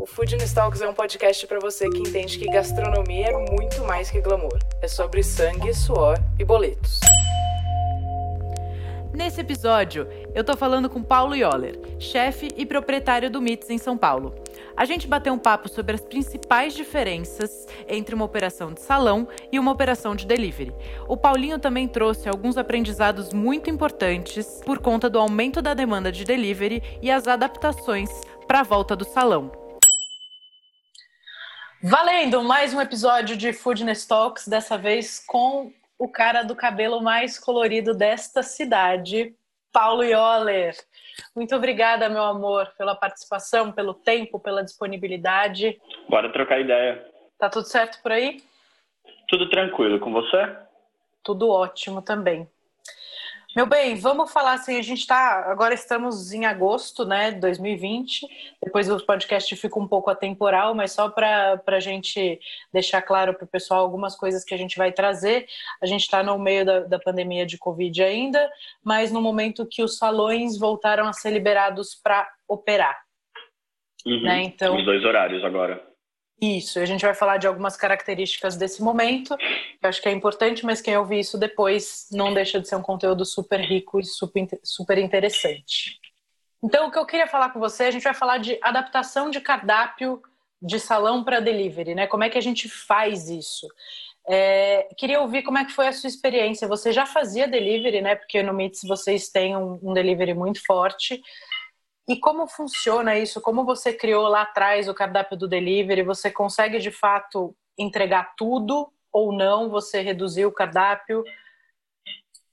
O 0.00 0.06
Food 0.06 0.34
Talks 0.54 0.80
é 0.80 0.88
um 0.88 0.94
podcast 0.94 1.46
para 1.46 1.60
você 1.60 1.86
que 1.90 1.98
entende 1.98 2.38
que 2.38 2.46
gastronomia 2.46 3.26
é 3.26 3.52
muito 3.52 3.84
mais 3.84 4.10
que 4.10 4.18
glamour. 4.18 4.58
É 4.80 4.88
sobre 4.88 5.22
sangue, 5.22 5.74
suor 5.74 6.16
e 6.38 6.44
boletos. 6.44 7.00
Nesse 9.12 9.42
episódio, 9.42 10.08
eu 10.34 10.42
tô 10.42 10.56
falando 10.56 10.88
com 10.88 11.02
Paulo 11.02 11.34
Yoller, 11.34 11.78
chefe 11.98 12.48
e 12.56 12.64
proprietário 12.64 13.30
do 13.30 13.42
MITS 13.42 13.68
em 13.68 13.76
São 13.76 13.98
Paulo. 13.98 14.34
A 14.74 14.86
gente 14.86 15.06
bateu 15.06 15.34
um 15.34 15.38
papo 15.38 15.68
sobre 15.68 15.96
as 15.96 16.00
principais 16.00 16.72
diferenças 16.72 17.66
entre 17.86 18.14
uma 18.14 18.24
operação 18.24 18.72
de 18.72 18.80
salão 18.80 19.28
e 19.52 19.58
uma 19.58 19.70
operação 19.70 20.16
de 20.16 20.26
delivery. 20.26 20.74
O 21.06 21.16
Paulinho 21.18 21.58
também 21.58 21.86
trouxe 21.86 22.26
alguns 22.26 22.56
aprendizados 22.56 23.34
muito 23.34 23.68
importantes 23.68 24.62
por 24.64 24.78
conta 24.78 25.10
do 25.10 25.18
aumento 25.18 25.60
da 25.60 25.74
demanda 25.74 26.10
de 26.10 26.24
delivery 26.24 26.82
e 27.02 27.10
as 27.10 27.28
adaptações 27.28 28.08
para 28.48 28.60
a 28.60 28.64
volta 28.64 28.96
do 28.96 29.04
salão. 29.04 29.59
Valendo! 31.82 32.42
Mais 32.42 32.74
um 32.74 32.80
episódio 32.80 33.34
de 33.38 33.54
Foodness 33.54 34.06
Talks, 34.06 34.46
dessa 34.46 34.76
vez 34.76 35.24
com 35.26 35.72
o 35.98 36.06
cara 36.06 36.42
do 36.42 36.54
cabelo 36.54 37.00
mais 37.02 37.38
colorido 37.38 37.94
desta 37.94 38.42
cidade, 38.42 39.34
Paulo 39.72 40.02
Yoller. 40.02 40.76
Muito 41.34 41.56
obrigada, 41.56 42.10
meu 42.10 42.22
amor, 42.22 42.70
pela 42.76 42.94
participação, 42.94 43.72
pelo 43.72 43.94
tempo, 43.94 44.38
pela 44.38 44.62
disponibilidade. 44.62 45.80
Bora 46.06 46.30
trocar 46.30 46.60
ideia. 46.60 47.02
Tá 47.38 47.48
tudo 47.48 47.64
certo 47.64 48.02
por 48.02 48.12
aí? 48.12 48.42
Tudo 49.26 49.48
tranquilo. 49.48 49.98
Com 50.00 50.12
você? 50.12 50.54
Tudo 51.24 51.48
ótimo 51.48 52.02
também. 52.02 52.46
Meu 53.54 53.66
bem, 53.66 53.96
vamos 53.96 54.32
falar 54.32 54.52
assim, 54.52 54.78
a 54.78 54.82
gente 54.82 55.00
está, 55.00 55.50
agora 55.50 55.74
estamos 55.74 56.32
em 56.32 56.46
agosto, 56.46 57.04
né, 57.04 57.32
2020, 57.32 58.24
depois 58.62 58.88
o 58.88 59.04
podcast 59.04 59.56
fica 59.56 59.76
um 59.76 59.88
pouco 59.88 60.08
atemporal, 60.08 60.72
mas 60.72 60.92
só 60.92 61.08
para 61.08 61.60
a 61.66 61.80
gente 61.80 62.38
deixar 62.72 63.02
claro 63.02 63.34
para 63.34 63.44
o 63.44 63.48
pessoal 63.48 63.80
algumas 63.80 64.14
coisas 64.14 64.44
que 64.44 64.54
a 64.54 64.56
gente 64.56 64.78
vai 64.78 64.92
trazer, 64.92 65.46
a 65.82 65.86
gente 65.86 66.02
está 66.02 66.22
no 66.22 66.38
meio 66.38 66.64
da, 66.64 66.80
da 66.80 66.98
pandemia 67.00 67.44
de 67.44 67.58
Covid 67.58 68.00
ainda, 68.04 68.48
mas 68.84 69.10
no 69.10 69.20
momento 69.20 69.66
que 69.66 69.82
os 69.82 69.98
salões 69.98 70.56
voltaram 70.56 71.08
a 71.08 71.12
ser 71.12 71.30
liberados 71.30 71.96
para 72.00 72.30
operar. 72.46 72.96
Uhum, 74.06 74.22
né? 74.22 74.42
Então, 74.44 74.76
os 74.76 74.84
dois 74.84 75.04
horários 75.04 75.44
agora. 75.44 75.89
Isso, 76.40 76.78
a 76.78 76.86
gente 76.86 77.04
vai 77.04 77.14
falar 77.14 77.36
de 77.36 77.46
algumas 77.46 77.76
características 77.76 78.56
desse 78.56 78.82
momento, 78.82 79.36
que 79.36 79.78
eu 79.82 79.88
acho 79.88 80.00
que 80.00 80.08
é 80.08 80.12
importante, 80.12 80.64
mas 80.64 80.80
quem 80.80 80.96
ouvir 80.96 81.20
isso 81.20 81.36
depois 81.36 82.08
não 82.10 82.32
deixa 82.32 82.58
de 82.58 82.66
ser 82.66 82.76
um 82.76 82.82
conteúdo 82.82 83.26
super 83.26 83.60
rico 83.60 84.00
e 84.00 84.04
super, 84.04 84.48
super 84.62 84.96
interessante. 84.96 86.00
Então, 86.62 86.88
o 86.88 86.90
que 86.90 86.98
eu 86.98 87.04
queria 87.04 87.26
falar 87.26 87.50
com 87.50 87.60
você, 87.60 87.84
a 87.84 87.90
gente 87.90 88.02
vai 88.02 88.14
falar 88.14 88.38
de 88.38 88.58
adaptação 88.62 89.30
de 89.30 89.40
cardápio 89.40 90.22
de 90.62 90.80
salão 90.80 91.22
para 91.24 91.40
delivery, 91.40 91.94
né? 91.94 92.06
Como 92.06 92.24
é 92.24 92.30
que 92.30 92.38
a 92.38 92.42
gente 92.42 92.68
faz 92.68 93.28
isso? 93.28 93.66
É, 94.28 94.88
queria 94.96 95.20
ouvir 95.20 95.42
como 95.42 95.58
é 95.58 95.64
que 95.64 95.72
foi 95.72 95.88
a 95.88 95.92
sua 95.92 96.08
experiência. 96.08 96.68
Você 96.68 96.92
já 96.92 97.06
fazia 97.06 97.48
delivery, 97.48 98.00
né? 98.00 98.14
Porque 98.14 98.42
no 98.42 98.52
MITS 98.52 98.82
vocês 98.84 99.28
têm 99.28 99.56
um, 99.56 99.78
um 99.82 99.92
delivery 99.92 100.34
muito 100.34 100.64
forte. 100.64 101.22
E 102.10 102.18
como 102.18 102.48
funciona 102.48 103.16
isso? 103.16 103.40
Como 103.40 103.64
você 103.64 103.96
criou 103.96 104.26
lá 104.26 104.42
atrás 104.42 104.88
o 104.88 104.94
cardápio 104.94 105.38
do 105.38 105.46
delivery? 105.46 106.02
Você 106.02 106.28
consegue 106.28 106.80
de 106.80 106.90
fato 106.90 107.54
entregar 107.78 108.34
tudo 108.36 108.88
ou 109.12 109.32
não? 109.32 109.70
Você 109.70 110.00
reduziu 110.00 110.48
o 110.48 110.52
cardápio? 110.52 111.22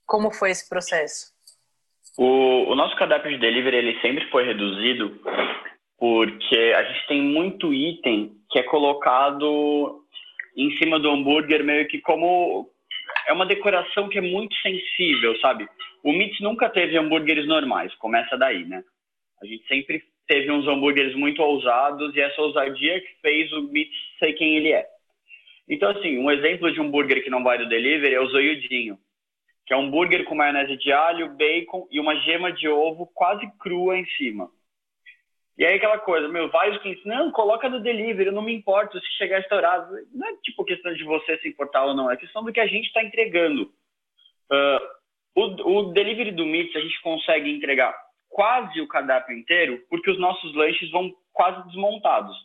Como 0.06 0.30
foi 0.30 0.52
esse 0.52 0.68
processo? 0.68 1.32
O, 2.16 2.70
o 2.70 2.76
nosso 2.76 2.94
cardápio 2.94 3.32
de 3.32 3.38
delivery 3.38 3.78
ele 3.78 4.00
sempre 4.00 4.30
foi 4.30 4.44
reduzido 4.44 5.20
porque 5.98 6.72
a 6.76 6.84
gente 6.84 7.08
tem 7.08 7.20
muito 7.20 7.74
item 7.74 8.36
que 8.50 8.60
é 8.60 8.62
colocado 8.62 10.04
em 10.56 10.70
cima 10.76 11.00
do 11.00 11.10
hambúrguer 11.10 11.64
meio 11.64 11.88
que 11.88 12.00
como 12.00 12.70
é 13.26 13.32
uma 13.32 13.44
decoração 13.44 14.08
que 14.08 14.18
é 14.18 14.22
muito 14.22 14.54
sensível, 14.62 15.36
sabe? 15.40 15.68
O 16.04 16.12
Mitz 16.12 16.38
nunca 16.40 16.70
teve 16.70 16.96
hambúrgueres 16.96 17.48
normais, 17.48 17.92
começa 17.96 18.38
daí, 18.38 18.64
né? 18.64 18.84
A 19.42 19.46
gente 19.46 19.66
sempre 19.66 20.02
teve 20.26 20.50
uns 20.50 20.66
hambúrgueres 20.68 21.14
muito 21.14 21.42
ousados 21.42 22.14
e 22.14 22.20
essa 22.20 22.40
ousadia 22.40 23.00
que 23.00 23.20
fez 23.22 23.52
o 23.52 23.62
Beats 23.68 23.96
ser 24.18 24.34
quem 24.34 24.56
ele 24.56 24.72
é. 24.72 24.86
Então, 25.68 25.90
assim, 25.90 26.18
um 26.18 26.30
exemplo 26.30 26.70
de 26.72 26.80
hambúrguer 26.80 27.22
que 27.22 27.30
não 27.30 27.42
vai 27.42 27.58
do 27.58 27.68
delivery 27.68 28.14
é 28.14 28.20
o 28.20 28.28
zoiudinho, 28.28 28.98
que 29.66 29.72
é 29.72 29.76
um 29.76 29.86
hambúrguer 29.86 30.24
com 30.24 30.34
maionese 30.34 30.76
de 30.76 30.92
alho, 30.92 31.36
bacon 31.36 31.86
e 31.90 32.00
uma 32.00 32.16
gema 32.20 32.52
de 32.52 32.68
ovo 32.68 33.06
quase 33.14 33.46
crua 33.58 33.98
em 33.98 34.06
cima. 34.16 34.50
E 35.58 35.64
aí 35.64 35.74
aquela 35.74 35.98
coisa, 35.98 36.28
meu, 36.28 36.48
vários 36.50 36.78
clientes, 36.78 37.04
não, 37.04 37.32
coloca 37.32 37.68
no 37.68 37.80
delivery, 37.80 38.26
eu 38.26 38.32
não 38.32 38.42
me 38.42 38.54
importo 38.54 38.98
se 39.00 39.12
chegar 39.16 39.40
estourado. 39.40 39.92
Não 40.14 40.28
é 40.28 40.36
tipo 40.42 40.64
questão 40.64 40.94
de 40.94 41.04
você 41.04 41.36
se 41.38 41.48
importar 41.48 41.84
ou 41.84 41.94
não, 41.94 42.10
é 42.10 42.16
questão 42.16 42.44
do 42.44 42.52
que 42.52 42.60
a 42.60 42.66
gente 42.66 42.86
está 42.86 43.02
entregando. 43.02 43.64
Uh, 44.50 44.98
o, 45.34 45.42
o 45.72 45.92
delivery 45.92 46.30
do 46.32 46.46
Meats 46.46 46.74
a 46.76 46.80
gente 46.80 47.00
consegue 47.02 47.50
entregar 47.50 47.94
quase 48.28 48.80
o 48.80 48.88
cardápio 48.88 49.36
inteiro, 49.36 49.82
porque 49.88 50.10
os 50.10 50.18
nossos 50.18 50.54
lanches 50.54 50.90
vão 50.90 51.12
quase 51.32 51.64
desmontados. 51.66 52.36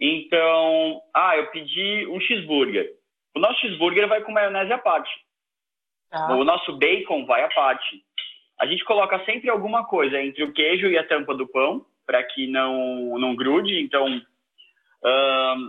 Então, 0.00 1.00
ah, 1.14 1.36
eu 1.36 1.46
pedi 1.50 2.06
um 2.08 2.20
cheeseburger. 2.20 2.92
O 3.34 3.40
nosso 3.40 3.60
cheeseburger 3.60 4.06
vai 4.08 4.22
com 4.22 4.32
maionese 4.32 4.72
à 4.72 4.78
parte. 4.78 5.10
Ah. 6.10 6.34
O 6.34 6.44
nosso 6.44 6.76
bacon 6.76 7.24
vai 7.26 7.42
à 7.42 7.48
parte. 7.48 8.02
A 8.60 8.66
gente 8.66 8.84
coloca 8.84 9.22
sempre 9.24 9.50
alguma 9.50 9.84
coisa 9.84 10.20
entre 10.20 10.42
o 10.42 10.52
queijo 10.52 10.86
e 10.88 10.98
a 10.98 11.06
tampa 11.06 11.34
do 11.34 11.46
pão, 11.46 11.84
para 12.06 12.22
que 12.22 12.46
não, 12.46 13.18
não 13.18 13.34
grude. 13.34 13.78
Então, 13.80 14.08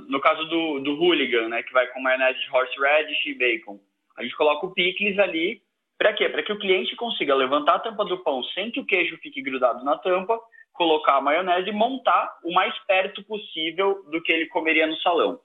no 0.07 0.19
caso 0.21 0.45
do, 0.45 0.79
do 0.79 0.95
hooligan, 0.95 1.49
né, 1.49 1.63
que 1.63 1.73
vai 1.73 1.87
com 1.87 2.01
maionese 2.01 2.39
de 2.39 2.49
horseradish 2.49 3.25
e 3.25 3.33
bacon, 3.33 3.79
a 4.17 4.23
gente 4.23 4.35
coloca 4.35 4.65
o 4.65 4.73
picles 4.73 5.17
ali 5.19 5.61
para 5.97 6.13
quê? 6.13 6.29
Para 6.29 6.43
que 6.43 6.53
o 6.53 6.59
cliente 6.59 6.95
consiga 6.95 7.33
levantar 7.33 7.75
a 7.75 7.79
tampa 7.79 8.05
do 8.05 8.19
pão 8.19 8.43
sem 8.43 8.71
que 8.71 8.79
o 8.79 8.85
queijo 8.85 9.17
fique 9.17 9.41
grudado 9.41 9.83
na 9.83 9.97
tampa, 9.97 10.39
colocar 10.73 11.17
a 11.17 11.21
maionese 11.21 11.69
e 11.69 11.73
montar 11.73 12.37
o 12.43 12.53
mais 12.53 12.77
perto 12.85 13.23
possível 13.23 14.03
do 14.11 14.21
que 14.21 14.31
ele 14.31 14.45
comeria 14.47 14.85
no 14.85 14.95
salão. 14.97 15.39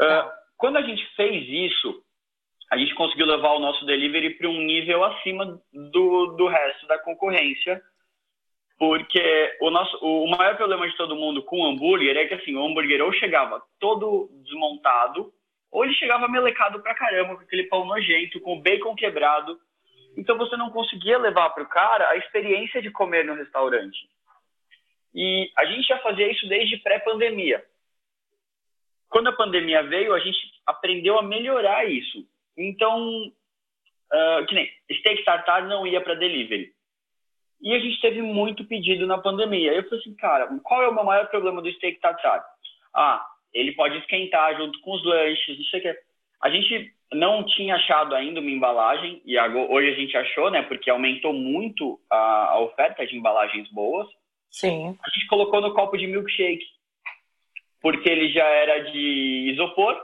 Uh, 0.00 0.30
quando 0.56 0.76
a 0.76 0.82
gente 0.82 1.04
fez 1.16 1.44
isso, 1.48 2.02
a 2.70 2.78
gente 2.78 2.94
conseguiu 2.94 3.26
levar 3.26 3.52
o 3.52 3.58
nosso 3.58 3.84
delivery 3.84 4.30
para 4.34 4.48
um 4.48 4.60
nível 4.60 5.04
acima 5.04 5.60
do, 5.72 6.26
do 6.36 6.46
resto 6.46 6.86
da 6.86 6.98
concorrência, 7.00 7.82
porque 8.78 9.58
o, 9.60 9.70
nosso, 9.70 9.96
o 10.04 10.26
maior 10.30 10.56
problema 10.56 10.88
de 10.88 10.96
todo 10.96 11.16
mundo 11.16 11.42
com 11.42 11.60
o 11.60 11.66
hambúrguer 11.66 12.16
é 12.16 12.26
que 12.26 12.34
assim, 12.34 12.54
o 12.54 12.64
hambúrguer 12.64 13.02
ou 13.02 13.12
chegava 13.12 13.60
todo 13.78 14.30
desmontado, 14.44 15.32
ou 15.72 15.84
ele 15.84 15.94
chegava 15.94 16.28
melecado 16.28 16.80
pra 16.82 16.94
caramba, 16.94 17.34
com 17.34 17.42
aquele 17.42 17.64
pão 17.64 17.86
nojento, 17.86 18.38
com 18.40 18.58
o 18.58 18.60
bacon 18.60 18.94
quebrado. 18.94 19.58
Então 20.16 20.36
você 20.36 20.54
não 20.54 20.70
conseguia 20.70 21.16
levar 21.16 21.48
para 21.50 21.62
o 21.62 21.68
cara 21.68 22.10
a 22.10 22.16
experiência 22.18 22.82
de 22.82 22.90
comer 22.90 23.24
no 23.24 23.34
restaurante. 23.34 23.98
E 25.14 25.50
a 25.56 25.64
gente 25.64 25.88
já 25.88 25.98
fazia 26.00 26.30
isso 26.30 26.46
desde 26.46 26.76
pré-pandemia. 26.76 27.64
Quando 29.08 29.28
a 29.28 29.36
pandemia 29.36 29.82
veio, 29.82 30.14
a 30.14 30.20
gente 30.20 30.38
aprendeu 30.66 31.18
a 31.18 31.22
melhorar 31.22 31.86
isso. 31.86 32.26
Então, 32.56 33.26
uh, 33.26 34.46
que 34.46 34.54
nem 34.54 34.70
steak 34.98 35.24
tartar 35.24 35.66
não 35.66 35.86
ia 35.86 36.02
para 36.02 36.14
delivery. 36.14 36.70
E 37.62 37.74
a 37.74 37.78
gente 37.78 38.00
teve 38.00 38.20
muito 38.20 38.64
pedido 38.64 39.06
na 39.06 39.16
pandemia. 39.16 39.72
Eu 39.72 39.84
falei 39.84 40.00
assim, 40.00 40.14
cara, 40.16 40.48
qual 40.62 40.82
é 40.82 40.88
o 40.88 40.94
meu 40.94 41.04
maior 41.04 41.28
problema 41.28 41.62
do 41.62 41.72
steak 41.72 42.00
tartar? 42.00 42.44
Ah, 42.94 43.24
ele 43.52 43.72
pode 43.72 43.98
esquentar 43.98 44.56
junto 44.56 44.80
com 44.80 44.92
os 44.92 45.04
lanches, 45.04 45.58
não 45.58 45.64
sei 45.66 45.80
o 45.80 45.82
que. 45.82 45.98
A 46.42 46.50
gente 46.50 46.92
não 47.12 47.44
tinha 47.44 47.76
achado 47.76 48.14
ainda 48.14 48.40
uma 48.40 48.50
embalagem, 48.50 49.22
e 49.24 49.38
hoje 49.38 49.90
a 49.90 49.94
gente 49.94 50.16
achou, 50.16 50.50
né? 50.50 50.62
Porque 50.62 50.90
aumentou 50.90 51.32
muito 51.32 52.00
a, 52.10 52.50
a 52.50 52.60
oferta 52.60 53.06
de 53.06 53.16
embalagens 53.16 53.68
boas. 53.70 54.08
Sim. 54.50 54.96
A 55.02 55.10
gente 55.10 55.26
colocou 55.26 55.60
no 55.60 55.74
copo 55.74 55.96
de 55.96 56.06
milkshake, 56.06 56.64
porque 57.80 58.08
ele 58.08 58.30
já 58.32 58.44
era 58.44 58.90
de 58.90 59.50
isopor. 59.52 60.00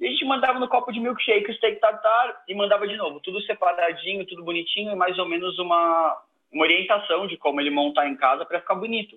E 0.00 0.06
a 0.06 0.10
gente 0.10 0.24
mandava 0.24 0.58
no 0.58 0.68
copo 0.68 0.92
de 0.92 1.00
milkshake 1.00 1.50
o 1.50 1.54
steak 1.54 1.80
tartar 1.80 2.42
e 2.48 2.54
mandava 2.54 2.86
de 2.86 2.96
novo, 2.96 3.20
tudo 3.20 3.40
separadinho, 3.42 4.26
tudo 4.26 4.44
bonitinho 4.44 4.92
e 4.92 4.96
mais 4.96 5.18
ou 5.18 5.26
menos 5.26 5.58
uma, 5.58 6.20
uma 6.52 6.62
orientação 6.62 7.26
de 7.26 7.36
como 7.36 7.60
ele 7.60 7.70
montar 7.70 8.08
em 8.08 8.16
casa 8.16 8.44
para 8.44 8.60
ficar 8.60 8.74
bonito. 8.74 9.16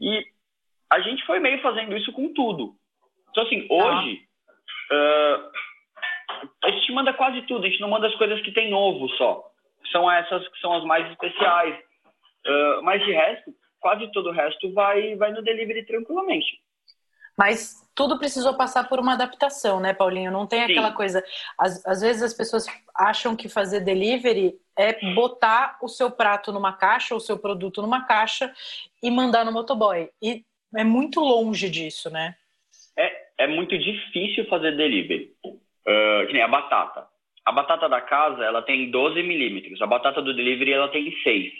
E 0.00 0.24
a 0.94 1.00
gente 1.00 1.26
foi 1.26 1.40
meio 1.40 1.60
fazendo 1.60 1.96
isso 1.96 2.12
com 2.12 2.32
tudo. 2.32 2.76
Então, 3.30 3.42
assim, 3.44 3.66
tá. 3.66 3.74
hoje, 3.74 4.22
uh, 4.92 5.50
a 6.64 6.70
gente 6.70 6.92
manda 6.92 7.12
quase 7.12 7.42
tudo, 7.42 7.66
a 7.66 7.68
gente 7.68 7.80
não 7.80 7.88
manda 7.90 8.06
as 8.06 8.14
coisas 8.14 8.40
que 8.42 8.52
tem 8.52 8.70
novo 8.70 9.08
só. 9.16 9.44
São 9.90 10.10
essas 10.10 10.46
que 10.48 10.60
são 10.60 10.72
as 10.72 10.84
mais 10.84 11.10
especiais. 11.10 11.76
Uh, 12.46 12.82
mas 12.82 13.04
de 13.04 13.12
resto, 13.12 13.52
quase 13.80 14.10
todo 14.12 14.28
o 14.28 14.32
resto 14.32 14.72
vai, 14.72 15.16
vai 15.16 15.32
no 15.32 15.42
delivery 15.42 15.84
tranquilamente. 15.84 16.62
Mas 17.36 17.74
tudo 17.96 18.16
precisou 18.16 18.54
passar 18.54 18.88
por 18.88 19.00
uma 19.00 19.14
adaptação, 19.14 19.80
né, 19.80 19.92
Paulinho? 19.92 20.30
Não 20.30 20.46
tem 20.46 20.62
aquela 20.62 20.90
Sim. 20.90 20.94
coisa. 20.94 21.24
Às, 21.58 21.84
às 21.84 22.00
vezes 22.00 22.22
as 22.22 22.34
pessoas 22.34 22.66
acham 22.94 23.34
que 23.34 23.48
fazer 23.48 23.80
delivery 23.80 24.54
é 24.78 25.12
botar 25.14 25.76
o 25.82 25.88
seu 25.88 26.08
prato 26.10 26.52
numa 26.52 26.72
caixa, 26.72 27.16
o 27.16 27.20
seu 27.20 27.36
produto 27.36 27.82
numa 27.82 28.04
caixa 28.04 28.52
e 29.02 29.10
mandar 29.10 29.44
no 29.44 29.50
motoboy. 29.50 30.08
E 30.22 30.44
é 30.76 30.84
muito 30.84 31.20
longe 31.20 31.68
disso, 31.70 32.10
né? 32.10 32.34
É, 32.96 33.44
é 33.44 33.46
muito 33.46 33.76
difícil 33.78 34.46
fazer 34.46 34.76
delivery. 34.76 35.32
Uh, 35.44 36.26
que 36.26 36.32
nem 36.32 36.42
a 36.42 36.48
batata. 36.48 37.06
A 37.44 37.52
batata 37.52 37.88
da 37.88 38.00
casa, 38.00 38.42
ela 38.42 38.62
tem 38.62 38.90
12 38.90 39.22
milímetros. 39.22 39.80
A 39.82 39.86
batata 39.86 40.22
do 40.22 40.34
delivery, 40.34 40.72
ela 40.72 40.88
tem 40.88 41.14
6. 41.22 41.52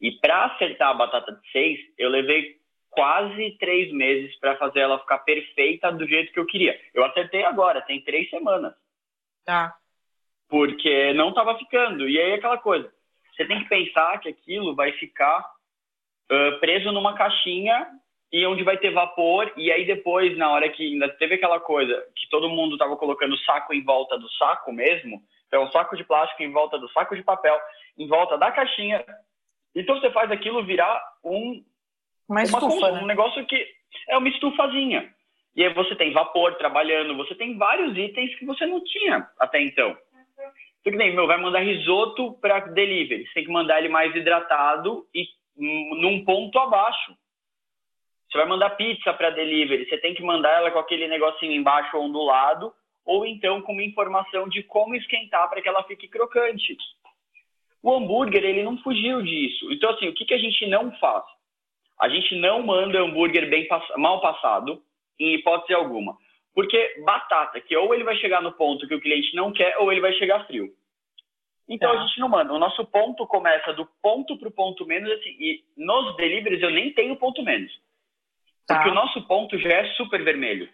E 0.00 0.12
para 0.12 0.46
acertar 0.46 0.88
a 0.88 0.94
batata 0.94 1.32
de 1.32 1.50
6, 1.52 1.78
eu 1.98 2.08
levei 2.08 2.58
quase 2.90 3.56
três 3.58 3.92
meses 3.92 4.36
para 4.40 4.56
fazer 4.56 4.80
ela 4.80 4.98
ficar 4.98 5.18
perfeita 5.20 5.92
do 5.92 6.06
jeito 6.06 6.32
que 6.32 6.40
eu 6.40 6.46
queria. 6.46 6.78
Eu 6.92 7.04
acertei 7.04 7.44
agora, 7.44 7.80
tem 7.82 8.02
três 8.02 8.28
semanas. 8.28 8.74
Tá. 9.44 9.76
Porque 10.48 11.12
não 11.12 11.28
estava 11.28 11.56
ficando. 11.56 12.08
E 12.08 12.18
aí 12.20 12.32
aquela 12.32 12.58
coisa, 12.58 12.92
você 13.32 13.46
tem 13.46 13.62
que 13.62 13.68
pensar 13.68 14.18
que 14.18 14.28
aquilo 14.28 14.74
vai 14.74 14.90
ficar 14.92 15.40
uh, 15.40 16.58
preso 16.58 16.90
numa 16.90 17.14
caixinha 17.14 17.86
e 18.32 18.46
onde 18.46 18.62
vai 18.62 18.78
ter 18.78 18.90
vapor. 18.90 19.52
E 19.56 19.70
aí 19.72 19.84
depois, 19.84 20.36
na 20.36 20.50
hora 20.50 20.68
que 20.68 20.84
ainda 20.84 21.08
teve 21.08 21.34
aquela 21.34 21.60
coisa 21.60 21.94
que 22.16 22.28
todo 22.28 22.48
mundo 22.48 22.74
estava 22.74 22.96
colocando 22.96 23.36
saco 23.38 23.74
em 23.74 23.82
volta 23.82 24.18
do 24.18 24.28
saco 24.32 24.72
mesmo, 24.72 25.22
então 25.46 25.64
um 25.64 25.70
saco 25.72 25.96
de 25.96 26.04
plástico 26.04 26.42
em 26.42 26.52
volta 26.52 26.78
do 26.78 26.88
saco 26.90 27.16
de 27.16 27.22
papel, 27.22 27.58
em 27.98 28.06
volta 28.06 28.38
da 28.38 28.52
caixinha. 28.52 29.04
Então 29.74 29.98
você 29.98 30.10
faz 30.10 30.30
aquilo 30.30 30.64
virar 30.64 31.02
um 31.24 31.62
uma 32.28 32.42
estufa, 32.44 32.66
uma, 32.66 32.92
né? 32.92 33.02
um 33.02 33.06
negócio 33.06 33.44
que 33.46 33.66
é 34.08 34.16
uma 34.16 34.28
estufazinha. 34.28 35.12
E 35.56 35.64
aí 35.64 35.74
você 35.74 35.96
tem 35.96 36.12
vapor 36.12 36.54
trabalhando, 36.54 37.16
você 37.16 37.34
tem 37.34 37.58
vários 37.58 37.96
itens 37.98 38.38
que 38.38 38.46
você 38.46 38.64
não 38.66 38.82
tinha 38.84 39.28
até 39.38 39.60
então. 39.60 39.96
Você 40.82 40.92
que 40.92 40.96
nem, 40.96 41.14
meu, 41.14 41.26
vai 41.26 41.38
mandar 41.38 41.60
risoto 41.60 42.32
para 42.40 42.60
delivery. 42.60 43.26
Você 43.26 43.34
tem 43.34 43.44
que 43.44 43.50
mandar 43.50 43.78
ele 43.78 43.88
mais 43.88 44.14
hidratado 44.14 45.06
e 45.14 45.26
num 45.56 46.24
ponto 46.24 46.58
abaixo. 46.58 47.14
Você 48.30 48.38
vai 48.38 48.46
mandar 48.46 48.70
pizza 48.70 49.12
para 49.12 49.30
delivery, 49.30 49.88
você 49.88 49.98
tem 49.98 50.14
que 50.14 50.22
mandar 50.22 50.50
ela 50.50 50.70
com 50.70 50.78
aquele 50.78 51.08
negocinho 51.08 51.52
embaixo 51.52 51.96
ondulado, 51.96 52.72
ou 53.04 53.26
então 53.26 53.60
com 53.62 53.72
uma 53.72 53.82
informação 53.82 54.48
de 54.48 54.62
como 54.62 54.94
esquentar 54.94 55.48
para 55.50 55.60
que 55.60 55.68
ela 55.68 55.82
fique 55.82 56.06
crocante. 56.06 56.76
O 57.82 57.92
hambúrguer, 57.92 58.44
ele 58.44 58.62
não 58.62 58.78
fugiu 58.78 59.20
disso. 59.22 59.72
Então, 59.72 59.90
assim, 59.90 60.08
o 60.08 60.14
que, 60.14 60.24
que 60.24 60.34
a 60.34 60.38
gente 60.38 60.64
não 60.66 60.92
faz? 60.98 61.24
A 62.00 62.08
gente 62.08 62.36
não 62.36 62.62
manda 62.62 63.00
hambúrguer 63.00 63.50
bem 63.50 63.66
mal 63.96 64.20
passado, 64.20 64.80
em 65.18 65.34
hipótese 65.34 65.74
alguma. 65.74 66.16
Porque 66.54 67.02
batata, 67.04 67.60
que 67.60 67.76
ou 67.76 67.92
ele 67.94 68.04
vai 68.04 68.16
chegar 68.16 68.40
no 68.40 68.52
ponto 68.52 68.86
que 68.86 68.94
o 68.94 69.00
cliente 69.00 69.34
não 69.34 69.52
quer, 69.52 69.76
ou 69.78 69.90
ele 69.90 70.00
vai 70.00 70.12
chegar 70.14 70.46
frio. 70.46 70.68
Então 71.68 71.92
tá. 71.92 71.98
a 71.98 72.06
gente 72.06 72.20
não 72.20 72.28
manda. 72.28 72.52
O 72.52 72.58
nosso 72.58 72.84
ponto 72.84 73.26
começa 73.26 73.72
do 73.72 73.86
ponto 74.02 74.36
para 74.36 74.48
o 74.48 74.52
ponto 74.52 74.86
menos, 74.86 75.10
assim, 75.10 75.30
e 75.38 75.64
nos 75.76 76.16
deliveries 76.16 76.62
eu 76.62 76.70
nem 76.70 76.92
tenho 76.92 77.16
ponto 77.16 77.42
menos. 77.42 77.72
Tá. 78.70 78.76
Porque 78.76 78.90
o 78.90 78.94
nosso 78.94 79.26
ponto 79.26 79.58
já 79.58 79.68
é 79.68 79.84
super 79.94 80.22
vermelho. 80.22 80.68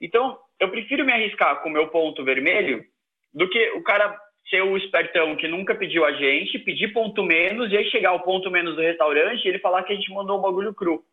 Então, 0.00 0.38
eu 0.60 0.70
prefiro 0.70 1.04
me 1.04 1.12
arriscar 1.12 1.60
com 1.60 1.68
o 1.68 1.72
meu 1.72 1.88
ponto 1.88 2.22
vermelho 2.22 2.84
do 3.34 3.48
que 3.50 3.70
o 3.72 3.82
cara 3.82 4.16
ser 4.48 4.62
o 4.62 4.76
espertão 4.76 5.34
que 5.34 5.48
nunca 5.48 5.74
pediu 5.74 6.04
a 6.04 6.12
gente, 6.12 6.56
pedir 6.60 6.92
ponto 6.92 7.24
menos, 7.24 7.72
e 7.72 7.76
aí 7.76 7.90
chegar 7.90 8.10
ao 8.10 8.20
ponto 8.20 8.48
menos 8.48 8.76
do 8.76 8.80
restaurante 8.80 9.44
e 9.44 9.48
ele 9.48 9.58
falar 9.58 9.82
que 9.82 9.92
a 9.92 9.96
gente 9.96 10.12
mandou 10.12 10.38
um 10.38 10.42
bagulho 10.42 10.72
cru. 10.72 11.04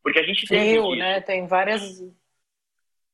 Porque 0.00 0.20
a 0.20 0.22
gente 0.22 0.46
tem. 0.46 0.70
Frio, 0.70 0.94
né? 0.94 1.20
Tem 1.20 1.44
várias. 1.48 2.00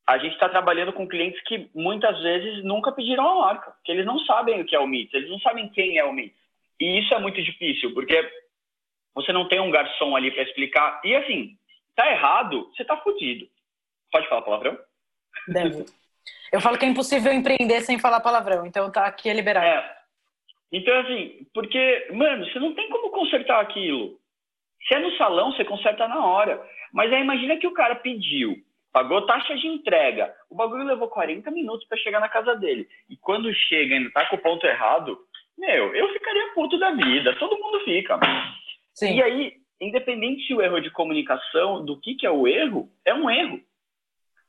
A 0.06 0.18
gente 0.18 0.34
está 0.34 0.50
trabalhando 0.50 0.92
com 0.92 1.08
clientes 1.08 1.40
que 1.44 1.70
muitas 1.74 2.20
vezes 2.22 2.62
nunca 2.62 2.92
pediram 2.92 3.26
a 3.26 3.46
marca, 3.46 3.72
que 3.82 3.90
eles 3.90 4.04
não 4.04 4.18
sabem 4.20 4.60
o 4.60 4.66
que 4.66 4.76
é 4.76 4.78
o 4.78 4.86
Meats, 4.86 5.14
eles 5.14 5.30
não 5.30 5.38
sabem 5.38 5.70
quem 5.70 5.96
é 5.96 6.04
o 6.04 6.12
Meats. 6.12 6.36
E 6.78 6.98
isso 6.98 7.14
é 7.14 7.18
muito 7.18 7.42
difícil, 7.42 7.94
porque 7.94 8.22
você 9.14 9.32
não 9.32 9.48
tem 9.48 9.60
um 9.60 9.70
garçom 9.70 10.14
ali 10.14 10.30
para 10.30 10.42
explicar. 10.42 11.00
E 11.02 11.14
assim, 11.14 11.56
tá 11.94 12.10
errado, 12.10 12.70
você 12.74 12.84
tá 12.84 12.96
fudido. 12.98 13.46
Pode 14.10 14.28
falar 14.28 14.42
palavrão? 14.42 14.78
Deve. 15.48 15.84
Eu 16.52 16.60
falo 16.60 16.78
que 16.78 16.84
é 16.84 16.88
impossível 16.88 17.32
empreender 17.32 17.80
sem 17.80 17.98
falar 17.98 18.20
palavrão, 18.20 18.64
então 18.66 18.90
tá 18.90 19.06
aqui 19.06 19.28
é 19.28 19.34
liberado. 19.34 19.66
É. 19.66 19.96
Então, 20.72 20.96
assim, 21.00 21.46
porque, 21.52 22.08
mano, 22.12 22.44
você 22.46 22.58
não 22.58 22.74
tem 22.74 22.88
como 22.88 23.10
consertar 23.10 23.60
aquilo. 23.60 24.18
Se 24.86 24.94
é 24.94 24.98
no 24.98 25.16
salão, 25.16 25.52
você 25.52 25.64
conserta 25.64 26.06
na 26.08 26.24
hora. 26.24 26.60
Mas 26.92 27.12
aí 27.12 27.20
imagina 27.20 27.56
que 27.56 27.66
o 27.66 27.72
cara 27.72 27.96
pediu, 27.96 28.56
pagou 28.92 29.26
taxa 29.26 29.56
de 29.56 29.66
entrega, 29.66 30.32
o 30.48 30.54
bagulho 30.54 30.84
levou 30.84 31.08
40 31.08 31.50
minutos 31.50 31.86
para 31.88 31.98
chegar 31.98 32.20
na 32.20 32.28
casa 32.28 32.54
dele. 32.54 32.88
E 33.08 33.16
quando 33.16 33.52
chega 33.54 33.94
e 33.94 33.98
ainda 33.98 34.10
tá 34.10 34.26
com 34.26 34.36
o 34.36 34.40
ponto 34.42 34.66
errado, 34.66 35.18
meu, 35.56 35.94
eu 35.94 36.12
ficaria 36.12 36.52
puto 36.54 36.78
da 36.78 36.90
vida. 36.90 37.36
Todo 37.36 37.58
mundo 37.58 37.80
fica. 37.84 38.18
Sim. 38.94 39.16
E 39.16 39.22
aí, 39.22 39.52
independente 39.80 40.46
se 40.46 40.54
o 40.54 40.62
erro 40.62 40.78
é 40.78 40.80
de 40.80 40.90
comunicação, 40.90 41.84
do 41.84 42.00
que, 42.00 42.14
que 42.14 42.26
é 42.26 42.30
o 42.30 42.46
erro, 42.46 42.88
é 43.04 43.14
um 43.14 43.28
erro. 43.28 43.60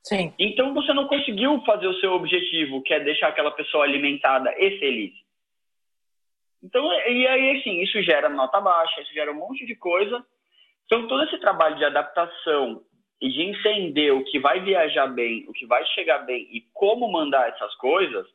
Sim. 0.02 0.32
Então 0.38 0.72
você 0.72 0.92
não 0.92 1.08
conseguiu 1.08 1.60
fazer 1.62 1.88
o 1.88 1.98
seu 2.00 2.12
objetivo, 2.12 2.82
que 2.82 2.94
é 2.94 3.00
deixar 3.00 3.28
aquela 3.28 3.50
pessoa 3.50 3.84
alimentada 3.84 4.54
e 4.56 4.78
feliz. 4.78 5.12
Então, 6.62 6.84
e 6.92 7.26
aí, 7.26 7.58
assim, 7.58 7.80
isso 7.80 8.02
gera 8.02 8.28
nota 8.28 8.60
baixa, 8.60 9.00
isso 9.00 9.12
gera 9.12 9.30
um 9.30 9.36
monte 9.36 9.64
de 9.66 9.76
coisa. 9.76 10.24
Então, 10.84 11.06
todo 11.06 11.24
esse 11.24 11.38
trabalho 11.38 11.76
de 11.76 11.84
adaptação 11.84 12.82
e 13.20 13.28
de 13.28 13.42
entender 13.42 14.12
o 14.12 14.24
que 14.24 14.38
vai 14.38 14.60
viajar 14.60 15.06
bem, 15.06 15.44
o 15.48 15.52
que 15.52 15.66
vai 15.66 15.84
chegar 15.86 16.18
bem 16.18 16.48
e 16.50 16.62
como 16.72 17.10
mandar 17.10 17.48
essas 17.48 17.74
coisas, 17.76 18.26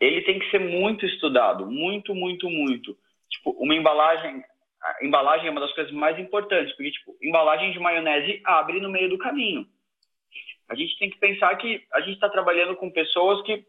ele 0.00 0.22
tem 0.22 0.38
que 0.38 0.50
ser 0.50 0.58
muito 0.58 1.06
estudado, 1.06 1.66
muito, 1.66 2.14
muito, 2.14 2.48
muito. 2.50 2.96
Tipo, 3.30 3.50
uma 3.52 3.74
embalagem, 3.74 4.42
a 4.82 5.04
embalagem 5.04 5.46
é 5.46 5.50
uma 5.50 5.60
das 5.60 5.72
coisas 5.72 5.92
mais 5.92 6.18
importantes, 6.18 6.74
porque, 6.74 6.90
tipo, 6.90 7.16
embalagem 7.22 7.72
de 7.72 7.78
maionese 7.78 8.40
abre 8.44 8.80
no 8.80 8.90
meio 8.90 9.08
do 9.08 9.18
caminho. 9.18 9.66
A 10.68 10.74
gente 10.74 10.98
tem 10.98 11.10
que 11.10 11.18
pensar 11.18 11.54
que 11.56 11.84
a 11.92 12.00
gente 12.00 12.14
está 12.14 12.28
trabalhando 12.28 12.74
com 12.76 12.90
pessoas 12.90 13.42
que 13.42 13.64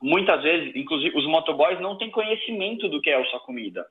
muitas 0.00 0.42
vezes, 0.42 0.74
inclusive 0.76 1.16
os 1.16 1.26
motoboys, 1.26 1.80
não 1.80 1.96
têm 1.96 2.10
conhecimento 2.10 2.88
do 2.88 3.00
que 3.00 3.10
é 3.10 3.16
a 3.16 3.24
sua 3.26 3.40
comida. 3.40 3.86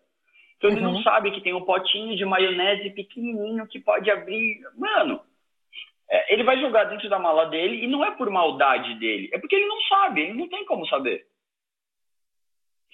Então 0.58 0.70
ele 0.70 0.86
uhum. 0.86 0.94
não 0.94 1.02
sabe 1.02 1.32
que 1.32 1.42
tem 1.42 1.54
um 1.54 1.66
potinho 1.66 2.16
de 2.16 2.24
maionese 2.24 2.90
pequenininho 2.92 3.68
que 3.68 3.80
pode 3.80 4.10
abrir. 4.10 4.62
Mano, 4.78 5.22
é, 6.10 6.34
ele 6.34 6.44
vai 6.44 6.60
jogar 6.60 6.86
dentro 6.86 7.10
da 7.10 7.20
mala 7.20 7.46
dele 7.46 7.84
e 7.84 7.88
não 7.88 8.06
é 8.06 8.12
por 8.12 8.30
maldade 8.30 8.96
dele, 8.96 9.30
é 9.34 9.40
porque 9.40 9.56
ele 9.56 9.68
não 9.68 9.82
sabe, 9.82 10.22
ele 10.22 10.34
não 10.34 10.48
tem 10.48 10.64
como 10.66 10.88
saber. 10.88 11.26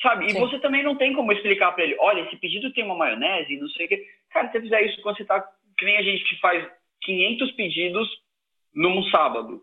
Sabe? 0.02 0.30
Sim. 0.30 0.38
E 0.38 0.40
você 0.40 0.60
também 0.60 0.84
não 0.84 0.96
tem 0.96 1.14
como 1.14 1.32
explicar 1.32 1.72
para 1.74 1.84
ele: 1.84 1.96
olha, 2.00 2.22
esse 2.22 2.36
pedido 2.38 2.74
tem 2.74 2.84
uma 2.84 2.96
maionese, 2.96 3.58
não 3.58 3.70
sei 3.70 3.86
o 3.86 3.90
quê. 3.90 4.08
Cara, 4.32 4.48
se 4.48 4.54
você 4.54 4.62
fizer 4.62 4.82
isso 4.84 5.02
quando 5.02 5.18
você 5.18 5.26
tá. 5.26 5.46
Que 5.78 5.86
nem 5.86 5.98
a 5.98 6.04
gente 6.04 6.24
que 6.26 6.40
faz 6.40 6.68
500 7.02 7.52
pedidos 7.54 8.10
num 8.74 9.04
sábado. 9.10 9.62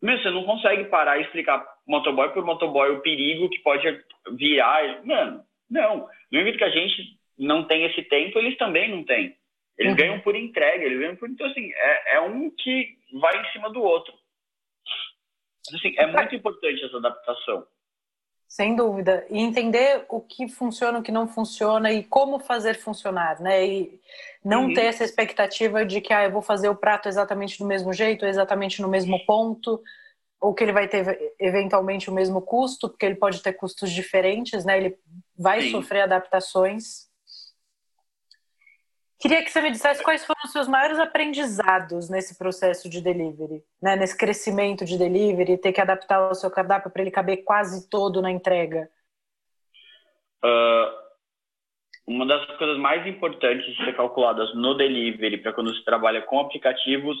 Meu, 0.00 0.16
você 0.18 0.30
não 0.30 0.44
consegue 0.44 0.84
parar 0.84 1.18
e 1.18 1.22
explicar 1.22 1.64
motoboy 1.86 2.28
por 2.30 2.44
motoboy 2.44 2.90
o 2.90 3.00
perigo 3.00 3.48
que 3.48 3.58
pode 3.60 4.04
virar. 4.32 5.04
Mano, 5.04 5.42
não. 5.68 6.08
No 6.30 6.38
momento 6.38 6.58
que 6.58 6.64
a 6.64 6.70
gente 6.70 7.18
não 7.38 7.64
tem 7.64 7.84
esse 7.84 8.02
tempo, 8.02 8.38
eles 8.38 8.56
também 8.56 8.90
não 8.90 9.04
têm. 9.04 9.36
Eles 9.76 9.92
uhum. 9.92 9.96
ganham 9.96 10.20
por 10.20 10.34
entrega, 10.34 10.84
eles 10.84 10.98
ganham 10.98 11.16
por. 11.16 11.28
Então, 11.28 11.46
assim, 11.46 11.72
é, 11.72 12.16
é 12.16 12.20
um 12.20 12.50
que 12.50 12.96
vai 13.20 13.40
em 13.40 13.52
cima 13.52 13.70
do 13.70 13.82
outro. 13.82 14.12
Assim, 15.74 15.94
é 15.96 16.06
muito 16.06 16.34
importante 16.34 16.84
essa 16.84 16.96
adaptação. 16.96 17.66
Sem 18.48 18.74
dúvida. 18.74 19.26
E 19.28 19.38
entender 19.38 20.06
o 20.08 20.20
que 20.20 20.48
funciona, 20.48 20.98
o 20.98 21.02
que 21.02 21.12
não 21.12 21.28
funciona 21.28 21.92
e 21.92 22.02
como 22.02 22.38
fazer 22.38 22.74
funcionar, 22.74 23.38
né? 23.40 23.66
E 23.66 24.00
não 24.42 24.64
uhum. 24.64 24.74
ter 24.74 24.86
essa 24.86 25.04
expectativa 25.04 25.84
de 25.84 26.00
que 26.00 26.12
ah, 26.14 26.24
eu 26.24 26.32
vou 26.32 26.40
fazer 26.40 26.70
o 26.70 26.74
prato 26.74 27.08
exatamente 27.08 27.58
do 27.58 27.66
mesmo 27.66 27.92
jeito, 27.92 28.24
exatamente 28.24 28.80
no 28.80 28.88
mesmo 28.88 29.22
ponto, 29.26 29.82
ou 30.40 30.54
que 30.54 30.64
ele 30.64 30.72
vai 30.72 30.88
ter 30.88 31.34
eventualmente 31.38 32.08
o 32.08 32.12
mesmo 32.12 32.40
custo, 32.40 32.88
porque 32.88 33.04
ele 33.04 33.16
pode 33.16 33.42
ter 33.42 33.52
custos 33.52 33.90
diferentes, 33.90 34.64
né? 34.64 34.78
Ele 34.78 34.98
vai 35.36 35.62
Sim. 35.62 35.72
sofrer 35.72 36.02
adaptações. 36.02 37.07
Queria 39.20 39.42
que 39.42 39.50
você 39.50 39.60
me 39.60 39.72
dissesse 39.72 40.02
quais 40.02 40.24
foram 40.24 40.40
os 40.44 40.52
seus 40.52 40.68
maiores 40.68 40.98
aprendizados 40.98 42.08
nesse 42.08 42.38
processo 42.38 42.88
de 42.88 43.00
delivery, 43.00 43.64
né? 43.82 43.96
nesse 43.96 44.16
crescimento 44.16 44.84
de 44.84 44.96
delivery, 44.96 45.58
ter 45.58 45.72
que 45.72 45.80
adaptar 45.80 46.30
o 46.30 46.34
seu 46.34 46.48
cardápio 46.50 46.90
para 46.90 47.02
ele 47.02 47.10
caber 47.10 47.38
quase 47.38 47.90
todo 47.90 48.22
na 48.22 48.30
entrega. 48.30 48.88
Uh, 50.44 51.08
uma 52.06 52.24
das 52.26 52.46
coisas 52.56 52.78
mais 52.78 53.04
importantes 53.08 53.66
de 53.66 53.84
ser 53.84 53.96
calculadas 53.96 54.54
no 54.54 54.74
delivery 54.74 55.38
para 55.38 55.52
quando 55.52 55.74
se 55.74 55.84
trabalha 55.84 56.22
com 56.22 56.38
aplicativos 56.38 57.16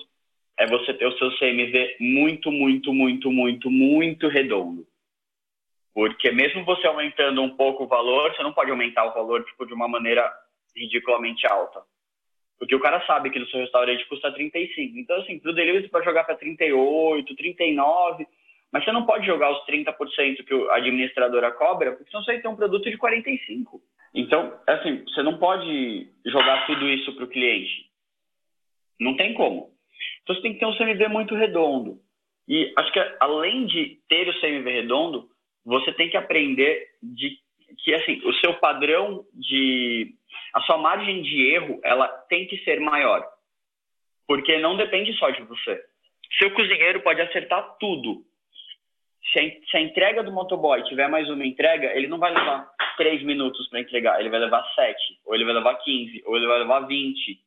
é 0.56 0.66
você 0.66 0.94
ter 0.94 1.06
o 1.06 1.18
seu 1.18 1.36
CMV 1.36 1.96
muito, 1.98 2.52
muito, 2.52 2.92
muito, 2.92 3.30
muito, 3.30 3.70
muito 3.70 4.28
redondo. 4.28 4.86
Porque 5.92 6.30
mesmo 6.30 6.64
você 6.64 6.86
aumentando 6.86 7.42
um 7.42 7.56
pouco 7.56 7.84
o 7.84 7.88
valor, 7.88 8.32
você 8.32 8.42
não 8.44 8.52
pode 8.52 8.70
aumentar 8.70 9.04
o 9.04 9.14
valor 9.14 9.44
tipo, 9.44 9.66
de 9.66 9.74
uma 9.74 9.88
maneira 9.88 10.32
ridiculamente 10.76 11.46
alta. 11.46 11.82
Porque 12.58 12.74
o 12.74 12.80
cara 12.80 13.04
sabe 13.06 13.30
que 13.30 13.38
no 13.38 13.46
seu 13.46 13.60
restaurante 13.60 14.06
custa 14.08 14.32
35. 14.32 14.98
Então, 14.98 15.16
assim, 15.20 15.38
pro 15.38 15.54
delivery 15.54 15.84
você 15.84 15.90
pode 15.90 16.04
jogar 16.04 16.24
para 16.24 16.36
38, 16.36 17.36
39, 17.36 18.26
mas 18.72 18.84
você 18.84 18.92
não 18.92 19.06
pode 19.06 19.24
jogar 19.26 19.50
os 19.52 19.64
30% 19.64 20.44
que 20.44 20.54
a 20.70 20.76
administradora 20.76 21.52
cobra, 21.52 21.92
porque 21.92 22.10
senão 22.10 22.22
você 22.24 22.32
vai 22.32 22.42
ter 22.42 22.48
um 22.48 22.56
produto 22.56 22.90
de 22.90 22.96
45. 22.96 23.80
Então, 24.12 24.58
assim, 24.66 25.04
você 25.04 25.22
não 25.22 25.38
pode 25.38 26.10
jogar 26.26 26.66
tudo 26.66 26.88
isso 26.88 27.14
para 27.14 27.24
o 27.24 27.28
cliente. 27.28 27.88
Não 29.00 29.16
tem 29.16 29.34
como. 29.34 29.70
Então, 30.22 30.34
você 30.34 30.42
tem 30.42 30.54
que 30.54 30.58
ter 30.58 30.66
um 30.66 30.76
CMV 30.76 31.08
muito 31.08 31.34
redondo. 31.34 32.00
E 32.48 32.72
acho 32.76 32.92
que 32.92 32.98
além 33.20 33.66
de 33.66 34.00
ter 34.08 34.28
o 34.28 34.40
CMV 34.40 34.70
redondo, 34.70 35.28
você 35.64 35.92
tem 35.92 36.10
que 36.10 36.16
aprender 36.16 36.86
de 37.02 37.38
que 37.78 37.94
assim 37.94 38.20
o 38.24 38.32
seu 38.34 38.54
padrão 38.54 39.24
de 39.34 40.14
a 40.54 40.60
sua 40.62 40.78
margem 40.78 41.22
de 41.22 41.54
erro 41.54 41.80
ela 41.84 42.08
tem 42.28 42.46
que 42.46 42.58
ser 42.64 42.80
maior. 42.80 43.26
Porque 44.26 44.58
não 44.58 44.76
depende 44.76 45.12
só 45.14 45.30
de 45.30 45.42
você. 45.42 45.82
Seu 46.38 46.50
cozinheiro 46.52 47.00
pode 47.00 47.20
acertar 47.20 47.76
tudo. 47.78 48.22
Se 49.32 49.76
a, 49.76 49.80
entrega 49.80 50.22
do 50.22 50.32
motoboy 50.32 50.82
tiver 50.84 51.08
mais 51.08 51.28
uma 51.28 51.44
entrega 51.44 51.92
ele 51.94 52.06
não 52.06 52.18
vai 52.18 52.32
levar 52.32 52.70
três 52.96 53.22
minutos 53.22 53.68
para 53.68 53.80
entregar. 53.80 54.20
Ele 54.20 54.30
vai 54.30 54.40
levar 54.40 54.62
sete 54.74 55.20
ou 55.24 55.34
ele 55.34 55.44
vai 55.44 55.54
levar 55.54 55.74
15 55.76 56.22
ou 56.26 56.36
ele 56.36 56.46
vai 56.46 56.58
levar 56.58 56.80
20 56.80 57.40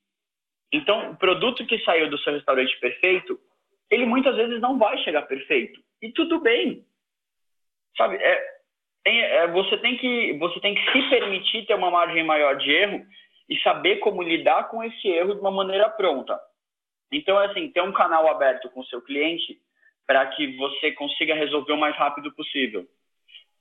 então 0.73 1.11
o 1.11 1.17
produto 1.17 1.65
que 1.65 1.79
saiu 1.79 2.09
do 2.09 2.17
seu 2.19 2.33
restaurante 2.33 2.79
perfeito 2.79 3.37
ele 3.91 4.05
muitas 4.05 4.35
vezes 4.37 4.61
não 4.61 4.79
vai 4.79 4.97
chegar 4.99 5.23
perfeito. 5.23 5.83
E 6.01 6.11
tudo 6.13 6.39
bem. 6.39 6.85
Sabe 7.97 8.15
é, 8.15 8.60
tem, 9.03 9.21
é, 9.21 9.47
você, 9.47 9.77
tem 9.77 9.97
que, 9.97 10.33
você 10.33 10.59
tem 10.59 10.75
que 10.75 10.91
se 10.91 11.09
permitir 11.09 11.65
ter 11.65 11.75
uma 11.75 11.91
margem 11.91 12.23
maior 12.23 12.55
de 12.57 12.69
erro 12.71 13.05
e 13.49 13.59
saber 13.61 13.97
como 13.97 14.21
lidar 14.21 14.69
com 14.69 14.83
esse 14.83 15.07
erro 15.07 15.33
de 15.33 15.41
uma 15.41 15.51
maneira 15.51 15.89
pronta. 15.89 16.39
Então, 17.11 17.39
é 17.41 17.47
assim, 17.47 17.69
ter 17.69 17.81
um 17.81 17.91
canal 17.91 18.29
aberto 18.29 18.69
com 18.69 18.79
o 18.79 18.85
seu 18.85 19.01
cliente 19.01 19.57
para 20.07 20.25
que 20.27 20.55
você 20.55 20.91
consiga 20.91 21.35
resolver 21.35 21.73
o 21.73 21.77
mais 21.77 21.95
rápido 21.95 22.33
possível. 22.33 22.85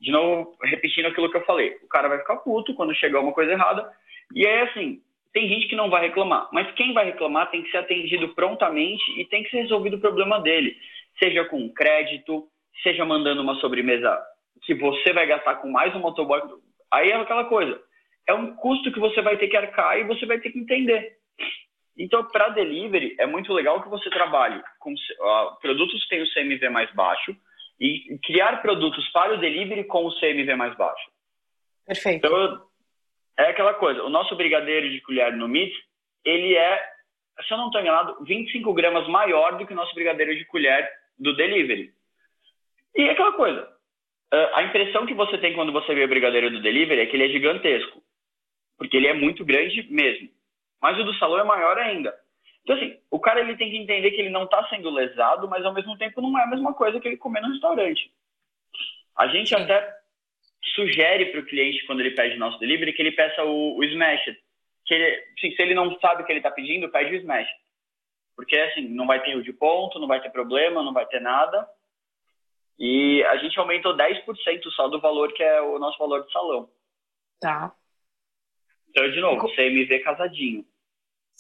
De 0.00 0.10
novo, 0.10 0.56
repetindo 0.62 1.06
aquilo 1.06 1.30
que 1.30 1.36
eu 1.36 1.44
falei, 1.44 1.76
o 1.82 1.88
cara 1.88 2.08
vai 2.08 2.18
ficar 2.18 2.36
puto 2.36 2.74
quando 2.74 2.94
chegar 2.94 3.20
uma 3.20 3.32
coisa 3.32 3.52
errada, 3.52 3.90
e 4.34 4.46
é 4.46 4.62
assim, 4.62 5.02
tem 5.32 5.48
gente 5.48 5.68
que 5.68 5.76
não 5.76 5.90
vai 5.90 6.00
reclamar, 6.00 6.48
mas 6.52 6.72
quem 6.74 6.92
vai 6.94 7.04
reclamar 7.04 7.50
tem 7.50 7.62
que 7.62 7.70
ser 7.70 7.78
atendido 7.78 8.28
prontamente 8.34 9.02
e 9.20 9.24
tem 9.26 9.42
que 9.42 9.50
ser 9.50 9.62
resolvido 9.62 9.96
o 9.96 10.00
problema 10.00 10.40
dele, 10.40 10.74
seja 11.18 11.44
com 11.44 11.72
crédito, 11.72 12.48
seja 12.82 13.04
mandando 13.04 13.42
uma 13.42 13.56
sobremesa 13.56 14.18
que 14.62 14.74
você 14.74 15.12
vai 15.12 15.26
gastar 15.26 15.56
com 15.56 15.70
mais 15.70 15.94
um 15.94 16.00
motoboy, 16.00 16.40
aí 16.90 17.10
é 17.10 17.16
aquela 17.16 17.44
coisa. 17.44 17.80
É 18.26 18.34
um 18.34 18.54
custo 18.56 18.92
que 18.92 19.00
você 19.00 19.20
vai 19.22 19.36
ter 19.36 19.48
que 19.48 19.56
arcar 19.56 19.98
e 19.98 20.04
você 20.04 20.26
vai 20.26 20.38
ter 20.38 20.50
que 20.50 20.58
entender. 20.58 21.16
Então, 21.98 22.24
para 22.24 22.50
delivery, 22.50 23.16
é 23.18 23.26
muito 23.26 23.52
legal 23.52 23.82
que 23.82 23.88
você 23.88 24.08
trabalhe 24.08 24.62
com 24.78 24.92
uh, 24.92 25.60
produtos 25.60 26.02
que 26.04 26.08
têm 26.10 26.22
o 26.22 26.32
CMV 26.32 26.68
mais 26.70 26.92
baixo 26.94 27.36
e 27.78 28.18
criar 28.24 28.62
produtos 28.62 29.08
para 29.10 29.34
o 29.34 29.38
delivery 29.38 29.84
com 29.84 30.06
o 30.06 30.20
CMV 30.20 30.54
mais 30.54 30.76
baixo. 30.76 31.10
Perfeito. 31.86 32.26
Então, 32.26 32.62
é 33.38 33.50
aquela 33.50 33.74
coisa. 33.74 34.02
O 34.02 34.10
nosso 34.10 34.36
brigadeiro 34.36 34.88
de 34.90 35.00
colher 35.00 35.32
no 35.32 35.46
MIT, 35.46 35.74
ele 36.24 36.54
é, 36.54 36.82
se 37.46 37.52
eu 37.52 37.58
não 37.58 37.66
estou 37.66 37.80
enganado, 37.80 38.22
25 38.24 38.72
gramas 38.74 39.08
maior 39.08 39.58
do 39.58 39.66
que 39.66 39.72
o 39.72 39.76
nosso 39.76 39.94
brigadeiro 39.94 40.36
de 40.36 40.44
colher 40.44 40.90
do 41.18 41.34
delivery. 41.34 41.92
E 42.96 43.02
é 43.02 43.10
aquela 43.10 43.32
coisa. 43.32 43.68
Ah, 44.32 44.60
a 44.60 44.62
impressão 44.62 45.06
que 45.06 45.14
você 45.14 45.38
tem 45.38 45.54
quando 45.54 45.72
você 45.72 45.94
vê 45.94 46.04
o 46.04 46.08
brigadeiro 46.08 46.50
do 46.50 46.62
delivery 46.62 47.00
é 47.00 47.06
que 47.06 47.16
ele 47.16 47.26
é 47.26 47.28
gigantesco, 47.28 48.02
porque 48.78 48.96
ele 48.96 49.08
é 49.08 49.14
muito 49.14 49.44
grande 49.44 49.82
mesmo. 49.90 50.28
Mas 50.80 50.98
o 50.98 51.04
do 51.04 51.14
salão 51.14 51.38
é 51.38 51.44
maior 51.44 51.78
ainda. 51.78 52.14
Então, 52.62 52.76
assim, 52.76 52.96
o 53.10 53.18
cara 53.18 53.40
ele 53.40 53.56
tem 53.56 53.70
que 53.70 53.76
entender 53.76 54.10
que 54.12 54.20
ele 54.20 54.30
não 54.30 54.44
está 54.44 54.66
sendo 54.68 54.90
lesado, 54.90 55.48
mas 55.48 55.64
ao 55.64 55.74
mesmo 55.74 55.96
tempo 55.98 56.20
não 56.20 56.38
é 56.38 56.44
a 56.44 56.46
mesma 56.46 56.72
coisa 56.74 57.00
que 57.00 57.08
ele 57.08 57.16
comer 57.16 57.40
no 57.40 57.50
restaurante. 57.50 58.10
A 59.16 59.26
gente 59.28 59.48
Sim. 59.48 59.56
até 59.56 60.00
sugere 60.74 61.26
para 61.26 61.40
o 61.40 61.46
cliente, 61.46 61.84
quando 61.86 62.00
ele 62.00 62.12
pede 62.12 62.38
nosso 62.38 62.58
delivery, 62.58 62.92
que 62.92 63.02
ele 63.02 63.12
peça 63.12 63.42
o, 63.44 63.76
o 63.76 63.84
Smash. 63.84 64.24
Que 64.86 64.94
ele, 64.94 65.24
assim, 65.38 65.50
se 65.52 65.62
ele 65.62 65.74
não 65.74 65.98
sabe 66.00 66.22
o 66.22 66.26
que 66.26 66.32
ele 66.32 66.38
está 66.38 66.50
pedindo, 66.50 66.90
pede 66.90 67.14
o 67.14 67.18
Smash. 67.18 67.48
Porque, 68.36 68.56
assim, 68.56 68.88
não 68.88 69.06
vai 69.06 69.22
ter 69.22 69.36
o 69.36 69.42
de 69.42 69.52
ponto, 69.52 69.98
não 69.98 70.06
vai 70.06 70.20
ter 70.20 70.30
problema, 70.30 70.82
não 70.82 70.92
vai 70.92 71.06
ter 71.06 71.20
nada. 71.20 71.66
E 72.80 73.22
a 73.24 73.36
gente 73.36 73.58
aumentou 73.58 73.94
10% 73.94 74.24
só 74.74 74.88
do 74.88 74.98
valor 74.98 75.34
que 75.34 75.42
é 75.42 75.60
o 75.60 75.78
nosso 75.78 75.98
valor 75.98 76.24
de 76.24 76.32
salão. 76.32 76.70
Tá. 77.38 77.74
Então, 78.88 79.10
de 79.10 79.20
novo, 79.20 79.54
CMV 79.54 80.00
casadinho. 80.00 80.64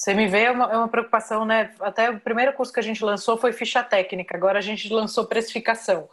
CMV 0.04 0.38
é 0.38 0.50
uma, 0.50 0.64
é 0.72 0.76
uma 0.76 0.88
preocupação, 0.88 1.46
né? 1.46 1.74
Até 1.80 2.10
o 2.10 2.20
primeiro 2.20 2.52
curso 2.52 2.72
que 2.72 2.80
a 2.80 2.82
gente 2.82 3.02
lançou 3.02 3.38
foi 3.38 3.52
ficha 3.52 3.82
técnica, 3.82 4.36
agora 4.36 4.58
a 4.58 4.62
gente 4.62 4.92
lançou 4.92 5.26
precificação. 5.26 6.08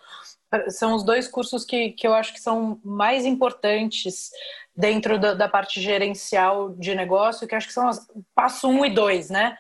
São 0.69 0.95
os 0.95 1.03
dois 1.03 1.27
cursos 1.27 1.65
que, 1.65 1.91
que 1.91 2.07
eu 2.07 2.13
acho 2.13 2.33
que 2.33 2.39
são 2.39 2.79
mais 2.83 3.25
importantes 3.25 4.29
dentro 4.75 5.19
da, 5.19 5.33
da 5.33 5.49
parte 5.49 5.81
gerencial 5.81 6.69
de 6.69 6.95
negócio, 6.95 7.47
que 7.47 7.55
acho 7.55 7.67
que 7.67 7.73
são 7.73 7.87
as, 7.87 8.07
passo 8.33 8.67
um 8.69 8.85
e 8.85 8.89
dois, 8.89 9.29
né? 9.29 9.57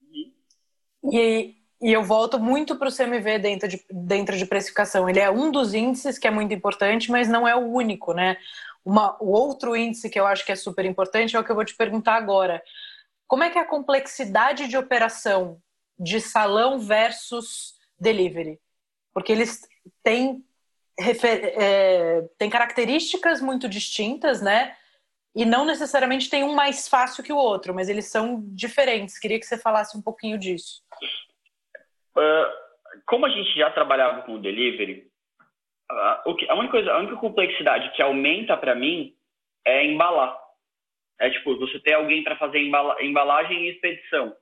Uhum. 0.00 1.12
E, 1.12 1.56
e 1.86 1.92
eu 1.92 2.02
volto 2.02 2.40
muito 2.40 2.74
para 2.74 2.88
o 2.88 2.92
CMV 2.92 3.38
dentro 3.38 3.68
de, 3.68 3.86
dentro 3.88 4.36
de 4.36 4.44
precificação. 4.44 5.08
Ele 5.08 5.20
é 5.20 5.30
um 5.30 5.52
dos 5.52 5.72
índices 5.72 6.18
que 6.18 6.26
é 6.26 6.30
muito 6.32 6.52
importante, 6.52 7.12
mas 7.12 7.28
não 7.28 7.46
é 7.46 7.54
o 7.54 7.60
único, 7.60 8.12
né? 8.12 8.38
Uma, 8.84 9.16
o 9.22 9.30
outro 9.30 9.76
índice 9.76 10.10
que 10.10 10.18
eu 10.18 10.26
acho 10.26 10.44
que 10.44 10.50
é 10.50 10.56
super 10.56 10.84
importante 10.84 11.36
é 11.36 11.38
o 11.38 11.44
que 11.44 11.50
eu 11.52 11.54
vou 11.54 11.64
te 11.64 11.76
perguntar 11.76 12.16
agora. 12.16 12.60
Como 13.28 13.44
é 13.44 13.50
que 13.50 13.56
é 13.56 13.60
a 13.60 13.68
complexidade 13.68 14.66
de 14.66 14.76
operação 14.76 15.62
de 15.96 16.20
salão 16.20 16.80
versus 16.80 17.74
delivery? 18.00 18.58
Porque 19.14 19.30
eles 19.30 19.60
têm, 20.02 20.44
é, 20.98 22.24
têm 22.36 22.50
características 22.50 23.40
muito 23.40 23.68
distintas, 23.68 24.42
né? 24.42 24.74
E 25.36 25.44
não 25.44 25.64
necessariamente 25.64 26.28
tem 26.28 26.42
um 26.42 26.52
mais 26.52 26.88
fácil 26.88 27.22
que 27.22 27.32
o 27.32 27.36
outro, 27.36 27.72
mas 27.72 27.88
eles 27.88 28.06
são 28.06 28.42
diferentes. 28.48 29.20
Queria 29.20 29.38
que 29.38 29.46
você 29.46 29.56
falasse 29.56 29.96
um 29.96 30.02
pouquinho 30.02 30.36
disso. 30.36 30.82
Uh, 32.16 33.00
como 33.04 33.26
a 33.26 33.28
gente 33.28 33.54
já 33.56 33.70
trabalhava 33.70 34.22
com 34.22 34.34
o 34.34 34.38
delivery, 34.38 35.06
uh, 36.24 36.34
que, 36.34 36.48
a, 36.48 36.54
única 36.54 36.72
coisa, 36.72 36.92
a 36.92 36.98
única 36.98 37.16
complexidade 37.16 37.92
que 37.94 38.02
aumenta 38.02 38.56
para 38.56 38.74
mim 38.74 39.14
é 39.66 39.84
embalar. 39.84 40.36
É 41.18 41.30
tipo, 41.30 41.56
você 41.58 41.78
ter 41.80 41.94
alguém 41.94 42.22
para 42.22 42.36
fazer 42.36 42.58
embala, 42.58 42.96
embalagem 43.02 43.64
e 43.64 43.70
expedição. 43.70 44.34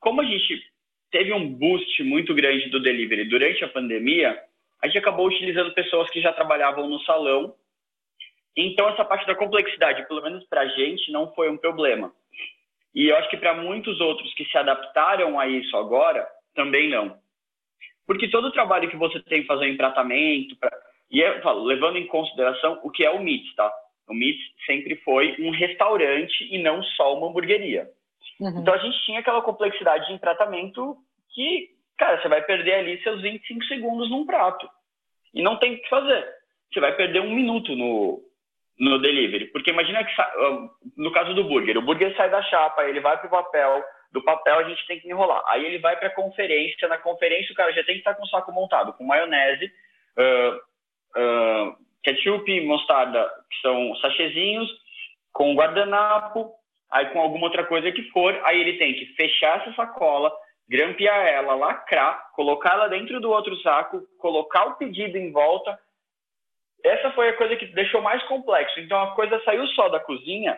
Como 0.00 0.20
a 0.20 0.24
gente 0.24 0.62
teve 1.10 1.32
um 1.32 1.48
boost 1.48 2.02
muito 2.02 2.34
grande 2.34 2.68
do 2.70 2.80
delivery 2.80 3.24
durante 3.28 3.64
a 3.64 3.68
pandemia, 3.68 4.40
a 4.82 4.86
gente 4.86 4.98
acabou 4.98 5.26
utilizando 5.26 5.72
pessoas 5.72 6.10
que 6.10 6.20
já 6.20 6.32
trabalhavam 6.32 6.88
no 6.88 7.00
salão. 7.00 7.54
Então, 8.56 8.88
essa 8.88 9.04
parte 9.04 9.26
da 9.26 9.34
complexidade, 9.34 10.06
pelo 10.06 10.22
menos 10.22 10.44
para 10.46 10.62
a 10.62 10.68
gente, 10.68 11.10
não 11.10 11.32
foi 11.34 11.48
um 11.48 11.56
problema. 11.56 12.12
E 12.94 13.08
eu 13.08 13.16
acho 13.16 13.28
que 13.30 13.36
para 13.36 13.54
muitos 13.54 14.00
outros 14.00 14.32
que 14.34 14.44
se 14.44 14.56
adaptaram 14.56 15.38
a 15.38 15.48
isso 15.48 15.76
agora, 15.76 16.28
também 16.54 16.90
não. 16.90 17.18
Porque 18.06 18.30
todo 18.30 18.48
o 18.48 18.52
trabalho 18.52 18.88
que 18.90 18.96
você 18.96 19.20
tem 19.20 19.42
que 19.42 19.46
fazer 19.46 19.66
em 19.66 19.76
tratamento, 19.76 20.56
pra, 20.56 20.70
e 21.10 21.20
eu 21.20 21.40
falo, 21.42 21.64
levando 21.64 21.96
em 21.96 22.06
consideração 22.06 22.80
o 22.82 22.90
que 22.90 23.04
é 23.04 23.10
o 23.10 23.22
MITS, 23.22 23.54
tá? 23.54 23.72
O 24.08 24.14
MITS 24.14 24.40
sempre 24.66 24.96
foi 24.96 25.34
um 25.40 25.50
restaurante 25.50 26.48
e 26.50 26.62
não 26.62 26.82
só 26.82 27.16
uma 27.16 27.28
hamburgueria. 27.28 27.88
Uhum. 28.40 28.60
Então 28.60 28.74
a 28.74 28.78
gente 28.78 29.02
tinha 29.04 29.20
aquela 29.20 29.42
complexidade 29.42 30.12
em 30.12 30.18
tratamento 30.18 30.96
que, 31.30 31.70
cara, 31.96 32.20
você 32.20 32.28
vai 32.28 32.42
perder 32.42 32.74
ali 32.74 33.02
seus 33.02 33.22
25 33.22 33.64
segundos 33.64 34.10
num 34.10 34.26
prato. 34.26 34.68
E 35.32 35.42
não 35.42 35.56
tem 35.56 35.74
o 35.74 35.78
que 35.80 35.88
fazer. 35.88 36.26
Você 36.72 36.80
vai 36.80 36.94
perder 36.94 37.20
um 37.20 37.34
minuto 37.34 37.74
no, 37.74 38.20
no 38.78 38.98
delivery. 39.00 39.46
Porque 39.46 39.70
imagina 39.70 40.04
que, 40.04 40.12
no 40.96 41.12
caso 41.12 41.34
do 41.34 41.44
burger, 41.44 41.78
o 41.78 41.82
burger 41.82 42.14
sai 42.16 42.30
da 42.30 42.42
chapa, 42.42 42.84
ele 42.84 43.00
vai 43.00 43.16
para 43.18 43.26
o 43.26 43.30
papel, 43.30 43.82
do 44.14 44.22
papel 44.22 44.60
a 44.60 44.62
gente 44.62 44.86
tem 44.86 45.00
que 45.00 45.08
enrolar. 45.08 45.42
Aí 45.48 45.66
ele 45.66 45.78
vai 45.78 45.96
para 45.96 46.06
a 46.06 46.14
conferência, 46.14 46.86
na 46.86 46.96
conferência 46.96 47.52
o 47.52 47.56
cara 47.56 47.72
já 47.72 47.82
tem 47.82 47.96
que 47.96 48.00
estar 48.00 48.14
com 48.14 48.22
o 48.22 48.28
saco 48.28 48.52
montado, 48.52 48.92
com 48.92 49.04
maionese, 49.04 49.72
uh, 50.16 50.54
uh, 51.20 51.76
ketchup, 52.04 52.60
mostarda, 52.60 53.28
que 53.50 53.60
são 53.60 53.96
sachezinhos, 53.96 54.70
com 55.32 55.56
guardanapo, 55.56 56.52
aí 56.92 57.06
com 57.06 57.20
alguma 57.20 57.46
outra 57.46 57.64
coisa 57.64 57.90
que 57.90 58.08
for, 58.10 58.40
aí 58.44 58.60
ele 58.60 58.78
tem 58.78 58.94
que 58.94 59.06
fechar 59.16 59.60
essa 59.60 59.74
sacola, 59.74 60.32
grampear 60.68 61.26
ela, 61.26 61.56
lacrar, 61.56 62.30
colocar 62.36 62.74
ela 62.74 62.88
dentro 62.88 63.20
do 63.20 63.32
outro 63.32 63.56
saco, 63.62 64.00
colocar 64.20 64.64
o 64.66 64.76
pedido 64.76 65.18
em 65.18 65.32
volta. 65.32 65.76
Essa 66.84 67.10
foi 67.10 67.30
a 67.30 67.36
coisa 67.36 67.56
que 67.56 67.66
deixou 67.66 68.00
mais 68.00 68.22
complexo. 68.28 68.78
Então 68.78 69.02
a 69.02 69.10
coisa 69.16 69.42
saiu 69.44 69.66
só 69.68 69.88
da 69.88 69.98
cozinha 69.98 70.56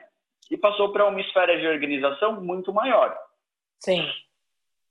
e 0.51 0.59
passou 0.59 0.93
para 0.93 1.07
uma 1.07 1.23
esfera 1.23 1.59
de 1.59 1.67
organização 1.67 2.39
muito 2.39 2.71
maior. 2.71 3.17
Sim. 3.81 4.07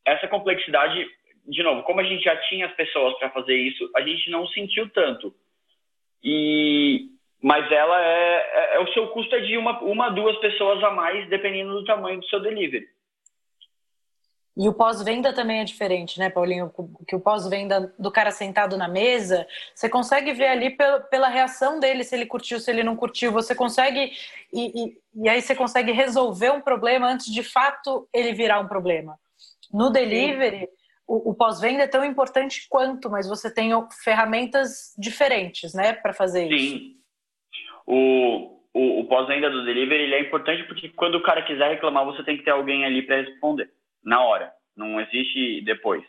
Essa 0.06 0.28
complexidade, 0.28 1.06
de 1.48 1.64
novo, 1.64 1.84
como 1.84 2.00
a 2.00 2.04
gente 2.04 2.24
já 2.24 2.36
tinha 2.48 2.68
as 2.68 2.74
pessoas 2.74 3.18
para 3.18 3.30
fazer 3.32 3.56
isso, 3.56 3.90
a 3.96 4.02
gente 4.02 4.30
não 4.30 4.48
sentiu 4.48 4.90
tanto. 4.90 5.34
E, 6.24 7.10
mas 7.42 7.72
ela 7.72 8.02
é, 8.02 8.52
é, 8.54 8.76
é, 8.76 8.80
o 8.80 8.88
seu 8.94 9.08
custo 9.10 9.36
é 9.36 9.42
de 9.42 9.58
uma, 9.58 9.80
uma, 9.82 10.10
duas 10.10 10.38
pessoas 10.40 10.84
a 10.84 10.92
mais, 10.92 11.30
dependendo 11.30 11.74
do 11.74 11.86
tamanho 11.86 12.20
do 12.20 12.26
seu 12.28 12.40
delivery. 12.40 12.88
E 14.58 14.70
o 14.70 14.74
pós-venda 14.74 15.34
também 15.34 15.60
é 15.60 15.66
diferente, 15.66 16.18
né, 16.18 16.30
Paulinho? 16.30 16.72
Que 17.06 17.16
o 17.16 17.20
pós-venda 17.20 17.94
do 18.00 18.10
cara 18.10 18.32
sentado 18.32 18.78
na 18.78 18.88
mesa, 18.88 19.46
você 19.74 19.90
consegue 19.90 20.32
ver 20.32 20.48
ali 20.48 20.70
pela, 20.70 21.02
pela, 21.02 21.28
reação 21.28 21.78
dele, 21.78 22.06
se 22.06 22.16
ele 22.16 22.26
curtiu, 22.26 22.60
se 22.60 22.72
ele 22.72 22.82
não 22.82 22.96
curtiu. 22.96 23.34
Você 23.34 23.54
consegue. 23.54 24.14
E, 24.54 24.86
e, 24.86 24.98
e, 25.24 25.30
aí 25.30 25.42
você 25.42 25.54
consegue 25.54 25.92
resolver 25.92 26.52
um 26.52 26.62
problema 26.62 27.08
antes 27.08 27.26
de 27.34 27.44
fato 27.44 28.08
ele 28.14 28.32
virar 28.32 28.62
um 28.62 28.68
problema. 28.68 29.20
No 29.74 29.90
delivery, 29.90 30.70
o, 31.06 31.32
o 31.32 31.36
pós-venda 31.36 31.84
é 31.84 31.88
tão 31.88 32.06
importante 32.06 32.66
quanto, 32.70 33.10
mas 33.10 33.28
você 33.28 33.54
tem 33.54 33.72
ferramentas 34.06 34.96
diferentes, 34.98 35.74
né, 35.74 35.92
para 35.92 36.14
fazer 36.14 36.48
Sim. 36.48 36.56
isso. 36.56 36.78
Sim. 36.78 36.96
O, 37.86 38.62
o, 38.74 39.00
o 39.02 39.06
pós-venda 39.06 39.50
do 39.50 39.66
delivery 39.66 40.14
é 40.14 40.22
importante 40.22 40.64
porque 40.64 40.88
quando 40.90 41.16
o 41.16 41.24
cara 41.24 41.44
quiser 41.44 41.72
reclamar, 41.72 42.06
você 42.06 42.24
tem 42.24 42.38
que 42.38 42.44
ter 42.44 42.52
alguém 42.52 42.86
ali 42.86 43.02
para 43.02 43.18
responder 43.18 43.70
na 44.06 44.22
hora, 44.22 44.54
não 44.78 45.02
existe 45.02 45.62
depois. 45.62 46.04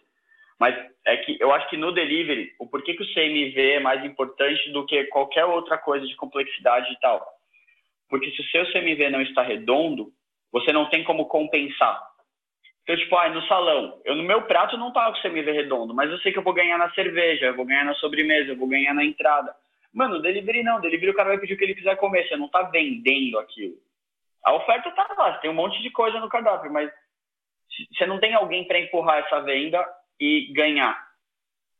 Mas 0.59 0.75
é 1.05 1.17
que 1.19 1.37
eu 1.41 1.53
acho 1.53 1.69
que 1.69 1.77
no 1.77 1.93
delivery, 1.93 2.53
o 2.59 2.67
porquê 2.67 2.95
que 2.95 3.03
o 3.03 3.15
CMV 3.15 3.73
é 3.73 3.81
mais 3.81 4.05
importante 4.05 4.71
do 4.71 4.87
que 4.87 5.05
qualquer 5.05 5.45
outra 5.45 5.77
coisa 5.79 6.07
de 6.07 6.15
complexidade 6.17 6.93
e 6.93 7.01
tal. 7.01 7.27
Porque 8.09 8.31
se 8.31 8.41
o 8.41 8.45
seu 8.47 8.73
CMV 8.73 9.11
não 9.11 9.21
está 9.21 9.43
redondo, 9.43 10.13
você 10.53 10.73
não 10.73 10.89
tem 10.89 11.05
como 11.05 11.27
compensar. 11.27 12.01
Então, 12.83 12.97
tipo, 12.97 13.17
ah, 13.17 13.29
no 13.29 13.43
salão, 13.49 14.01
eu 14.05 14.15
no 14.15 14.23
meu 14.23 14.43
prato 14.43 14.79
não 14.79 14.93
tava 14.93 15.13
com 15.13 15.19
o 15.19 15.23
CMV 15.23 15.51
redondo, 15.51 15.93
mas 15.93 16.11
eu 16.11 16.19
sei 16.19 16.33
que 16.33 16.39
eu 16.39 16.43
vou 16.43 16.55
ganhar 16.55 16.79
na 16.79 16.91
cerveja, 16.93 17.47
eu 17.47 17.57
vou 17.57 17.67
ganhar 17.67 17.85
na 17.85 17.95
sobremesa, 17.95 18.53
eu 18.53 18.57
vou 18.57 18.69
ganhar 18.69 18.95
na 18.95 19.05
entrada. 19.05 19.55
Mano, 19.93 20.23
delivery 20.23 20.63
não, 20.63 20.81
delivery 20.81 21.11
o 21.11 21.15
cara 21.15 21.31
vai 21.31 21.39
pedir 21.39 21.55
o 21.55 21.57
que 21.59 21.65
ele 21.65 21.75
quiser 21.75 21.97
comer, 21.97 22.29
você 22.29 22.37
não 22.37 22.49
tá 22.49 22.63
vendendo 22.63 23.39
aquilo. 23.41 23.75
A 24.45 24.55
oferta 24.55 24.91
tá 24.93 25.09
lá, 25.19 25.33
tem 25.39 25.51
um 25.51 25.55
monte 25.55 25.83
de 25.83 25.91
coisa 25.91 26.21
no 26.21 26.29
cardápio, 26.29 26.73
mas 26.73 26.89
você 27.93 28.07
não 28.07 28.21
tem 28.21 28.35
alguém 28.35 28.67
para 28.67 28.79
empurrar 28.79 29.19
essa 29.19 29.41
venda 29.41 29.85
e 30.21 30.53
ganhar. 30.53 31.07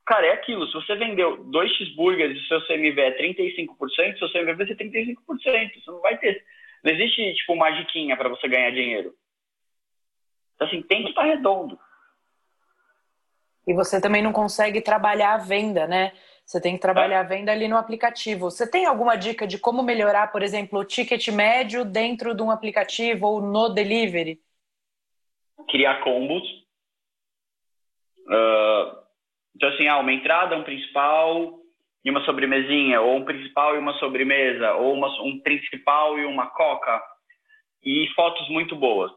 Cara, 0.07 0.27
é 0.27 0.33
aquilo. 0.33 0.67
Se 0.69 0.75
você 0.75 0.95
vendeu 0.95 1.45
dois 1.45 1.71
cheeseburgers 1.73 2.41
e 2.41 2.47
seu 2.47 2.65
CMV 2.67 3.01
é 3.01 3.19
35%, 3.19 4.19
seu 4.19 4.31
CMV 4.31 4.55
vai 4.55 4.67
ser 4.67 4.77
35%. 4.77 5.17
Você 5.25 5.91
não 5.91 6.01
vai 6.01 6.17
ter. 6.19 6.45
Não 6.85 6.93
existe, 6.93 7.35
tipo, 7.35 7.57
magiquinha 7.57 8.17
para 8.17 8.29
você 8.29 8.47
ganhar 8.47 8.71
dinheiro. 8.71 9.13
Então, 10.55 10.69
assim, 10.69 10.83
tem 10.83 11.03
que 11.03 11.11
estar 11.11 11.23
tá 11.23 11.27
redondo. 11.27 11.79
E 13.67 13.75
você 13.75 14.01
também 14.01 14.23
não 14.23 14.33
consegue 14.33 14.81
trabalhar 14.81 15.35
a 15.35 15.39
venda, 15.39 15.89
né? 15.89 16.13
Você 16.47 16.61
tem 16.61 16.77
que 16.77 16.81
trabalhar 16.81 17.17
é. 17.17 17.21
a 17.21 17.25
venda 17.25 17.51
ali 17.51 17.67
no 17.67 17.77
aplicativo. 17.77 18.49
Você 18.49 18.71
tem 18.71 18.87
alguma 18.87 19.17
dica 19.17 19.45
de 19.45 19.59
como 19.59 19.83
melhorar, 19.83 20.31
por 20.31 20.41
exemplo, 20.41 20.79
o 20.79 20.85
ticket 20.85 21.27
médio 21.29 21.85
dentro 21.85 22.33
de 22.33 22.43
um 22.43 22.53
aplicativo 22.53 23.27
ou 23.27 23.43
no 23.43 23.71
delivery? 23.71 24.41
Criar 25.69 26.03
combos. 26.03 26.43
Uh, 28.27 29.07
então, 29.55 29.69
assim, 29.71 29.89
ah, 29.89 29.99
uma 29.99 30.13
entrada, 30.13 30.57
um 30.57 30.65
principal 30.65 31.59
e 32.05 32.11
uma 32.11 32.25
sobremesinha, 32.25 33.01
ou 33.01 33.17
um 33.17 33.25
principal 33.25 33.75
e 33.75 33.79
uma 33.79 33.95
sobremesa, 33.95 34.75
ou 34.75 34.95
uma, 34.95 35.09
um 35.23 35.41
principal 35.41 36.19
e 36.19 36.25
uma 36.25 36.49
coca, 36.51 37.03
e 37.83 38.09
fotos 38.15 38.49
muito 38.49 38.77
boas. 38.77 39.11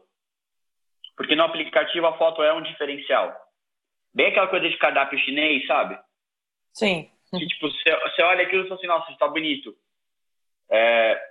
Porque 1.16 1.36
no 1.36 1.44
aplicativo 1.44 2.06
a 2.06 2.16
foto 2.16 2.42
é 2.42 2.52
um 2.52 2.62
diferencial. 2.62 3.36
Bem 4.14 4.28
aquela 4.28 4.48
coisa 4.48 4.68
de 4.68 4.76
cardápio 4.78 5.18
chinês, 5.20 5.66
sabe? 5.66 5.98
Sim. 6.72 7.10
Que, 7.30 7.46
tipo, 7.46 7.68
você 7.68 8.22
olha 8.22 8.42
aquilo 8.42 8.64
e 8.64 8.68
fala 8.68 8.78
assim, 8.78 8.86
nossa, 8.88 9.12
está 9.12 9.28
bonito. 9.28 9.74
É, 10.68 11.29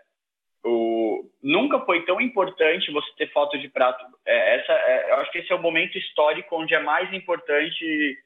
o, 0.63 1.30
nunca 1.42 1.80
foi 1.82 2.05
tão 2.05 2.20
importante 2.20 2.92
você 2.92 3.12
ter 3.18 3.31
foto 3.31 3.57
de 3.57 3.70
prato. 3.70 4.05
É, 4.25 4.55
essa, 4.55 4.74
é, 4.74 5.12
eu 5.12 5.16
acho 5.16 5.31
que 5.31 5.40
esse 5.40 5.51
é 5.51 5.55
o 5.55 5.62
momento 5.62 5.98
histórico 5.98 6.55
onde 6.55 6.74
é 6.74 6.79
mais 6.79 7.12
importante. 7.14 8.18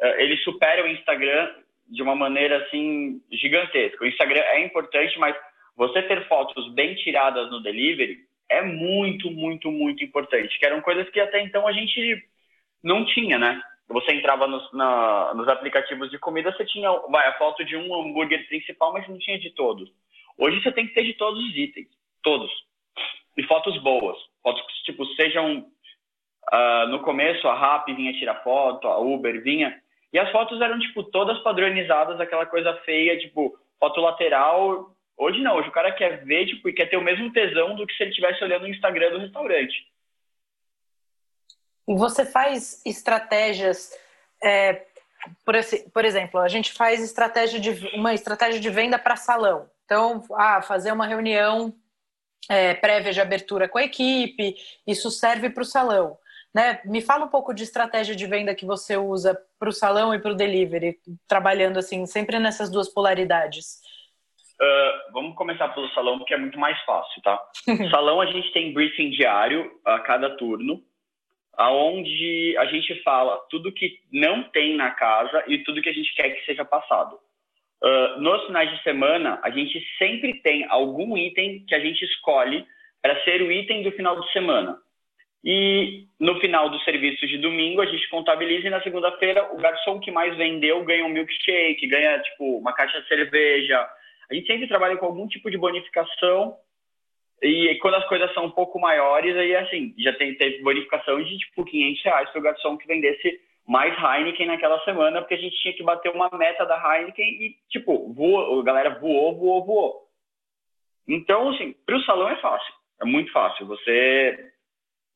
É, 0.00 0.22
ele 0.22 0.36
supera 0.38 0.84
o 0.84 0.88
Instagram 0.88 1.52
de 1.88 2.02
uma 2.02 2.14
maneira 2.14 2.58
assim 2.64 3.20
gigantesca. 3.30 4.04
O 4.04 4.06
Instagram 4.06 4.40
é 4.40 4.64
importante, 4.64 5.18
mas 5.18 5.36
você 5.76 6.02
ter 6.02 6.26
fotos 6.28 6.72
bem 6.72 6.94
tiradas 6.94 7.50
no 7.50 7.62
delivery 7.62 8.18
é 8.48 8.62
muito, 8.62 9.30
muito, 9.30 9.70
muito 9.70 10.04
importante. 10.04 10.58
Que 10.58 10.66
eram 10.66 10.80
coisas 10.80 11.08
que 11.10 11.20
até 11.20 11.40
então 11.40 11.66
a 11.66 11.72
gente 11.72 12.22
não 12.82 13.04
tinha, 13.04 13.38
né? 13.38 13.60
Você 13.88 14.14
entrava 14.14 14.46
nos, 14.46 14.72
na, 14.72 15.34
nos 15.34 15.48
aplicativos 15.48 16.10
de 16.10 16.18
comida, 16.18 16.52
você 16.52 16.64
tinha 16.64 16.90
vai, 17.10 17.26
a 17.28 17.34
foto 17.34 17.64
de 17.64 17.76
um 17.76 17.94
hambúrguer 17.94 18.46
principal, 18.46 18.92
mas 18.92 19.06
não 19.08 19.18
tinha 19.18 19.38
de 19.38 19.50
todos. 19.50 19.90
Hoje 20.36 20.62
você 20.62 20.72
tem 20.72 20.86
que 20.86 20.94
ter 20.94 21.04
de 21.04 21.14
todos 21.14 21.42
os 21.42 21.56
itens, 21.56 21.88
todos. 22.22 22.50
E 23.36 23.42
fotos 23.44 23.76
boas, 23.82 24.16
fotos 24.42 24.62
que 24.62 24.84
tipo 24.84 25.04
sejam 25.14 25.66
uh, 26.52 26.88
no 26.88 27.00
começo 27.00 27.46
a 27.48 27.58
Rap 27.58 27.92
vinha 27.92 28.12
tirar 28.18 28.42
foto, 28.42 28.86
a 28.88 28.98
Uber 28.98 29.42
vinha 29.42 29.80
e 30.12 30.18
as 30.18 30.30
fotos 30.30 30.60
eram 30.60 30.78
tipo 30.78 31.02
todas 31.02 31.42
padronizadas, 31.42 32.20
aquela 32.20 32.46
coisa 32.46 32.72
feia, 32.84 33.18
tipo 33.18 33.58
foto 33.80 34.00
lateral. 34.00 34.94
Hoje 35.16 35.40
não, 35.40 35.56
hoje 35.56 35.68
o 35.68 35.72
cara 35.72 35.92
quer 35.92 36.24
ver 36.24 36.46
tipo 36.46 36.68
e 36.68 36.72
quer 36.72 36.86
ter 36.86 36.96
o 36.96 37.02
mesmo 37.02 37.32
tesão 37.32 37.74
do 37.74 37.86
que 37.86 37.94
se 37.94 38.04
ele 38.04 38.10
estivesse 38.10 38.42
olhando 38.42 38.64
o 38.64 38.68
Instagram 38.68 39.10
do 39.10 39.18
restaurante. 39.18 39.92
Você 41.86 42.24
faz 42.24 42.84
estratégias 42.86 43.92
é, 44.42 44.86
por, 45.44 45.54
esse, 45.54 45.90
por, 45.90 46.04
exemplo, 46.04 46.40
a 46.40 46.48
gente 46.48 46.72
faz 46.72 47.02
estratégia 47.02 47.58
de, 47.58 47.70
uma 47.94 48.14
estratégia 48.14 48.60
de 48.60 48.70
venda 48.70 48.98
para 48.98 49.16
salão. 49.16 49.68
Então, 49.84 50.22
ah, 50.32 50.62
fazer 50.62 50.92
uma 50.92 51.06
reunião 51.06 51.74
é, 52.48 52.74
prévia 52.74 53.12
de 53.12 53.20
abertura 53.20 53.68
com 53.68 53.78
a 53.78 53.84
equipe, 53.84 54.54
isso 54.86 55.10
serve 55.10 55.50
para 55.50 55.62
o 55.62 55.66
salão. 55.66 56.16
Né? 56.54 56.80
Me 56.84 57.00
fala 57.00 57.24
um 57.24 57.28
pouco 57.28 57.52
de 57.52 57.64
estratégia 57.64 58.14
de 58.14 58.26
venda 58.26 58.54
que 58.54 58.64
você 58.64 58.96
usa 58.96 59.36
para 59.58 59.68
o 59.68 59.72
salão 59.72 60.14
e 60.14 60.20
para 60.20 60.30
o 60.30 60.36
delivery, 60.36 60.98
trabalhando 61.26 61.78
assim, 61.78 62.06
sempre 62.06 62.38
nessas 62.38 62.70
duas 62.70 62.88
polaridades. 62.88 63.80
Uh, 64.60 65.12
vamos 65.12 65.34
começar 65.34 65.68
pelo 65.70 65.88
salão, 65.90 66.16
porque 66.18 66.32
é 66.32 66.38
muito 66.38 66.58
mais 66.58 66.80
fácil, 66.84 67.20
tá? 67.22 67.40
salão 67.90 68.20
a 68.20 68.26
gente 68.26 68.52
tem 68.52 68.72
briefing 68.72 69.10
diário 69.10 69.68
a 69.84 69.98
cada 69.98 70.36
turno, 70.36 70.80
aonde 71.54 72.56
a 72.58 72.66
gente 72.66 73.02
fala 73.02 73.36
tudo 73.50 73.72
que 73.72 73.98
não 74.12 74.44
tem 74.44 74.76
na 74.76 74.92
casa 74.92 75.42
e 75.48 75.58
tudo 75.64 75.82
que 75.82 75.88
a 75.88 75.92
gente 75.92 76.14
quer 76.14 76.30
que 76.30 76.44
seja 76.44 76.64
passado. 76.64 77.18
Uh, 77.84 78.18
nos 78.18 78.46
finais 78.46 78.70
de 78.70 78.82
semana, 78.82 79.38
a 79.42 79.50
gente 79.50 79.78
sempre 79.98 80.40
tem 80.40 80.64
algum 80.70 81.18
item 81.18 81.66
que 81.66 81.74
a 81.74 81.80
gente 81.80 82.02
escolhe 82.06 82.66
para 83.02 83.22
ser 83.24 83.42
o 83.42 83.52
item 83.52 83.82
do 83.82 83.92
final 83.92 84.18
de 84.18 84.32
semana. 84.32 84.78
E 85.44 86.06
no 86.18 86.40
final 86.40 86.70
do 86.70 86.80
serviço 86.80 87.26
de 87.26 87.36
domingo, 87.36 87.82
a 87.82 87.86
gente 87.86 88.08
contabiliza 88.08 88.66
e 88.66 88.70
na 88.70 88.80
segunda-feira 88.80 89.52
o 89.52 89.58
garçom 89.58 90.00
que 90.00 90.10
mais 90.10 90.34
vendeu 90.38 90.82
ganha 90.82 91.04
um 91.04 91.10
milkshake, 91.10 91.86
ganha 91.86 92.18
tipo 92.20 92.56
uma 92.56 92.72
caixa 92.72 93.02
de 93.02 93.08
cerveja. 93.08 93.86
A 94.30 94.34
gente 94.34 94.46
sempre 94.46 94.66
trabalha 94.66 94.96
com 94.96 95.04
algum 95.04 95.28
tipo 95.28 95.50
de 95.50 95.58
bonificação 95.58 96.56
e 97.42 97.74
quando 97.82 97.96
as 97.96 98.08
coisas 98.08 98.32
são 98.32 98.46
um 98.46 98.50
pouco 98.50 98.80
maiores, 98.80 99.36
aí 99.36 99.54
assim, 99.54 99.94
já 99.98 100.14
tem, 100.14 100.34
teve 100.36 100.62
bonificação 100.62 101.22
de 101.22 101.36
tipo 101.36 101.62
500 101.62 102.02
reais 102.02 102.30
para 102.30 102.38
o 102.38 102.42
garçom 102.42 102.78
que 102.78 102.86
vendesse 102.86 103.38
mais 103.66 103.94
Heineken 103.98 104.46
naquela 104.46 104.78
semana, 104.84 105.20
porque 105.20 105.34
a 105.34 105.38
gente 105.38 105.56
tinha 105.60 105.74
que 105.74 105.82
bater 105.82 106.10
uma 106.10 106.28
meta 106.32 106.64
da 106.66 106.76
Heineken 106.76 107.24
e, 107.24 107.56
tipo, 107.70 108.12
voou, 108.12 108.60
a 108.60 108.64
galera 108.64 108.98
voou, 108.98 109.34
voou, 109.36 109.64
voou. 109.64 110.04
Então, 111.08 111.50
assim, 111.50 111.74
para 111.86 111.96
o 111.96 112.02
salão 112.02 112.28
é 112.28 112.36
fácil, 112.36 112.74
é 113.00 113.04
muito 113.04 113.32
fácil. 113.32 113.66
Você, 113.66 114.52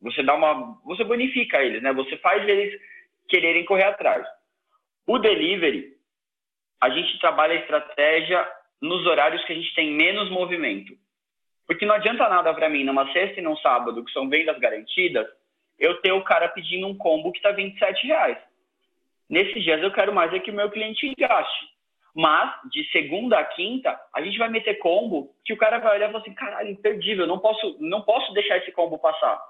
você 0.00 0.22
dá 0.22 0.34
uma, 0.34 0.78
você 0.84 1.04
bonifica 1.04 1.62
eles, 1.62 1.82
né? 1.82 1.92
Você 1.92 2.16
faz 2.18 2.46
eles 2.48 2.78
quererem 3.28 3.64
correr 3.64 3.84
atrás. 3.84 4.26
O 5.06 5.18
delivery, 5.18 5.94
a 6.80 6.90
gente 6.90 7.18
trabalha 7.18 7.54
a 7.54 7.60
estratégia 7.60 8.48
nos 8.80 9.06
horários 9.06 9.44
que 9.44 9.52
a 9.52 9.56
gente 9.56 9.74
tem 9.74 9.90
menos 9.90 10.30
movimento. 10.30 10.94
Porque 11.66 11.84
não 11.84 11.94
adianta 11.94 12.28
nada 12.28 12.54
para 12.54 12.70
mim, 12.70 12.84
numa 12.84 13.12
sexta 13.12 13.40
e 13.40 13.42
num 13.42 13.56
sábado, 13.56 14.04
que 14.04 14.12
são 14.12 14.28
vendas 14.28 14.58
garantidas, 14.58 15.26
eu 15.78 16.00
ter 16.00 16.12
o 16.12 16.24
cara 16.24 16.48
pedindo 16.48 16.86
um 16.86 16.96
combo 16.96 17.32
que 17.32 17.38
está 17.38 17.52
27 17.52 18.06
reais. 18.06 18.38
Nesses 19.28 19.62
dias 19.62 19.82
eu 19.82 19.92
quero 19.92 20.12
mais 20.12 20.32
é 20.32 20.38
que 20.38 20.50
o 20.50 20.54
meu 20.54 20.70
cliente 20.70 21.12
gaste. 21.18 21.68
Mas, 22.14 22.52
de 22.70 22.90
segunda 22.90 23.38
a 23.38 23.44
quinta, 23.44 23.98
a 24.12 24.20
gente 24.22 24.38
vai 24.38 24.48
meter 24.48 24.78
combo 24.78 25.32
que 25.44 25.52
o 25.52 25.56
cara 25.56 25.78
vai 25.78 25.96
olhar 25.96 26.08
e 26.08 26.12
falar 26.12 26.22
assim, 26.22 26.34
caralho, 26.34 26.70
imperdível, 26.70 27.26
não 27.26 27.38
posso, 27.38 27.76
não 27.78 28.02
posso 28.02 28.32
deixar 28.32 28.56
esse 28.58 28.72
combo 28.72 28.98
passar. 28.98 29.40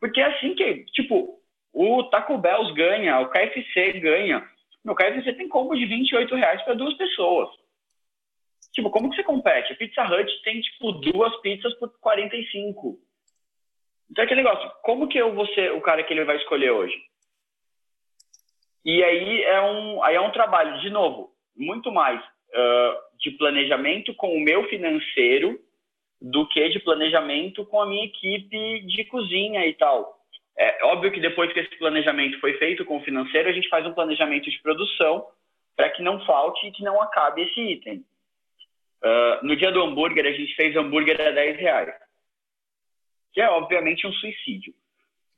Porque 0.00 0.20
é 0.20 0.24
assim 0.24 0.54
que, 0.54 0.84
tipo, 0.92 1.38
o 1.72 2.04
Taco 2.04 2.38
Bell 2.38 2.72
ganha, 2.72 3.20
o 3.20 3.28
KFC 3.28 4.00
ganha. 4.00 4.48
No 4.82 4.94
KFC 4.94 5.34
tem 5.34 5.48
combo 5.48 5.76
de 5.76 5.84
28 5.84 6.34
reais 6.34 6.62
para 6.62 6.74
duas 6.74 6.94
pessoas. 6.94 7.50
Tipo, 8.72 8.90
como 8.90 9.10
que 9.10 9.16
você 9.16 9.22
compete? 9.22 9.72
A 9.72 9.76
Pizza 9.76 10.02
Hut 10.04 10.42
tem, 10.44 10.60
tipo, 10.60 10.92
duas 10.92 11.34
pizzas 11.40 11.74
por 11.74 11.90
45. 12.00 12.98
Então 14.10 14.24
aquele 14.24 14.42
negócio, 14.42 14.70
como 14.82 15.08
que 15.08 15.18
eu 15.18 15.34
vou 15.34 15.46
ser 15.48 15.72
o 15.72 15.80
cara 15.80 16.02
que 16.02 16.12
ele 16.12 16.24
vai 16.24 16.36
escolher 16.36 16.70
hoje? 16.70 16.96
E 18.84 19.02
aí 19.02 19.42
é 19.42 19.60
um, 19.60 20.02
aí 20.04 20.14
é 20.14 20.20
um 20.20 20.30
trabalho, 20.30 20.80
de 20.80 20.90
novo, 20.90 21.32
muito 21.56 21.90
mais 21.90 22.20
uh, 22.20 23.18
de 23.18 23.32
planejamento 23.32 24.14
com 24.14 24.32
o 24.34 24.40
meu 24.40 24.68
financeiro 24.68 25.58
do 26.20 26.46
que 26.48 26.68
de 26.68 26.78
planejamento 26.78 27.64
com 27.66 27.80
a 27.80 27.86
minha 27.86 28.04
equipe 28.04 28.80
de 28.86 29.04
cozinha 29.04 29.66
e 29.66 29.74
tal. 29.74 30.16
É 30.56 30.84
óbvio 30.84 31.12
que 31.12 31.20
depois 31.20 31.52
que 31.52 31.60
esse 31.60 31.76
planejamento 31.76 32.40
foi 32.40 32.54
feito 32.54 32.84
com 32.84 32.96
o 32.96 33.02
financeiro, 33.02 33.48
a 33.48 33.52
gente 33.52 33.68
faz 33.68 33.84
um 33.84 33.92
planejamento 33.92 34.48
de 34.50 34.62
produção 34.62 35.26
para 35.76 35.90
que 35.90 36.02
não 36.02 36.24
falte 36.24 36.66
e 36.66 36.72
que 36.72 36.82
não 36.82 37.00
acabe 37.02 37.42
esse 37.42 37.60
item. 37.60 38.04
Uh, 39.02 39.46
no 39.46 39.56
dia 39.56 39.70
do 39.70 39.82
hambúrguer, 39.82 40.24
a 40.24 40.32
gente 40.32 40.54
fez 40.54 40.74
hambúrguer 40.74 41.20
a 41.20 41.30
10 41.30 41.58
reais. 41.58 42.05
Que 43.36 43.42
é, 43.42 43.50
obviamente, 43.50 44.06
um 44.06 44.12
suicídio. 44.14 44.72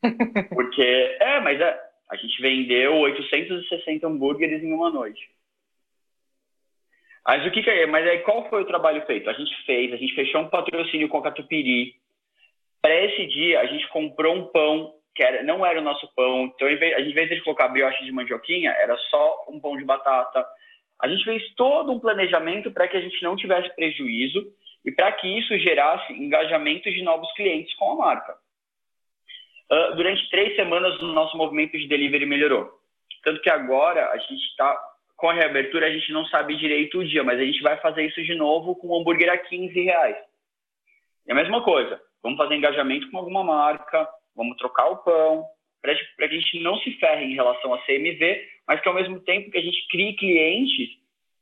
Porque, 0.54 1.16
é, 1.20 1.40
mas 1.40 1.61
é, 1.61 1.80
a 2.08 2.14
gente 2.14 2.40
vendeu 2.40 2.94
860 2.94 4.06
hambúrgueres 4.06 4.62
em 4.62 4.72
uma 4.72 4.88
noite. 4.88 5.20
Mas 7.26 7.44
o 7.44 7.50
que, 7.50 7.61
que 7.61 7.68
é? 7.68 7.87
Mas 7.87 8.06
aí 8.06 8.20
qual 8.20 8.48
foi 8.48 8.62
o 8.62 8.66
trabalho 8.66 9.04
feito? 9.04 9.28
A 9.28 9.32
gente 9.32 9.52
fez, 9.66 9.92
a 9.92 9.96
gente 9.96 10.14
fechou 10.14 10.42
um 10.42 10.48
patrocínio 10.48 11.08
com 11.08 11.18
a 11.18 11.22
Catupiry. 11.24 11.96
Para 12.80 12.94
esse 13.04 13.26
dia, 13.26 13.62
a 13.62 13.66
gente 13.66 13.88
comprou 13.88 14.32
um 14.32 14.46
pão 14.46 14.94
que 15.12 15.24
era, 15.24 15.42
não 15.42 15.66
era 15.66 15.80
o 15.80 15.84
nosso 15.84 16.08
pão. 16.14 16.44
Então, 16.54 16.68
a 16.68 16.70
gente, 16.70 17.11
em 17.11 17.12
vez 17.12 17.28
de 17.28 17.42
colocar 17.42 17.66
brioche 17.66 18.04
de 18.04 18.12
mandioquinha, 18.12 18.70
era 18.70 18.96
só 19.11 19.44
um 19.48 19.58
pão 19.58 19.76
de 19.76 19.84
batata. 19.84 20.46
A 21.02 21.08
gente 21.08 21.24
fez 21.24 21.42
todo 21.56 21.90
um 21.90 21.98
planejamento 21.98 22.70
para 22.70 22.87
que 22.87 22.96
a 22.96 23.00
gente 23.00 23.20
não 23.24 23.34
tivesse 23.34 23.74
prejuízo 23.74 24.46
e 24.88 24.92
para 24.92 25.12
que 25.12 25.29
isso 25.38 25.59
gerasse 25.59 26.14
engajamento 26.14 26.90
de 26.90 27.03
novos 27.03 27.31
clientes 27.35 27.74
com 27.74 27.92
a 27.92 27.96
marca. 27.96 28.35
Uh, 29.70 29.96
durante 29.96 30.31
três 30.31 30.57
semanas, 30.57 30.98
o 31.03 31.09
nosso 31.09 31.37
movimento 31.37 31.77
de 31.77 31.87
delivery 31.87 32.24
melhorou. 32.24 32.70
Tanto 33.22 33.42
que 33.42 33.51
agora 33.51 34.11
a 34.11 34.16
gente 34.16 34.42
está 34.46 34.74
com 35.14 35.29
a 35.29 35.35
reabertura, 35.35 35.87
a 35.87 35.90
gente 35.90 36.11
não 36.11 36.24
sabe 36.27 36.57
direito 36.57 36.98
o 37.01 37.05
dia, 37.05 37.22
mas 37.22 37.38
a 37.38 37.44
gente 37.44 37.61
vai 37.61 37.77
fazer 37.83 38.07
isso 38.07 38.22
de 38.22 38.35
novo 38.35 38.77
com 38.77 38.88
um 38.88 38.98
hambúrguer 38.98 39.31
a 39.31 39.37
15 39.37 39.79
reais. 39.79 40.16
É 41.27 41.33
a 41.33 41.35
mesma 41.35 41.62
coisa. 41.62 42.01
Vamos 42.22 42.38
fazer 42.38 42.55
engajamento 42.55 43.11
com 43.11 43.18
alguma 43.18 43.44
marca, 43.44 44.09
vamos 44.35 44.57
trocar 44.57 44.88
o 44.88 44.96
pão, 44.98 45.44
para 45.83 45.94
que 45.94 46.24
a 46.24 46.29
gente 46.29 46.61
não 46.61 46.79
se 46.79 46.92
ferre 46.92 47.27
em 47.27 47.35
relação 47.35 47.74
a 47.74 47.85
CMV, 47.85 48.42
mas 48.66 48.81
que 48.81 48.88
ao 48.88 48.94
mesmo 48.94 49.20
tempo 49.20 49.51
que 49.51 49.59
a 49.59 49.62
gente 49.62 49.87
crie 49.88 50.16
clientes 50.16 50.88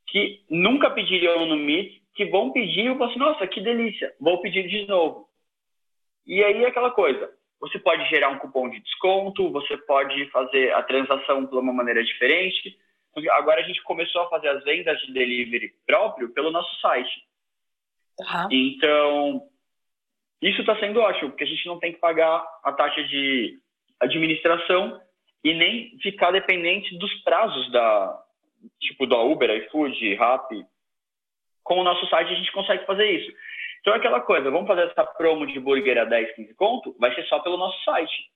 que 0.09 0.41
nunca 0.51 0.91
pediriam 0.91 1.47
no 1.47 1.57
Meet, 1.57 2.03
que 2.17 2.25
vão 2.27 2.51
pedir 2.51 2.87
e 2.87 2.95
vão 2.95 3.09
assim, 3.09 3.19
nossa, 3.19 3.47
que 3.47 3.61
delícia, 3.61 4.13
vou 4.21 4.41
pedir 4.41 4.67
de 4.67 4.87
novo. 4.87 5.29
E 6.27 6.43
aí 6.43 6.65
é 6.65 6.69
aquela 6.69 6.91
coisa, 6.91 7.31
você 7.61 7.79
pode 7.79 8.09
gerar 8.09 8.31
um 8.31 8.39
cupom 8.39 8.69
de 8.69 8.81
desconto, 8.81 9.51
você 9.51 9.77
pode 9.77 10.29
fazer 10.31 10.73
a 10.73 10.83
transação 10.83 11.45
de 11.45 11.55
uma 11.55 11.73
maneira 11.73 12.03
diferente, 12.03 12.77
Agora 13.33 13.61
a 13.61 13.65
gente 13.65 13.83
começou 13.83 14.23
a 14.23 14.29
fazer 14.29 14.49
as 14.49 14.63
vendas 14.63 14.99
de 15.01 15.13
delivery 15.13 15.73
próprio 15.87 16.29
pelo 16.31 16.51
nosso 16.51 16.81
site. 16.81 17.25
Uhum. 18.21 18.49
Então, 18.51 19.43
isso 20.43 20.61
está 20.61 20.79
sendo 20.79 21.01
ótimo, 21.01 21.31
porque 21.31 21.45
a 21.45 21.47
gente 21.47 21.67
não 21.67 21.79
tem 21.79 21.93
que 21.93 21.99
pagar 21.99 22.45
a 22.63 22.73
taxa 22.73 23.03
de 23.05 23.59
administração 24.01 25.01
e 25.43 25.55
nem 25.55 25.99
ficar 26.01 26.31
dependente 26.31 26.97
dos 26.99 27.13
prazos 27.23 27.71
da 27.73 28.23
tipo 28.81 29.07
da 29.07 29.19
Uber, 29.23 29.51
iFood, 29.65 30.15
Rappi. 30.17 30.67
Com 31.67 31.81
o 31.81 31.85
nosso 31.85 32.09
site 32.09 32.33
a 32.33 32.37
gente 32.37 32.53
consegue 32.53 32.87
fazer 32.87 33.11
isso. 33.11 33.37
Então 33.81 33.93
é 33.93 33.97
aquela 33.97 34.21
coisa, 34.21 34.53
vamos 34.53 34.69
fazer 34.69 34.83
essa 34.83 35.05
promo 35.05 35.45
de 35.45 35.59
burger 35.59 35.99
a 35.99 36.05
10, 36.05 36.37
15 36.37 36.55
conto? 36.55 36.97
Vai 36.99 37.13
ser 37.13 37.25
só 37.27 37.41
pelo 37.41 37.57
nosso 37.57 37.83
site. 37.85 38.31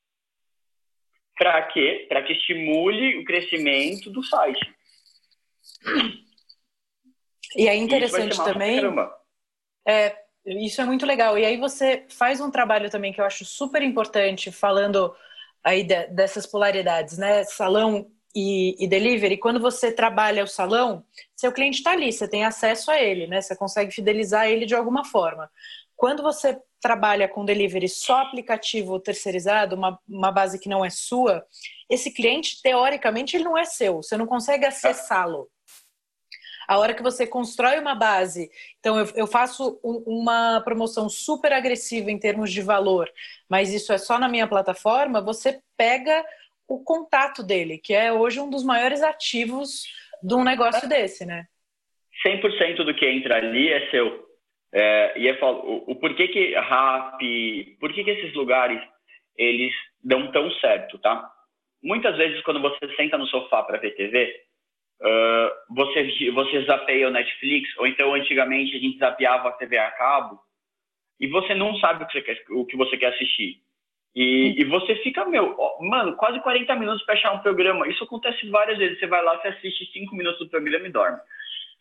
Para 1.39 1.63
quê? 1.69 2.07
Para 2.09 2.25
que 2.25 2.33
estimule 2.33 3.19
o 3.19 3.25
crescimento 3.25 4.11
do 4.11 4.23
site. 4.25 4.75
E 7.57 7.69
é 7.69 7.77
interessante 7.77 8.37
também. 8.43 8.81
É, 9.87 10.17
isso 10.45 10.81
é 10.81 10.85
muito 10.85 11.07
legal. 11.07 11.39
E 11.39 11.45
aí 11.45 11.57
você 11.57 12.05
faz 12.11 12.41
um 12.41 12.51
trabalho 12.51 12.91
também 12.91 13.13
que 13.13 13.21
eu 13.21 13.25
acho 13.25 13.45
super 13.45 13.81
importante, 13.81 14.51
falando 14.51 15.15
aí 15.63 15.85
de, 15.85 16.09
dessas 16.09 16.47
polaridades, 16.47 17.17
né? 17.17 17.45
Salão 17.45 18.11
e, 18.35 18.77
e, 18.83 18.89
delivery. 18.89 19.39
Quando 19.39 19.61
você 19.61 19.93
trabalha 19.93 20.45
o 20.45 20.49
salão, 20.49 21.05
seu 21.37 21.53
cliente 21.53 21.79
está 21.79 21.93
ali, 21.93 22.13
você 22.13 22.29
tem 22.29 22.45
acesso 22.45 22.91
a 22.91 23.01
ele, 23.01 23.27
né? 23.27 23.41
Você 23.41 23.57
consegue 23.57 23.93
fidelizar 23.93 24.49
ele 24.49 24.67
de 24.67 24.75
alguma 24.75 25.05
forma. 25.05 25.51
Quando 25.97 26.23
você 26.23 26.59
trabalha 26.81 27.29
com 27.29 27.45
delivery 27.45 27.89
só 27.89 28.23
aplicativo 28.23 28.99
terceirizado, 28.99 29.77
uma, 29.77 29.99
uma 30.09 30.33
base 30.33 30.59
que 30.59 30.69
não 30.69 30.85
é 30.85 30.91
sua, 30.91 31.45
esse 31.89 32.11
cliente, 32.11 32.63
teoricamente, 32.63 33.37
ele 33.37 33.45
não 33.45 33.59
é 33.59 33.65
seu. 33.65 33.97
Você 33.97 34.17
não 34.17 34.27
consegue 34.27 34.65
acessá-lo. 34.65 35.51
A 36.71 36.79
hora 36.79 36.95
que 36.95 37.03
você 37.03 37.27
constrói 37.27 37.81
uma 37.81 37.97
base, 37.97 38.49
então 38.79 38.97
eu, 38.97 39.09
eu 39.17 39.27
faço 39.27 39.81
um, 39.83 40.05
uma 40.07 40.61
promoção 40.61 41.09
super 41.09 41.53
agressiva 41.53 42.13
em 42.13 42.19
termos 42.19 42.53
de 42.53 42.63
valor, 42.63 43.11
mas 43.49 43.73
isso 43.73 43.93
é 43.93 43.99
só 43.99 44.21
na 44.21 44.29
minha 44.29 44.47
plataforma, 44.47 45.21
você 45.21 45.61
pega 45.77 46.25
o 46.71 46.85
contato 46.85 47.43
dele, 47.43 47.79
que 47.79 47.93
é 47.93 48.13
hoje 48.13 48.39
um 48.39 48.49
dos 48.49 48.63
maiores 48.63 49.03
ativos 49.03 49.85
de 50.23 50.35
um 50.35 50.45
negócio 50.45 50.89
desse, 50.89 51.27
né? 51.27 51.47
100% 52.25 52.85
do 52.85 52.95
que 52.95 53.07
entra 53.07 53.37
ali 53.37 53.69
é 53.69 53.91
seu. 53.91 54.25
É, 54.73 55.19
e 55.19 55.27
eu 55.27 55.37
falo, 55.39 55.59
o, 55.59 55.93
o 55.93 55.97
porquê 55.97 56.29
que 56.29 56.55
rap, 56.55 57.77
por 57.81 57.93
que 57.93 58.03
esses 58.03 58.33
lugares 58.35 58.81
eles 59.37 59.73
dão 60.03 60.31
tão 60.31 60.49
certo, 60.61 60.97
tá? 60.99 61.29
Muitas 61.83 62.17
vezes 62.17 62.41
quando 62.43 62.61
você 62.61 62.95
senta 62.95 63.19
no 63.19 63.27
sofá 63.27 63.65
para 63.65 63.79
ver 63.79 63.97
TV, 63.97 64.33
uh, 65.01 65.75
você 65.75 66.31
você 66.31 66.65
zapeia 66.67 67.09
o 67.09 67.11
Netflix 67.11 67.77
ou 67.79 67.87
então 67.87 68.15
antigamente 68.15 68.77
a 68.77 68.79
gente 68.79 68.99
zapeava 68.99 69.49
a 69.49 69.53
TV 69.53 69.77
a 69.79 69.91
cabo 69.91 70.39
e 71.19 71.27
você 71.27 71.55
não 71.55 71.75
sabe 71.79 72.05
o 72.05 72.07
que 72.07 72.13
você 72.13 72.23
quer, 72.23 72.45
o 72.51 72.65
que 72.65 72.77
você 72.77 72.97
quer 72.97 73.15
assistir. 73.15 73.61
E, 74.15 74.61
e 74.61 74.65
você 74.65 74.97
fica, 74.97 75.25
meu, 75.25 75.57
mano, 75.81 76.17
quase 76.17 76.41
40 76.41 76.75
minutos 76.77 77.03
para 77.05 77.15
achar 77.15 77.33
um 77.33 77.39
programa. 77.39 77.87
Isso 77.89 78.03
acontece 78.05 78.49
várias 78.49 78.79
vezes. 78.79 78.99
Você 78.99 79.07
vai 79.07 79.23
lá, 79.23 79.37
você 79.39 79.49
assiste 79.49 79.93
5 79.93 80.15
minutos 80.15 80.41
do 80.41 80.49
programa 80.49 80.87
e 80.87 80.91
dorme. 80.91 81.19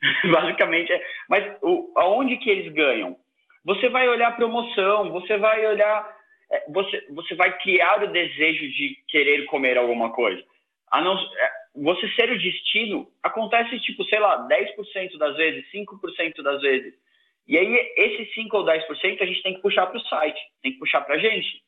Basicamente 0.31 0.91
é. 0.91 1.03
Mas 1.27 1.57
o, 1.61 1.91
aonde 1.95 2.37
que 2.37 2.49
eles 2.49 2.71
ganham? 2.73 3.17
Você 3.65 3.89
vai 3.89 4.07
olhar 4.07 4.29
a 4.29 4.35
promoção, 4.35 5.11
você 5.11 5.37
vai 5.37 5.65
olhar. 5.65 6.17
É, 6.51 6.71
você, 6.71 7.05
você 7.11 7.35
vai 7.35 7.57
criar 7.59 8.03
o 8.03 8.07
desejo 8.11 8.67
de 8.69 8.97
querer 9.07 9.45
comer 9.45 9.77
alguma 9.77 10.11
coisa. 10.11 10.43
A 10.91 11.01
não, 11.01 11.15
é, 11.15 11.51
você 11.75 12.07
ser 12.09 12.31
o 12.31 12.39
destino 12.39 13.07
acontece, 13.23 13.79
tipo, 13.79 14.03
sei 14.05 14.19
lá, 14.19 14.47
10% 14.47 15.17
das 15.17 15.35
vezes, 15.35 15.71
5% 15.71 16.41
das 16.41 16.61
vezes. 16.61 16.93
E 17.47 17.57
aí, 17.57 17.93
esses 17.97 18.33
5 18.33 18.57
ou 18.57 18.65
10% 18.65 19.21
a 19.21 19.25
gente 19.25 19.41
tem 19.41 19.55
que 19.55 19.61
puxar 19.61 19.87
para 19.87 19.97
o 19.97 20.01
site, 20.01 20.39
tem 20.61 20.73
que 20.73 20.79
puxar 20.79 21.01
para 21.01 21.15
a 21.15 21.19
gente. 21.19 21.63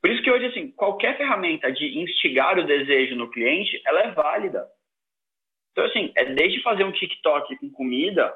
Por 0.00 0.10
isso 0.10 0.22
que 0.22 0.30
hoje, 0.30 0.46
assim, 0.46 0.70
qualquer 0.70 1.16
ferramenta 1.16 1.70
de 1.70 1.98
instigar 1.98 2.58
o 2.58 2.66
desejo 2.66 3.14
no 3.16 3.30
cliente, 3.30 3.80
ela 3.84 4.00
é 4.00 4.10
válida. 4.12 4.66
Então, 5.72 5.84
assim, 5.84 6.12
é 6.16 6.24
desde 6.24 6.62
fazer 6.62 6.84
um 6.84 6.92
TikTok 6.92 7.56
com 7.58 7.70
comida 7.70 8.32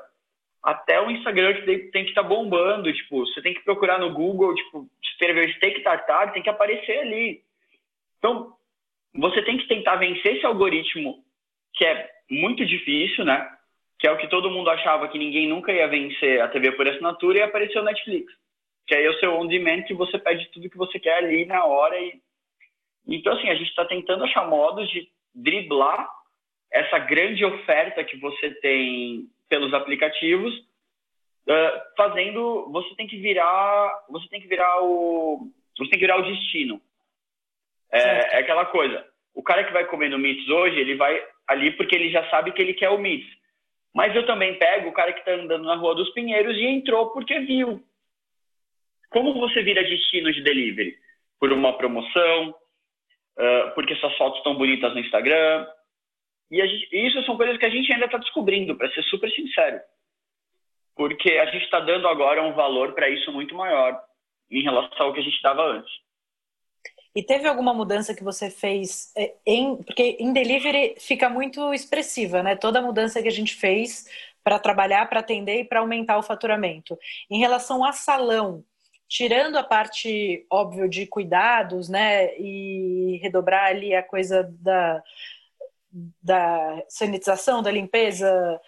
até 0.63 1.01
o 1.01 1.11
Instagram 1.11 1.55
que 1.55 1.91
tem, 1.91 2.05
que 2.05 2.11
estar 2.11 2.23
tá 2.23 2.29
bombando. 2.29 2.93
Tipo, 2.93 3.27
você 3.27 3.41
tem 3.43 3.55
que 3.55 3.65
procurar 3.65 3.99
no 3.99 4.13
Google, 4.13 4.55
tipo, 4.55 4.89
escrever 5.03 5.55
steak 5.55 5.83
tartar, 5.83 6.33
tem 6.33 6.43
que 6.43 6.51
aparecer 6.51 6.99
ali. 7.01 7.43
Então, 8.19 8.53
você 9.15 9.43
tem 9.43 9.57
que 9.57 9.69
tentar 9.69 9.97
vencer 9.97 10.37
esse 10.37 10.47
algoritmo 10.47 11.25
que 11.75 11.85
é 11.85 12.11
muito 12.31 12.65
difícil, 12.65 13.25
né? 13.25 13.51
Que 13.99 14.07
é 14.07 14.13
o 14.13 14.19
que 14.19 14.29
todo 14.29 14.51
mundo 14.51 14.71
achava 14.71 15.09
que 15.09 15.19
ninguém 15.19 15.49
nunca 15.49 15.73
ia 15.73 15.89
vencer 15.89 16.41
a 16.41 16.49
TV 16.49 16.73
por 16.73 16.87
assinatura 16.87 17.39
e 17.39 17.43
apareceu 17.43 17.83
o 17.83 17.85
Netflix. 17.85 18.33
Que 18.87 18.95
aí 18.95 19.05
é 19.05 19.11
o 19.11 19.19
seu 19.19 19.35
on-demand 19.35 19.83
que 19.83 19.95
você 19.95 20.19
pede 20.19 20.51
tudo 20.51 20.69
que 20.69 20.77
você 20.77 20.99
quer 20.99 21.19
ali 21.19 21.47
na 21.47 21.65
hora. 21.65 21.99
E... 21.99 22.21
Então, 23.07 23.33
assim, 23.33 23.49
a 23.49 23.55
gente 23.55 23.69
está 23.69 23.85
tentando 23.85 24.25
achar 24.25 24.49
modos 24.49 24.89
de 24.91 25.09
driblar 25.35 26.09
essa 26.71 26.99
grande 26.99 27.45
oferta 27.45 28.03
que 28.05 28.17
você 28.19 28.51
tem 28.57 29.29
pelos 29.49 29.73
aplicativos, 29.73 30.53
fazendo, 31.97 32.71
você 32.73 32.95
tem 32.97 33.07
que 33.07 33.19
virar, 33.19 34.05
você 34.09 34.29
tem 34.29 34.41
que 34.41 34.49
virar 34.49 34.83
o, 34.83 35.51
você 35.79 35.91
tem 35.91 35.99
que 35.99 36.07
virar 36.07 36.19
o 36.19 36.23
destino. 36.23 36.81
É, 37.93 37.99
é, 37.99 38.39
aquela 38.39 38.65
coisa. 38.67 39.07
O 39.35 39.43
cara 39.43 39.65
que 39.65 39.73
vai 39.73 39.85
comer 39.87 40.09
no 40.09 40.19
Meets 40.19 40.49
hoje, 40.49 40.79
ele 40.79 40.97
vai 40.97 41.23
ali 41.47 41.71
porque 41.73 41.95
ele 41.95 42.11
já 42.11 42.29
sabe 42.31 42.53
que 42.53 42.63
ele 42.63 42.75
quer 42.75 42.91
o 42.91 42.99
Meets. 42.99 43.29
Mas 43.95 44.15
eu 44.17 44.27
também 44.27 44.59
pego 44.59 44.89
o 44.89 44.93
cara 44.93 45.13
que 45.13 45.21
está 45.21 45.33
andando 45.33 45.65
na 45.65 45.77
Rua 45.77 45.95
dos 45.95 46.11
Pinheiros 46.11 46.57
e 46.57 46.65
entrou 46.65 47.11
porque 47.11 47.39
viu. 47.41 47.81
Como 49.15 49.33
você 49.33 49.63
vira 49.63 49.81
destino 49.85 50.33
de 50.33 50.43
delivery? 50.43 50.99
Por 51.39 51.53
uma 51.53 51.79
promoção, 51.79 52.51
uh, 52.51 53.75
porque 53.77 53.95
suas 53.95 54.17
fotos 54.17 54.39
estão 54.39 54.57
bonitas 54.57 54.93
no 54.93 54.99
Instagram, 54.99 55.69
e 56.51 56.67
gente, 56.67 56.89
isso 57.07 57.23
são 57.23 57.37
coisas 57.37 57.57
que 57.57 57.65
a 57.65 57.71
gente 57.71 57.93
ainda 57.93 58.07
está 58.07 58.19
descobrindo, 58.19 58.77
para 58.77 58.91
ser 58.93 59.05
super 59.05 59.31
sincero. 59.31 59.81
Porque 60.97 61.31
a 61.35 61.47
gente 61.47 61.63
está 61.65 61.79
dando 61.79 62.09
agora 62.09 62.43
um 62.43 62.55
valor 62.55 62.93
para 62.93 63.09
isso 63.09 63.31
muito 63.31 63.55
maior 63.55 63.97
em 64.51 64.65
relação 64.65 65.07
ao 65.07 65.13
que 65.13 65.21
a 65.21 65.23
gente 65.23 65.41
dava 65.41 65.63
antes. 65.63 65.93
E 67.15 67.23
teve 67.23 67.47
alguma 67.47 67.73
mudança 67.73 68.17
que 68.17 68.25
você 68.25 68.51
fez 68.51 69.13
é, 69.17 69.33
em. 69.47 69.77
Porque 69.77 70.17
em 70.19 70.33
delivery 70.33 70.97
fica 70.99 71.29
muito 71.29 71.73
expressiva, 71.73 72.43
né? 72.43 72.57
Toda 72.57 72.83
mudança 72.83 73.23
que 73.23 73.29
a 73.29 73.33
gente 73.33 73.55
fez 73.55 74.11
para 74.43 74.59
trabalhar, 74.59 75.09
para 75.09 75.21
atender 75.21 75.61
e 75.61 75.65
para 75.65 75.79
aumentar 75.79 76.19
o 76.19 76.23
faturamento. 76.23 76.99
Em 77.31 77.39
relação 77.39 77.85
a 77.85 77.93
salão, 77.93 78.65
tirando 79.15 79.55
a 79.55 79.63
parte, 79.63 80.45
óbvio, 80.51 80.89
de 80.89 81.07
cuidados, 81.07 81.89
né? 81.89 82.37
E 82.37 83.17
redobrar 83.23 83.67
ali 83.67 83.95
a 83.95 84.03
coisa 84.03 84.43
da, 84.59 85.01
da 86.21 86.83
sanitização, 86.89 87.63
da 87.63 87.71
limpeza, 87.71 88.61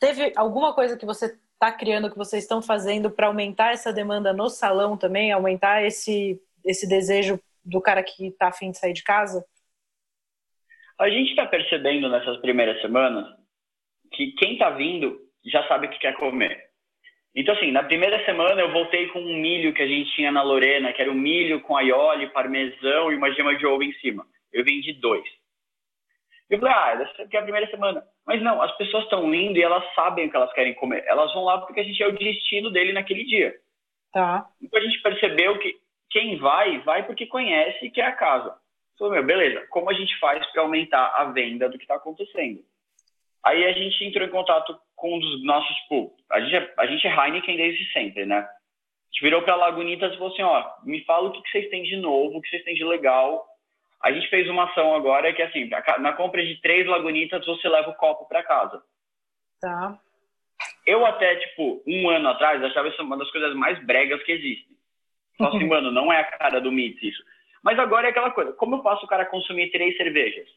teve 0.00 0.32
alguma 0.34 0.74
coisa 0.74 0.96
que 0.96 1.04
você 1.04 1.26
está 1.52 1.70
criando, 1.70 2.10
que 2.10 2.16
vocês 2.16 2.42
estão 2.42 2.62
fazendo 2.62 3.10
para 3.10 3.26
aumentar 3.26 3.72
essa 3.72 3.92
demanda 3.92 4.32
no 4.32 4.48
salão 4.48 4.96
também, 4.96 5.30
aumentar 5.30 5.84
esse, 5.84 6.40
esse 6.64 6.88
desejo 6.88 7.38
do 7.62 7.78
cara 7.78 8.02
que 8.02 8.28
está 8.28 8.48
afim 8.48 8.70
de 8.70 8.78
sair 8.78 8.94
de 8.94 9.04
casa? 9.04 9.44
A 10.98 11.10
gente 11.10 11.30
está 11.30 11.44
percebendo 11.44 12.08
nessas 12.08 12.38
primeiras 12.38 12.80
semanas 12.80 13.26
que 14.10 14.32
quem 14.38 14.54
está 14.54 14.70
vindo 14.70 15.20
já 15.44 15.68
sabe 15.68 15.86
o 15.86 15.90
que 15.90 15.98
quer 15.98 16.16
comer. 16.16 16.65
Então, 17.36 17.54
assim, 17.54 17.70
na 17.70 17.82
primeira 17.82 18.24
semana 18.24 18.58
eu 18.62 18.72
voltei 18.72 19.08
com 19.08 19.20
um 19.20 19.36
milho 19.36 19.74
que 19.74 19.82
a 19.82 19.86
gente 19.86 20.10
tinha 20.12 20.32
na 20.32 20.42
Lorena, 20.42 20.90
que 20.94 21.02
era 21.02 21.10
um 21.10 21.14
milho 21.14 21.60
com 21.60 21.76
aioli, 21.76 22.30
parmesão 22.30 23.12
e 23.12 23.16
uma 23.16 23.30
gema 23.34 23.54
de 23.54 23.66
ovo 23.66 23.82
em 23.82 23.92
cima. 23.94 24.26
Eu 24.50 24.64
vendi 24.64 24.94
dois. 24.94 25.28
Eu 26.48 26.58
falei, 26.58 26.74
ah, 26.74 26.92
essa 27.02 27.28
é 27.30 27.38
a 27.38 27.42
primeira 27.42 27.70
semana. 27.70 28.02
Mas 28.26 28.40
não, 28.42 28.62
as 28.62 28.74
pessoas 28.78 29.04
estão 29.04 29.34
indo 29.34 29.58
e 29.58 29.62
elas 29.62 29.84
sabem 29.94 30.26
o 30.26 30.30
que 30.30 30.36
elas 30.36 30.52
querem 30.54 30.72
comer. 30.74 31.04
Elas 31.06 31.30
vão 31.34 31.44
lá 31.44 31.58
porque 31.58 31.80
a 31.80 31.84
gente 31.84 32.02
é 32.02 32.06
o 32.06 32.16
destino 32.16 32.70
dele 32.70 32.94
naquele 32.94 33.24
dia. 33.24 33.54
Tá. 34.12 34.46
Então 34.62 34.80
a 34.80 34.82
gente 34.82 35.02
percebeu 35.02 35.58
que 35.58 35.76
quem 36.10 36.38
vai, 36.38 36.78
vai 36.80 37.04
porque 37.04 37.26
conhece 37.26 37.84
e 37.84 37.90
quer 37.90 38.06
a 38.06 38.12
casa. 38.12 38.56
Falei, 38.98 39.18
meu, 39.18 39.26
beleza, 39.26 39.66
como 39.68 39.90
a 39.90 39.92
gente 39.92 40.18
faz 40.18 40.44
para 40.52 40.62
aumentar 40.62 41.12
a 41.14 41.24
venda 41.24 41.68
do 41.68 41.76
que 41.76 41.84
está 41.84 41.96
acontecendo? 41.96 42.64
Aí 43.44 43.62
a 43.66 43.72
gente 43.72 44.02
entrou 44.04 44.26
em 44.26 44.30
contato 44.30 44.78
com 44.96 45.14
um 45.14 45.18
dos 45.20 45.44
nossos, 45.44 45.74
tipo, 45.76 46.16
a 46.30 46.40
gente 46.40 46.56
é, 46.56 46.74
a 46.78 46.86
gente 46.86 47.06
é 47.06 47.10
Heineken 47.10 47.56
desde 47.56 47.92
sempre, 47.92 48.24
né? 48.24 48.38
A 48.38 49.06
gente 49.12 49.22
virou 49.22 49.42
para 49.42 49.54
Lagunitas 49.54 50.12
e 50.12 50.16
falou 50.16 50.32
assim, 50.32 50.42
ó, 50.42 50.64
me 50.84 51.04
fala 51.04 51.28
o 51.28 51.32
que, 51.32 51.42
que 51.42 51.50
vocês 51.50 51.70
têm 51.70 51.82
de 51.82 51.96
novo, 51.96 52.38
o 52.38 52.42
que 52.42 52.48
vocês 52.48 52.64
têm 52.64 52.74
de 52.74 52.84
legal. 52.84 53.46
A 54.02 54.12
gente 54.12 54.28
fez 54.28 54.48
uma 54.48 54.64
ação 54.64 54.94
agora 54.94 55.32
que, 55.32 55.42
assim, 55.42 55.70
na 55.98 56.12
compra 56.12 56.44
de 56.44 56.60
três 56.60 56.86
Lagunitas, 56.86 57.44
você 57.46 57.68
leva 57.68 57.90
o 57.90 57.94
copo 57.94 58.26
para 58.26 58.42
casa. 58.42 58.82
Tá. 59.60 59.98
Eu 60.86 61.04
até, 61.04 61.36
tipo, 61.36 61.82
um 61.86 62.08
ano 62.10 62.28
atrás, 62.28 62.62
achava 62.62 62.88
isso 62.88 63.02
uma 63.02 63.16
das 63.16 63.30
coisas 63.30 63.54
mais 63.54 63.82
bregas 63.84 64.22
que 64.22 64.32
existem. 64.32 64.76
Só 65.36 65.48
assim, 65.48 65.64
mano, 65.68 65.90
não 65.90 66.12
é 66.12 66.20
a 66.20 66.24
cara 66.24 66.60
do 66.60 66.72
Mits 66.72 67.02
isso. 67.02 67.22
Mas 67.62 67.78
agora 67.78 68.06
é 68.06 68.10
aquela 68.10 68.30
coisa, 68.30 68.52
como 68.52 68.76
eu 68.76 68.82
faço 68.82 69.04
o 69.04 69.08
cara 69.08 69.26
consumir 69.26 69.70
três 69.70 69.96
cervejas? 69.96 70.48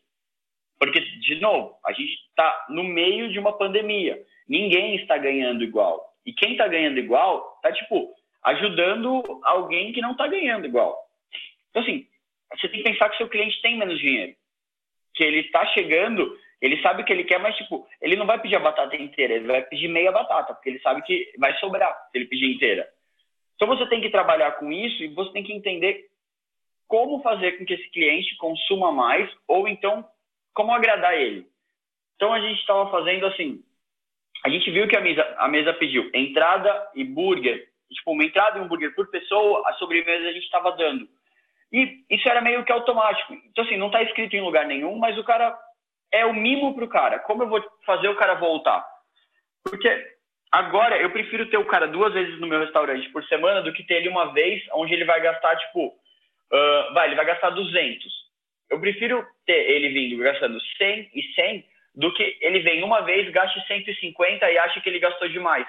Porque, 0.80 1.00
de 1.00 1.36
novo, 1.42 1.76
a 1.86 1.92
gente 1.92 2.14
está 2.30 2.66
no 2.70 2.84
meio 2.84 3.30
de 3.30 3.38
uma 3.38 3.58
pandemia. 3.58 4.18
Ninguém 4.48 4.96
está 4.96 5.18
ganhando 5.18 5.64
igual. 5.64 6.14
E 6.26 6.32
quem 6.32 6.54
está 6.54 6.68
ganhando 6.68 6.98
igual 6.98 7.56
está, 7.58 7.72
tipo, 7.74 8.14
ajudando 8.44 9.22
alguém 9.44 9.92
que 9.92 10.02
não 10.02 10.12
está 10.12 10.28
ganhando 10.28 10.66
igual. 10.66 10.98
Então, 11.70 11.84
assim, 11.84 12.08
você 12.56 12.70
tem 12.70 12.82
que 12.82 12.90
pensar 12.90 13.10
que 13.10 13.18
seu 13.18 13.28
cliente 13.28 13.62
tem 13.62 13.78
menos 13.78 14.00
dinheiro. 14.00 14.34
Que 15.14 15.24
ele 15.24 15.42
está 15.42 15.66
chegando, 15.68 16.34
ele 16.62 16.82
sabe 16.82 17.02
o 17.02 17.06
que 17.06 17.12
ele 17.12 17.26
quer, 17.26 17.40
mas, 17.40 17.58
tipo, 17.58 17.86
ele 18.02 18.16
não 18.16 18.26
vai 18.26 18.40
pedir 18.40 18.56
a 18.56 18.60
batata 18.60 18.96
inteira, 18.96 19.34
ele 19.34 19.48
vai 19.48 19.62
pedir 19.64 19.90
meia 19.90 20.12
batata, 20.12 20.54
porque 20.54 20.70
ele 20.70 20.80
sabe 20.80 21.02
que 21.02 21.34
vai 21.38 21.54
sobrar 21.60 21.94
se 22.12 22.18
ele 22.18 22.26
pedir 22.26 22.54
inteira. 22.56 22.88
Então 23.56 23.68
você 23.68 23.86
tem 23.88 24.00
que 24.00 24.10
trabalhar 24.10 24.54
com 24.54 24.72
isso 24.72 25.04
e 25.04 25.10
você 25.10 25.34
tem 25.34 25.44
que 25.44 25.52
entender 25.52 26.06
como 26.88 27.22
fazer 27.22 27.58
com 27.58 27.66
que 27.66 27.74
esse 27.74 27.90
cliente 27.90 28.38
consuma 28.38 28.90
mais 28.90 29.30
ou 29.46 29.68
então 29.68 30.08
como 30.54 30.74
agradar 30.74 31.14
ele. 31.18 31.48
Então 32.16 32.34
a 32.34 32.40
gente 32.40 32.60
estava 32.60 32.90
fazendo 32.92 33.26
assim, 33.26 33.64
a 34.46 34.50
gente 34.50 34.70
viu 34.72 34.88
que 34.88 34.96
a 34.96 35.02
mesa, 35.02 35.36
a 35.38 35.48
mesa 35.48 35.74
pediu 35.74 36.10
entrada 36.14 36.90
e 36.96 37.04
burger, 37.04 37.68
tipo 37.90 38.12
uma 38.12 38.24
entrada 38.24 38.58
e 38.58 38.62
um 38.62 38.68
burger 38.68 38.94
por 38.96 39.10
pessoa, 39.10 39.68
a 39.68 39.74
sobremesa 39.74 40.28
a 40.28 40.34
gente 40.34 40.44
estava 40.44 40.72
dando. 40.74 41.08
E 41.72 42.04
isso 42.10 42.28
era 42.28 42.42
meio 42.42 42.64
que 42.66 42.72
automático. 42.72 43.34
Então 43.34 43.64
assim, 43.64 43.78
não 43.78 43.88
está 43.88 44.02
escrito 44.04 44.36
em 44.36 44.42
lugar 44.42 44.66
nenhum, 44.66 44.98
mas 44.98 45.18
o 45.18 45.24
cara 45.24 45.58
é 46.12 46.26
o 46.26 46.34
mimo 46.34 46.74
pro 46.76 46.88
cara. 46.88 47.20
Como 47.20 47.44
eu 47.44 47.48
vou 47.48 47.64
fazer 47.86 48.08
o 48.10 48.16
cara 48.16 48.36
voltar? 48.36 48.86
Porque 49.64 50.20
Agora, 50.52 51.00
eu 51.00 51.12
prefiro 51.12 51.48
ter 51.48 51.58
o 51.58 51.66
cara 51.66 51.88
duas 51.88 52.12
vezes 52.12 52.40
no 52.40 52.48
meu 52.48 52.60
restaurante 52.60 53.08
por 53.10 53.24
semana 53.26 53.62
do 53.62 53.72
que 53.72 53.84
ter 53.84 53.96
ele 53.96 54.10
uma 54.10 54.34
vez, 54.34 54.64
onde 54.74 54.94
ele 54.94 55.06
vai 55.06 55.22
gastar, 55.22 55.56
tipo, 55.58 55.88
uh, 55.88 56.94
vai, 56.94 57.08
ele 57.08 57.16
vai 57.16 57.26
gastar 57.26 57.52
200. 57.52 58.29
Eu 58.70 58.80
prefiro 58.80 59.26
ter 59.46 59.70
ele 59.72 59.90
vindo 59.90 60.24
gastando 60.24 60.60
100 60.78 61.12
e 61.14 61.24
100 61.34 61.66
do 61.96 62.14
que 62.14 62.38
ele 62.42 62.60
vem 62.60 62.84
uma 62.84 63.02
vez, 63.02 63.32
gaste 63.32 63.60
150 63.68 64.50
e 64.50 64.58
acha 64.58 64.80
que 64.82 64.90
ele 64.90 65.00
gastou 65.00 65.28
demais. 65.28 65.68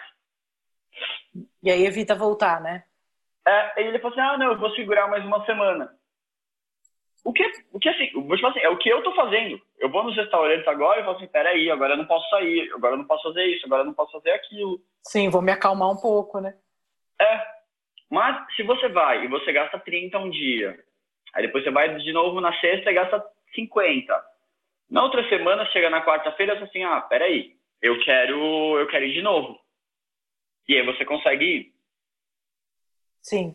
E 1.62 1.70
aí 1.70 1.86
evita 1.86 2.14
voltar, 2.14 2.60
né? 2.60 2.84
É, 3.46 3.82
ele 3.82 3.98
falou 3.98 4.12
assim, 4.12 4.20
ah, 4.20 4.38
não, 4.38 4.52
eu 4.52 4.58
vou 4.58 4.70
segurar 4.74 5.08
mais 5.08 5.24
uma 5.24 5.44
semana. 5.46 5.90
O 7.24 7.32
que, 7.32 7.44
o 7.72 7.78
que 7.78 7.88
assim, 7.88 8.10
vou 8.12 8.36
te 8.36 8.40
falar 8.40 8.52
assim, 8.52 8.64
é 8.64 8.68
o 8.68 8.78
que 8.78 8.88
eu 8.88 9.02
tô 9.02 9.14
fazendo. 9.14 9.60
Eu 9.78 9.90
vou 9.90 10.04
nos 10.04 10.16
restaurantes 10.16 10.66
agora 10.66 11.00
e 11.00 11.04
falo 11.04 11.16
assim, 11.16 11.26
peraí, 11.26 11.70
agora 11.70 11.94
eu 11.94 11.98
não 11.98 12.06
posso 12.06 12.28
sair, 12.30 12.70
agora 12.72 12.94
eu 12.94 12.98
não 12.98 13.06
posso 13.06 13.24
fazer 13.24 13.44
isso, 13.46 13.66
agora 13.66 13.82
eu 13.82 13.86
não 13.86 13.94
posso 13.94 14.12
fazer 14.12 14.30
aquilo. 14.32 14.80
Sim, 15.02 15.28
vou 15.28 15.42
me 15.42 15.52
acalmar 15.52 15.90
um 15.90 15.96
pouco, 15.96 16.40
né? 16.40 16.54
É. 17.20 17.46
Mas 18.08 18.54
se 18.54 18.62
você 18.62 18.88
vai 18.88 19.24
e 19.24 19.28
você 19.28 19.52
gasta 19.52 19.78
30 19.78 20.18
um 20.18 20.30
dia, 20.30 20.78
aí 21.34 21.42
depois 21.42 21.64
você 21.64 21.70
vai 21.70 21.94
de 21.96 22.12
novo 22.12 22.40
na 22.40 22.52
sexta 22.60 22.90
e 22.90 22.94
gasta 22.94 23.24
50. 23.54 24.24
Na 24.90 25.02
outra 25.02 25.26
semana, 25.28 25.64
chega 25.66 25.88
na 25.88 26.04
quarta-feira 26.04 26.54
fala 26.54 26.66
assim, 26.66 26.82
ah, 26.82 27.00
peraí, 27.00 27.54
eu 27.80 27.98
quero, 28.00 28.78
eu 28.78 28.86
quero 28.88 29.04
ir 29.04 29.12
de 29.12 29.22
novo. 29.22 29.58
E 30.68 30.76
aí 30.76 30.84
você 30.84 31.04
consegue 31.04 31.44
ir. 31.44 31.72
Sim. 33.22 33.54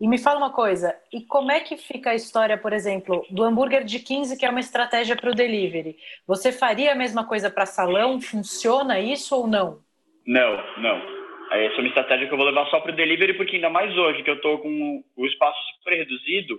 E 0.00 0.08
me 0.08 0.18
fala 0.18 0.38
uma 0.38 0.52
coisa, 0.52 0.98
e 1.12 1.20
como 1.20 1.52
é 1.52 1.60
que 1.60 1.76
fica 1.76 2.10
a 2.10 2.14
história, 2.14 2.58
por 2.58 2.72
exemplo, 2.72 3.24
do 3.30 3.44
hambúrguer 3.44 3.84
de 3.84 4.00
15, 4.00 4.36
que 4.36 4.44
é 4.44 4.50
uma 4.50 4.58
estratégia 4.58 5.14
para 5.14 5.30
o 5.30 5.34
delivery? 5.34 5.96
Você 6.26 6.50
faria 6.50 6.90
a 6.90 6.96
mesma 6.96 7.24
coisa 7.24 7.48
para 7.48 7.66
salão? 7.66 8.20
Funciona 8.20 8.98
isso 8.98 9.36
ou 9.36 9.46
não? 9.46 9.78
Não, 10.26 10.56
não. 10.78 11.22
Essa 11.52 11.76
é 11.76 11.78
uma 11.78 11.88
estratégia 11.88 12.26
que 12.26 12.32
eu 12.32 12.36
vou 12.38 12.46
levar 12.46 12.66
só 12.66 12.80
para 12.80 12.90
o 12.90 12.96
delivery, 12.96 13.34
porque 13.34 13.56
ainda 13.56 13.70
mais 13.70 13.96
hoje, 13.96 14.24
que 14.24 14.30
eu 14.30 14.34
estou 14.34 14.58
com 14.58 15.04
o 15.14 15.26
espaço 15.26 15.58
super 15.76 15.94
reduzido, 15.94 16.58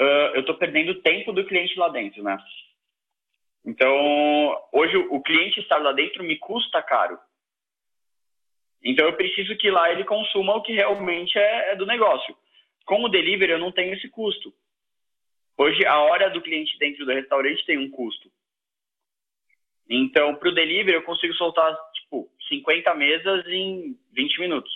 uh, 0.00 0.34
eu 0.34 0.40
estou 0.40 0.56
perdendo 0.56 1.00
tempo 1.02 1.32
do 1.32 1.44
cliente 1.44 1.78
lá 1.78 1.88
dentro, 1.88 2.22
né? 2.22 2.38
Então, 3.64 3.90
hoje 4.72 4.96
o 4.96 5.20
cliente 5.20 5.60
estar 5.60 5.78
lá 5.78 5.92
dentro 5.92 6.22
me 6.22 6.36
custa 6.38 6.80
caro. 6.82 7.18
Então, 8.82 9.06
eu 9.06 9.16
preciso 9.16 9.56
que 9.56 9.70
lá 9.70 9.90
ele 9.90 10.04
consuma 10.04 10.54
o 10.54 10.62
que 10.62 10.72
realmente 10.72 11.36
é, 11.36 11.72
é 11.72 11.76
do 11.76 11.84
negócio. 11.84 12.36
Com 12.84 13.02
o 13.02 13.08
delivery, 13.08 13.52
eu 13.52 13.58
não 13.58 13.72
tenho 13.72 13.94
esse 13.94 14.08
custo. 14.08 14.54
Hoje, 15.58 15.84
a 15.84 15.98
hora 15.98 16.30
do 16.30 16.40
cliente 16.40 16.78
dentro 16.78 17.04
do 17.04 17.12
restaurante 17.12 17.66
tem 17.66 17.78
um 17.78 17.90
custo. 17.90 18.30
Então, 19.88 20.36
para 20.36 20.48
o 20.48 20.54
delivery, 20.54 20.96
eu 20.96 21.02
consigo 21.02 21.34
soltar, 21.34 21.76
tipo, 21.94 22.30
50 22.48 22.94
mesas 22.94 23.46
em 23.48 23.98
20 24.12 24.40
minutos. 24.40 24.70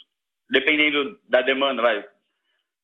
Dependendo 0.51 1.21
da 1.29 1.43
demanda, 1.43 1.83
vai. 1.83 2.09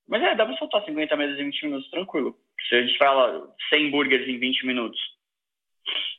Mas 0.09 0.23
é, 0.23 0.35
dá 0.35 0.47
para 0.47 0.57
soltar 0.57 0.85
50 0.85 1.17
mesas 1.17 1.39
em 1.39 1.45
20 1.45 1.65
minutos, 1.65 1.91
tranquilo. 1.91 2.39
Se 2.69 2.75
a 2.77 2.83
gente 2.83 2.97
fala 2.97 3.55
100 3.71 3.91
burgers 3.91 4.29
em 4.29 4.39
20 4.39 4.67
minutos. 4.67 5.01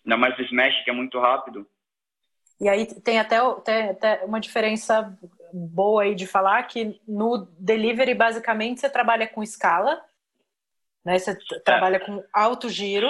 Ainda 0.06 0.18
mais 0.18 0.38
o 0.38 0.42
Smash, 0.42 0.84
que 0.84 0.90
é 0.90 0.94
muito 0.94 1.20
rápido. 1.20 1.68
E 2.60 2.68
aí 2.68 2.86
tem 3.02 3.20
até, 3.20 3.38
tem 3.64 3.90
até 3.90 4.26
uma 4.26 4.40
diferença 4.40 5.16
boa 5.54 6.04
aí 6.04 6.16
de 6.16 6.26
falar 6.26 6.64
que 6.64 7.00
no 7.08 7.48
delivery, 7.60 8.14
basicamente, 8.14 8.82
você 8.82 8.90
trabalha 8.90 9.28
com 9.28 9.44
escala, 9.44 10.02
né? 11.06 11.18
Você 11.18 11.32
é. 11.32 11.60
trabalha 11.60 12.00
com 12.00 12.24
alto 12.34 12.70
giro. 12.70 13.10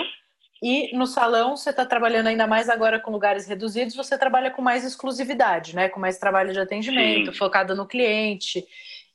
E 0.61 0.95
no 0.97 1.05
salão, 1.05 1.55
você 1.55 1.69
está 1.69 1.85
trabalhando 1.85 2.27
ainda 2.27 2.47
mais 2.47 2.67
agora 2.67 2.99
com 2.99 3.11
lugares 3.11 3.47
reduzidos, 3.47 3.95
você 3.95 4.17
trabalha 4.17 4.49
com 4.49 4.59
mais 4.59 4.83
exclusividade, 4.83 5.75
né? 5.75 5.87
Com 5.87 5.99
mais 5.99 6.17
trabalho 6.17 6.51
de 6.51 6.59
atendimento, 6.59 7.31
Sim. 7.31 7.37
focado 7.37 7.75
no 7.75 7.87
cliente. 7.87 8.65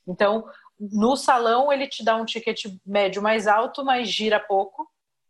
Então, 0.07 0.45
no 0.91 1.15
salão, 1.15 1.71
ele 1.71 1.87
te 1.87 2.03
dá 2.03 2.15
um 2.15 2.25
ticket 2.25 2.65
médio 2.85 3.21
mais 3.21 3.47
alto, 3.47 3.83
mas 3.83 4.09
gira 4.09 4.39
pouco. 4.39 4.87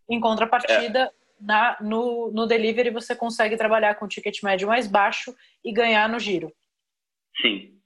Em 0.10 0.20
contrapartida, 0.20 1.00
é. 1.00 1.12
na, 1.40 1.78
no, 1.82 2.32
no 2.32 2.46
delivery, 2.46 2.90
você 2.90 3.16
consegue 3.16 3.58
trabalhar 3.58 3.96
com 3.96 4.08
ticket 4.08 4.42
médio 4.44 4.68
mais 4.68 4.88
baixo 4.88 5.36
e 5.64 5.72
ganhar 5.72 6.10
no 6.10 6.20
giro. 6.20 6.52
Sim. 7.42 7.80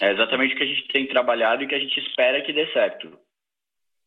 É 0.00 0.12
exatamente 0.12 0.54
o 0.54 0.56
que 0.56 0.64
a 0.64 0.66
gente 0.66 0.88
tem 0.88 1.06
trabalhado 1.06 1.62
e 1.62 1.68
que 1.68 1.74
a 1.74 1.78
gente 1.78 1.98
espera 2.00 2.42
que 2.42 2.52
dê 2.52 2.70
certo. 2.72 3.18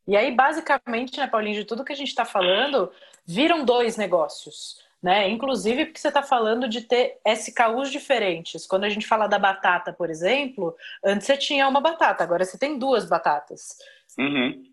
E 0.07 0.15
aí, 0.15 0.33
basicamente, 0.33 1.17
né, 1.17 1.27
Paulinho, 1.27 1.55
de 1.55 1.65
tudo 1.65 1.83
que 1.83 1.93
a 1.93 1.95
gente 1.95 2.09
está 2.09 2.23
falando, 2.23 2.91
viram 3.25 3.65
dois 3.65 3.97
negócios. 3.97 4.81
Né? 5.07 5.29
Inclusive 5.29 5.85
porque 5.85 6.01
você 6.01 6.09
está 6.09 6.21
falando 6.21 6.67
de 6.67 6.81
ter 6.81 7.17
SKUs 7.25 7.89
diferentes. 7.89 8.67
Quando 8.67 8.83
a 8.83 8.89
gente 8.89 9.07
fala 9.07 9.25
da 9.25 9.39
batata, 9.39 9.93
por 9.93 10.09
exemplo, 10.09 10.75
antes 11.01 11.25
você 11.25 11.37
tinha 11.37 11.65
uma 11.65 11.79
batata, 11.79 12.25
agora 12.25 12.43
você 12.43 12.59
tem 12.59 12.77
duas 12.77 13.07
batatas. 13.07 13.77
Uhum. 14.19 14.63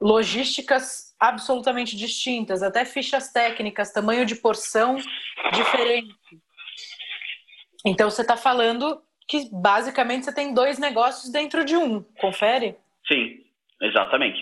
logísticas 0.00 1.14
absolutamente 1.20 1.94
distintas, 1.94 2.62
até 2.62 2.86
fichas 2.86 3.30
técnicas, 3.32 3.92
tamanho 3.92 4.24
de 4.24 4.34
porção 4.34 4.96
diferente. 5.52 6.40
Então 7.84 8.08
você 8.08 8.22
está 8.22 8.36
falando 8.36 9.02
que 9.28 9.50
basicamente 9.52 10.24
você 10.24 10.34
tem 10.34 10.54
dois 10.54 10.78
negócios 10.78 11.30
dentro 11.30 11.66
de 11.66 11.76
um, 11.76 12.02
confere? 12.18 12.76
Sim, 13.06 13.44
exatamente. 13.82 14.40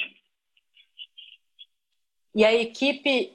E 2.35 2.45
a 2.45 2.55
equipe, 2.55 3.33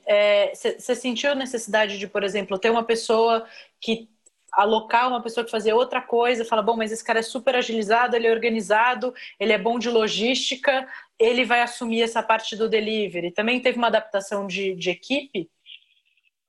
você 0.53 0.91
é, 0.91 0.95
sentiu 0.95 1.35
necessidade 1.35 1.97
de, 1.97 2.07
por 2.07 2.23
exemplo, 2.23 2.57
ter 2.57 2.69
uma 2.69 2.83
pessoa 2.83 3.45
que 3.81 4.09
alocar 4.55 5.07
uma 5.09 5.21
pessoa 5.21 5.43
que 5.43 5.51
fazer 5.51 5.73
outra 5.73 6.01
coisa, 6.01 6.45
fala, 6.45 6.61
bom, 6.61 6.77
mas 6.77 6.91
esse 6.91 7.03
cara 7.03 7.19
é 7.19 7.21
super 7.21 7.55
agilizado, 7.55 8.15
ele 8.15 8.27
é 8.27 8.31
organizado, 8.31 9.13
ele 9.37 9.51
é 9.51 9.57
bom 9.57 9.77
de 9.77 9.89
logística, 9.89 10.87
ele 11.19 11.43
vai 11.43 11.61
assumir 11.61 12.01
essa 12.01 12.23
parte 12.23 12.55
do 12.55 12.69
delivery. 12.69 13.31
Também 13.31 13.59
teve 13.59 13.77
uma 13.77 13.87
adaptação 13.87 14.47
de, 14.47 14.73
de 14.75 14.89
equipe? 14.89 15.49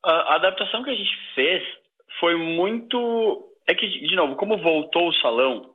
A 0.04 0.36
adaptação 0.36 0.84
que 0.84 0.90
a 0.90 0.94
gente 0.94 1.16
fez 1.34 1.62
foi 2.20 2.36
muito. 2.36 3.52
É 3.66 3.74
que, 3.74 3.88
de 3.88 4.14
novo, 4.14 4.36
como 4.36 4.56
voltou 4.58 5.08
o 5.08 5.14
salão, 5.14 5.74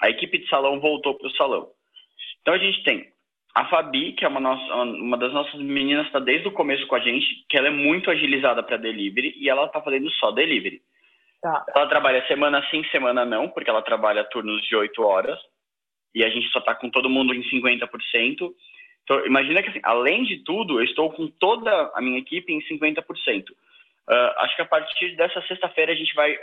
a 0.00 0.10
equipe 0.10 0.38
de 0.38 0.48
salão 0.48 0.80
voltou 0.80 1.14
para 1.14 1.28
o 1.28 1.36
salão. 1.36 1.70
Então 2.40 2.54
a 2.54 2.58
gente 2.58 2.82
tem 2.82 3.11
a 3.54 3.66
Fabi, 3.66 4.12
que 4.12 4.24
é 4.24 4.28
uma, 4.28 4.40
nossa, 4.40 4.74
uma 4.74 5.16
das 5.16 5.32
nossas 5.32 5.60
meninas, 5.60 6.06
está 6.06 6.18
desde 6.18 6.48
o 6.48 6.52
começo 6.52 6.86
com 6.86 6.94
a 6.94 7.00
gente, 7.00 7.44
que 7.48 7.56
ela 7.56 7.68
é 7.68 7.70
muito 7.70 8.10
agilizada 8.10 8.62
para 8.62 8.78
delivery 8.78 9.34
e 9.36 9.48
ela 9.48 9.66
está 9.66 9.80
fazendo 9.82 10.10
só 10.12 10.30
delivery. 10.30 10.80
Tá. 11.42 11.64
Ela 11.74 11.86
trabalha 11.86 12.26
semana 12.26 12.66
sim, 12.70 12.82
semana 12.84 13.24
não, 13.24 13.48
porque 13.48 13.68
ela 13.68 13.82
trabalha 13.82 14.24
turnos 14.24 14.62
de 14.62 14.74
8 14.74 15.02
horas 15.02 15.38
e 16.14 16.24
a 16.24 16.30
gente 16.30 16.48
só 16.48 16.60
está 16.60 16.74
com 16.74 16.88
todo 16.88 17.10
mundo 17.10 17.34
em 17.34 17.42
50%. 17.42 18.52
Então, 19.02 19.26
imagina 19.26 19.62
que, 19.62 19.70
assim, 19.70 19.80
além 19.82 20.24
de 20.24 20.44
tudo, 20.44 20.78
eu 20.78 20.84
estou 20.84 21.10
com 21.12 21.26
toda 21.26 21.90
a 21.94 22.00
minha 22.00 22.18
equipe 22.18 22.52
em 22.52 22.60
50%. 22.60 23.50
Uh, 23.50 23.54
ah, 24.08 24.34
acho 24.38 24.56
que 24.56 24.62
a 24.62 24.66
partir 24.66 25.16
dessa 25.16 25.42
sexta-feira 25.42 25.92
a 25.92 25.96
gente 25.96 26.14
vai 26.14 26.36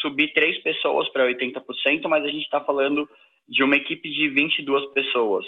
subir 0.00 0.32
três 0.32 0.58
pessoas 0.62 1.08
para 1.10 1.26
80%, 1.26 2.08
mas 2.08 2.24
a 2.24 2.28
gente 2.28 2.44
está 2.44 2.60
falando 2.60 3.08
de 3.48 3.62
uma 3.62 3.76
equipe 3.76 4.08
de 4.10 4.28
22 4.28 4.92
pessoas. 4.92 5.44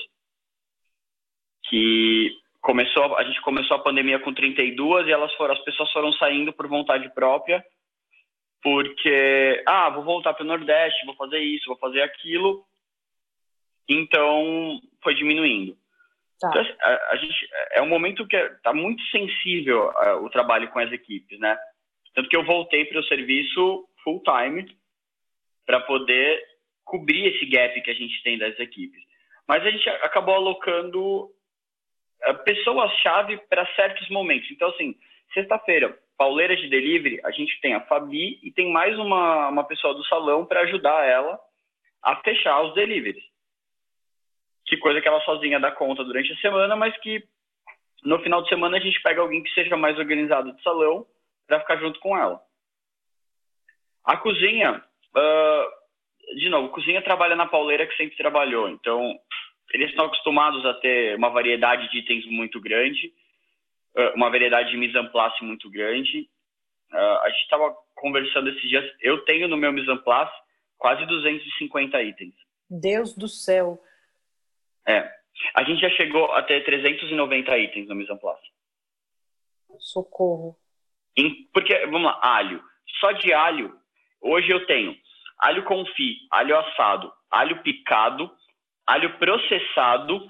Que 1.68 2.30
começou, 2.60 3.16
a 3.16 3.24
gente 3.24 3.40
começou 3.42 3.76
a 3.76 3.82
pandemia 3.82 4.18
com 4.18 4.32
32 4.32 5.06
e 5.06 5.12
elas 5.12 5.32
foram, 5.34 5.54
as 5.54 5.60
pessoas 5.64 5.90
foram 5.92 6.12
saindo 6.14 6.52
por 6.52 6.66
vontade 6.66 7.12
própria 7.14 7.64
porque, 8.62 9.62
ah, 9.66 9.88
vou 9.90 10.04
voltar 10.04 10.34
para 10.34 10.42
o 10.42 10.46
Nordeste, 10.46 11.06
vou 11.06 11.14
fazer 11.14 11.38
isso, 11.38 11.68
vou 11.68 11.78
fazer 11.78 12.02
aquilo. 12.02 12.64
Então, 13.88 14.80
foi 15.02 15.14
diminuindo. 15.14 15.76
Tá. 16.40 16.48
Então, 16.48 16.62
assim, 16.62 16.74
a, 16.80 17.12
a, 17.12 17.16
gente, 17.16 17.48
é 17.72 17.82
um 17.82 17.88
momento 17.88 18.26
que 18.26 18.36
está 18.36 18.70
é, 18.70 18.74
muito 18.74 19.02
sensível 19.10 19.90
uh, 19.90 20.24
o 20.24 20.30
trabalho 20.30 20.68
com 20.70 20.78
as 20.78 20.92
equipes, 20.92 21.38
né? 21.38 21.56
Tanto 22.14 22.28
que 22.28 22.36
eu 22.36 22.44
voltei 22.44 22.84
para 22.84 23.00
o 23.00 23.04
serviço 23.04 23.88
full 24.02 24.22
time 24.22 24.66
para 25.64 25.80
poder 25.80 26.42
cobrir 26.84 27.26
esse 27.26 27.46
gap 27.46 27.80
que 27.80 27.90
a 27.90 27.94
gente 27.94 28.22
tem 28.22 28.38
das 28.38 28.58
equipes. 28.58 29.00
Mas 29.46 29.64
a 29.64 29.70
gente 29.70 29.88
acabou 29.88 30.34
alocando 30.34 31.30
pessoas-chave 32.44 33.38
para 33.48 33.66
certos 33.74 34.08
momentos. 34.08 34.50
Então, 34.50 34.68
assim, 34.70 34.94
sexta-feira, 35.32 35.96
pauleiras 36.16 36.60
de 36.60 36.68
delivery, 36.68 37.20
a 37.24 37.30
gente 37.30 37.60
tem 37.60 37.74
a 37.74 37.80
Fabi 37.82 38.40
e 38.42 38.50
tem 38.50 38.72
mais 38.72 38.98
uma, 38.98 39.48
uma 39.48 39.64
pessoa 39.64 39.94
do 39.94 40.04
salão 40.06 40.44
para 40.44 40.60
ajudar 40.62 41.06
ela 41.06 41.38
a 42.02 42.16
fechar 42.16 42.60
os 42.62 42.74
deliveries. 42.74 43.24
Que 44.66 44.76
coisa 44.76 45.00
que 45.00 45.08
ela 45.08 45.20
sozinha 45.22 45.60
dá 45.60 45.70
conta 45.70 46.04
durante 46.04 46.32
a 46.32 46.36
semana, 46.36 46.76
mas 46.76 46.96
que 46.98 47.22
no 48.04 48.18
final 48.20 48.42
de 48.42 48.48
semana 48.48 48.76
a 48.76 48.80
gente 48.80 49.00
pega 49.02 49.20
alguém 49.20 49.42
que 49.42 49.54
seja 49.54 49.76
mais 49.76 49.98
organizado 49.98 50.52
do 50.52 50.62
salão 50.62 51.06
para 51.46 51.60
ficar 51.60 51.76
junto 51.78 51.98
com 52.00 52.16
ela. 52.16 52.40
A 54.04 54.16
cozinha, 54.16 54.82
uh, 55.16 56.36
de 56.36 56.48
novo, 56.48 56.68
cozinha 56.70 57.02
trabalha 57.02 57.34
na 57.34 57.46
pauleira 57.46 57.86
que 57.86 57.96
sempre 57.96 58.16
trabalhou, 58.16 58.68
então 58.68 59.18
eles 59.72 59.90
estão 59.90 60.06
acostumados 60.06 60.64
a 60.64 60.74
ter 60.74 61.16
uma 61.16 61.30
variedade 61.30 61.90
de 61.90 61.98
itens 61.98 62.24
muito 62.26 62.60
grande 62.60 63.12
eh, 63.98 64.12
uma 64.14 64.30
variedade 64.30 64.70
de 64.70 64.76
mise 64.76 64.96
en 64.96 65.08
place 65.08 65.42
muito 65.44 65.68
grande. 65.68 66.30
Uh, 66.92 67.18
a 67.20 67.28
gente 67.30 67.42
estava 67.42 67.76
conversando 67.96 68.48
esses 68.48 68.62
dias, 68.62 68.84
eu 69.00 69.24
tenho 69.24 69.48
no 69.48 69.56
meu 69.56 69.72
mise 69.72 69.90
en 69.90 69.98
place 69.98 70.32
quase 70.78 71.04
250 71.04 72.00
itens. 72.02 72.34
Deus 72.70 73.14
do 73.14 73.28
céu! 73.28 73.82
É, 74.86 75.10
a 75.54 75.64
gente 75.64 75.80
já 75.80 75.90
chegou 75.90 76.32
a 76.32 76.42
ter 76.42 76.64
390 76.64 77.58
itens 77.58 77.88
no 77.88 77.94
mise 77.94 78.10
en 78.12 78.16
place. 78.18 78.46
Socorro. 79.80 80.56
Porque, 81.52 81.76
vamos 81.86 82.04
lá, 82.04 82.20
alho. 82.22 82.62
Só 83.00 83.10
de 83.12 83.32
alho, 83.32 83.76
hoje 84.20 84.48
eu 84.48 84.64
tenho 84.66 84.96
alho 85.38 85.64
confit, 85.64 86.18
alho 86.30 86.56
assado, 86.56 87.12
alho 87.30 87.62
picado, 87.62 88.30
alho 88.88 89.18
processado 89.18 90.26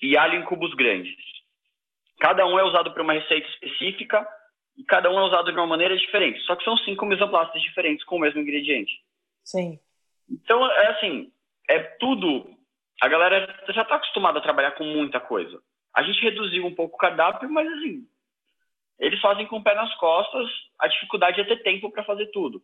e 0.00 0.16
alho 0.16 0.40
em 0.40 0.44
cubos 0.44 0.74
grandes. 0.74 1.14
Cada 2.18 2.46
um 2.46 2.58
é 2.58 2.64
usado 2.64 2.92
para 2.92 3.02
uma 3.02 3.12
receita 3.12 3.46
específica 3.48 4.26
e 4.76 4.82
cada 4.84 5.10
um 5.10 5.18
é 5.18 5.22
usado 5.24 5.52
de 5.52 5.58
uma 5.58 5.66
maneira 5.66 5.96
diferente. 5.96 6.40
Só 6.40 6.56
que 6.56 6.64
são 6.64 6.76
cinco 6.78 7.04
mesoplastas 7.04 7.60
diferentes 7.60 8.04
com 8.06 8.16
o 8.16 8.18
mesmo 8.18 8.40
ingrediente. 8.40 8.92
Sim. 9.44 9.78
Então, 10.28 10.66
é 10.66 10.86
assim, 10.92 11.30
é 11.68 11.78
tudo. 11.78 12.56
A 13.02 13.08
galera 13.08 13.46
já 13.68 13.82
está 13.82 13.96
acostumada 13.96 14.38
a 14.38 14.42
trabalhar 14.42 14.72
com 14.72 14.84
muita 14.84 15.20
coisa. 15.20 15.62
A 15.94 16.02
gente 16.02 16.22
reduziu 16.22 16.64
um 16.64 16.74
pouco 16.74 16.96
o 16.96 16.98
cardápio, 16.98 17.50
mas 17.50 17.66
assim, 17.68 18.06
eles 18.98 19.20
fazem 19.20 19.46
com 19.46 19.56
o 19.56 19.62
pé 19.62 19.74
nas 19.74 19.94
costas. 19.96 20.48
A 20.78 20.88
dificuldade 20.88 21.40
é 21.40 21.44
ter 21.44 21.62
tempo 21.62 21.90
para 21.90 22.04
fazer 22.04 22.26
tudo. 22.26 22.62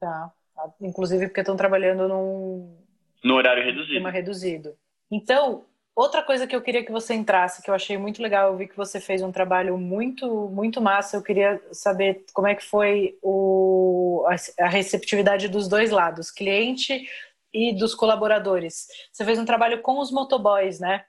Tá. 0.00 0.32
Inclusive 0.80 1.26
porque 1.26 1.40
estão 1.40 1.56
trabalhando 1.56 2.08
num. 2.08 2.87
No 3.22 3.34
horário 3.34 3.64
reduzido. 3.64 4.08
reduzido. 4.08 4.76
Então, 5.10 5.64
Outra 5.98 6.22
coisa 6.22 6.46
que 6.46 6.54
eu 6.54 6.62
queria 6.62 6.84
que 6.84 6.92
você 6.92 7.12
entrasse, 7.12 7.60
que 7.60 7.68
eu 7.68 7.74
achei 7.74 7.98
muito 7.98 8.22
legal, 8.22 8.52
eu 8.52 8.56
vi 8.56 8.68
que 8.68 8.76
você 8.76 9.00
fez 9.00 9.20
um 9.20 9.32
trabalho 9.32 9.76
muito, 9.76 10.48
muito 10.48 10.80
massa. 10.80 11.16
Eu 11.16 11.24
queria 11.24 11.60
saber 11.72 12.24
como 12.32 12.46
é 12.46 12.54
que 12.54 12.62
foi 12.62 13.18
o, 13.20 14.24
a 14.60 14.68
receptividade 14.68 15.48
dos 15.48 15.66
dois 15.68 15.90
lados, 15.90 16.30
cliente 16.30 17.04
e 17.52 17.76
dos 17.76 17.96
colaboradores. 17.96 18.86
Você 19.10 19.24
fez 19.24 19.40
um 19.40 19.44
trabalho 19.44 19.82
com 19.82 19.98
os 19.98 20.12
motoboys, 20.12 20.78
né? 20.78 21.04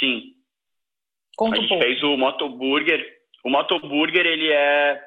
Sim. 0.00 0.34
Conta 1.36 1.56
a 1.56 1.60
gente 1.60 1.72
um 1.72 1.78
fez 1.78 2.02
o 2.02 2.16
motoburger. 2.16 3.06
O 3.44 3.50
motoburger 3.50 4.26
ele 4.26 4.50
é 4.50 5.00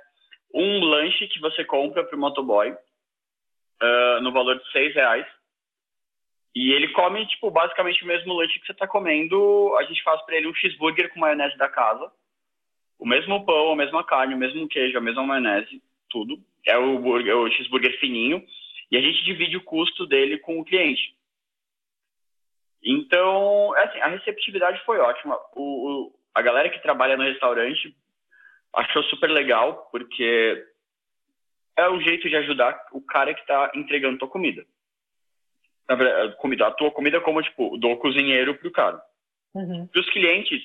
um 0.54 0.80
lanche 0.86 1.28
que 1.28 1.42
você 1.42 1.66
compra 1.66 2.06
para 2.06 2.16
o 2.16 2.20
motoboy 2.20 2.72
uh, 2.72 4.22
no 4.22 4.32
valor 4.32 4.58
de 4.58 4.72
seis 4.72 4.96
reais 4.96 5.28
e 6.62 6.74
ele 6.74 6.90
come, 6.90 7.26
tipo, 7.26 7.50
basicamente 7.50 8.04
o 8.04 8.06
mesmo 8.06 8.34
lanche 8.34 8.60
que 8.60 8.66
você 8.66 8.74
está 8.74 8.86
comendo. 8.86 9.74
A 9.78 9.84
gente 9.84 10.04
faz 10.04 10.22
para 10.24 10.36
ele 10.36 10.50
um 10.50 10.54
cheeseburger 10.54 11.10
com 11.14 11.22
maionese 11.22 11.58
da 11.58 11.70
casa. 11.70 12.12
O 13.00 13.08
mesmo 13.08 13.46
pão, 13.46 13.72
a 13.72 13.76
mesma 13.78 14.04
carne, 14.04 14.34
o 14.34 14.38
mesmo 14.38 14.68
queijo, 14.68 14.98
a 14.98 15.02
mesma 15.02 15.24
maionese, 15.24 15.82
tudo. 16.10 16.38
É 16.68 16.78
o, 16.78 17.00
burger, 17.00 17.38
o 17.38 17.50
cheeseburger 17.50 17.98
fininho. 18.02 18.46
E 18.92 18.98
a 18.98 19.02
gente 19.02 19.24
divide 19.24 19.56
o 19.56 19.64
custo 19.64 20.06
dele 20.06 20.38
com 20.40 20.60
o 20.60 20.66
cliente. 20.66 21.16
Então, 22.84 23.74
é 23.78 23.86
assim, 23.86 24.00
a 24.02 24.08
receptividade 24.08 24.84
foi 24.84 25.00
ótima. 25.00 25.40
O, 25.56 25.62
o, 25.62 26.16
a 26.36 26.42
galera 26.42 26.70
que 26.70 26.84
trabalha 26.84 27.16
no 27.16 27.24
restaurante 27.24 27.96
achou 28.74 29.02
super 29.04 29.30
legal, 29.30 29.88
porque 29.94 30.62
é 31.78 31.90
um 31.90 32.02
jeito 32.02 32.28
de 32.28 32.36
ajudar 32.36 32.78
o 32.92 33.02
cara 33.02 33.34
que 33.34 33.40
está 33.40 33.72
entregando 33.74 34.18
tua 34.18 34.28
comida 34.28 34.66
na 35.90 35.96
verdade, 35.96 36.36
comida, 36.38 36.68
a 36.68 36.72
tua 36.72 36.92
comida 36.92 37.20
como, 37.20 37.42
tipo, 37.42 37.76
do 37.78 37.98
cozinheiro 37.98 38.54
pro 38.54 38.72
cara. 38.72 39.02
Uhum. 39.56 39.88
Para 39.88 40.02
os 40.02 40.10
clientes, 40.12 40.62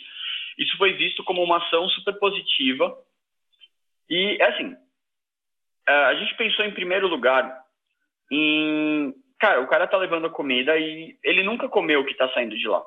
isso 0.59 0.77
foi 0.77 0.93
visto 0.93 1.25
como 1.25 1.43
uma 1.43 1.57
ação 1.57 1.89
super 1.89 2.13
positiva. 2.19 2.95
E, 4.09 4.37
é 4.39 4.45
assim, 4.45 4.77
a 5.87 6.15
gente 6.15 6.37
pensou 6.37 6.67
em 6.67 6.75
primeiro 6.75 7.09
lugar 7.09 7.59
em... 8.31 9.15
Cara, 9.41 9.63
o 9.63 9.67
cara 9.67 9.87
tá 9.87 9.97
levando 9.97 10.27
a 10.27 10.31
comida 10.31 10.79
e 10.79 11.19
ele 11.25 11.43
nunca 11.43 11.69
comeu 11.69 12.01
o 12.01 12.05
que 12.05 12.15
tá 12.15 12.29
saindo 12.31 12.57
de 12.57 12.69
lá. 12.69 12.83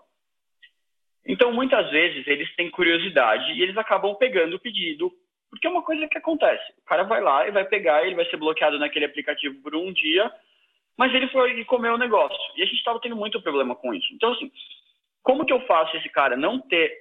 Então, 1.26 1.52
muitas 1.52 1.90
vezes, 1.92 2.26
eles 2.26 2.56
têm 2.56 2.72
curiosidade 2.72 3.52
e 3.54 3.62
eles 3.62 3.78
acabam 3.78 4.16
pegando 4.16 4.56
o 4.56 4.60
pedido, 4.60 5.12
porque 5.50 5.68
é 5.68 5.70
uma 5.70 5.84
coisa 5.84 6.08
que 6.08 6.18
acontece. 6.18 6.64
O 6.80 6.86
cara 6.86 7.04
vai 7.04 7.20
lá 7.20 7.48
e 7.48 7.52
vai 7.52 7.66
pegar, 7.66 8.06
ele 8.06 8.16
vai 8.16 8.26
ser 8.30 8.38
bloqueado 8.38 8.80
naquele 8.80 9.06
aplicativo 9.06 9.62
por 9.62 9.76
um 9.76 9.92
dia, 9.92 10.32
mas 10.98 11.14
ele 11.14 11.28
foi 11.30 11.64
comer 11.66 11.92
o 11.92 11.98
negócio. 11.98 12.38
E 12.56 12.64
a 12.64 12.66
gente 12.66 12.78
estava 12.78 13.00
tendo 13.00 13.16
muito 13.16 13.42
problema 13.42 13.76
com 13.76 13.94
isso. 13.94 14.08
Então, 14.14 14.34
assim, 14.34 14.52
como 15.22 15.46
que 15.46 15.54
eu 15.54 15.60
faço 15.68 15.96
esse 15.98 16.10
cara 16.10 16.36
não 16.36 16.60
ter 16.60 16.92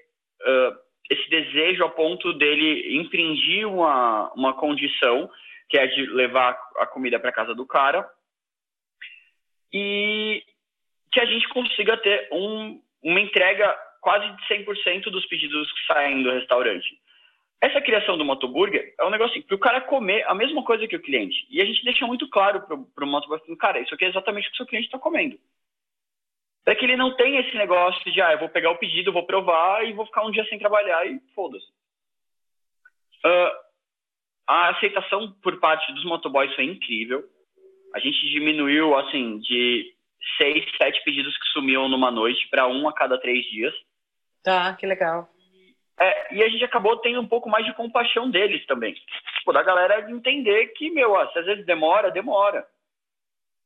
uh, 0.43 0.77
esse 1.11 1.29
desejo 1.31 1.85
a 1.85 1.89
ponto 1.89 2.33
dele 2.35 2.99
infringir 2.99 3.67
uma, 3.67 4.31
uma 4.35 4.55
condição, 4.55 5.31
que 5.69 5.79
é 5.79 5.87
de 5.87 6.07
levar 6.07 6.59
a 6.79 6.87
comida 6.87 7.19
para 7.19 7.33
casa 7.33 7.55
do 7.55 7.67
cara, 7.67 8.09
e 9.73 10.43
que 11.11 11.21
a 11.21 11.25
gente 11.25 11.49
consiga 11.49 11.97
ter 11.97 12.29
um, 12.31 12.81
uma 13.03 13.21
entrega 13.21 13.75
quase 14.01 14.27
100% 14.49 15.05
dos 15.05 15.27
pedidos 15.27 15.73
que 15.73 15.87
saem 15.87 16.23
do 16.23 16.31
restaurante. 16.31 16.87
Essa 17.67 17.81
criação 17.81 18.17
do 18.17 18.25
motoburger 18.25 18.95
é 18.97 19.05
um 19.05 19.11
negócio 19.11 19.33
assim, 19.37 19.45
para 19.45 19.57
o 19.57 19.59
cara 19.59 19.81
comer 19.81 20.25
a 20.29 20.35
mesma 20.37 20.63
coisa 20.63 20.87
que 20.87 20.95
o 20.95 21.03
cliente. 21.03 21.49
E 21.51 21.61
a 21.61 21.65
gente 21.65 21.83
deixa 21.83 22.07
muito 22.07 22.31
claro 22.31 22.61
para 22.61 23.05
o 23.05 23.09
motoburger, 23.09 23.57
cara, 23.57 23.81
isso 23.81 23.93
aqui 23.93 24.05
é 24.05 24.09
exatamente 24.09 24.47
o 24.47 24.51
que 24.51 24.55
o 24.55 24.57
seu 24.59 24.67
cliente 24.67 24.87
está 24.87 25.01
comendo. 25.01 25.37
Para 26.65 26.77
que 26.77 26.85
ele 26.85 26.97
não 26.97 27.17
tenha 27.17 27.41
esse 27.41 27.57
negócio 27.57 28.13
de, 28.13 28.23
ah, 28.23 28.35
eu 28.35 28.39
vou 28.39 28.49
pegar 28.49 28.71
o 28.71 28.79
pedido, 28.79 29.13
vou 29.13 29.27
provar 29.27 29.85
e 29.85 29.93
vou 29.93 30.07
ficar 30.07 30.25
um 30.25 30.31
dia 30.31 30.45
sem 30.45 30.61
trabalhar 30.61 31.09
e 31.09 31.19
foda-se. 31.35 31.67
Uh, 33.25 33.51
a 34.47 34.69
aceitação 34.69 35.33
por 35.43 35.59
parte 35.59 35.93
dos 35.93 36.05
motoboys 36.05 36.55
foi 36.55 36.67
incrível. 36.67 37.25
A 37.97 37.99
gente 37.99 38.31
diminuiu, 38.31 38.97
assim, 38.97 39.41
de 39.41 39.93
seis, 40.39 40.65
sete 40.81 41.03
pedidos 41.03 41.37
que 41.37 41.47
sumiam 41.47 41.89
numa 41.89 42.13
noite 42.13 42.47
para 42.49 42.69
um 42.69 42.89
a 42.89 42.93
cada 42.93 43.19
três 43.19 43.45
dias. 43.47 43.75
Tá, 44.45 44.73
que 44.77 44.87
legal. 44.87 45.29
É, 45.99 46.35
e 46.35 46.43
a 46.43 46.49
gente 46.49 46.65
acabou 46.65 46.97
tendo 46.99 47.21
um 47.21 47.29
pouco 47.29 47.49
mais 47.49 47.65
de 47.65 47.75
compaixão 47.75 48.31
deles 48.31 48.65
também. 48.67 48.95
Tipo, 49.39 49.53
da 49.53 49.63
galera 49.63 50.11
entender 50.11 50.69
que, 50.69 50.91
meu, 50.91 51.13
ó, 51.13 51.27
se 51.29 51.39
às 51.39 51.47
vezes 51.47 51.65
demora, 51.65 52.11
demora. 52.11 52.67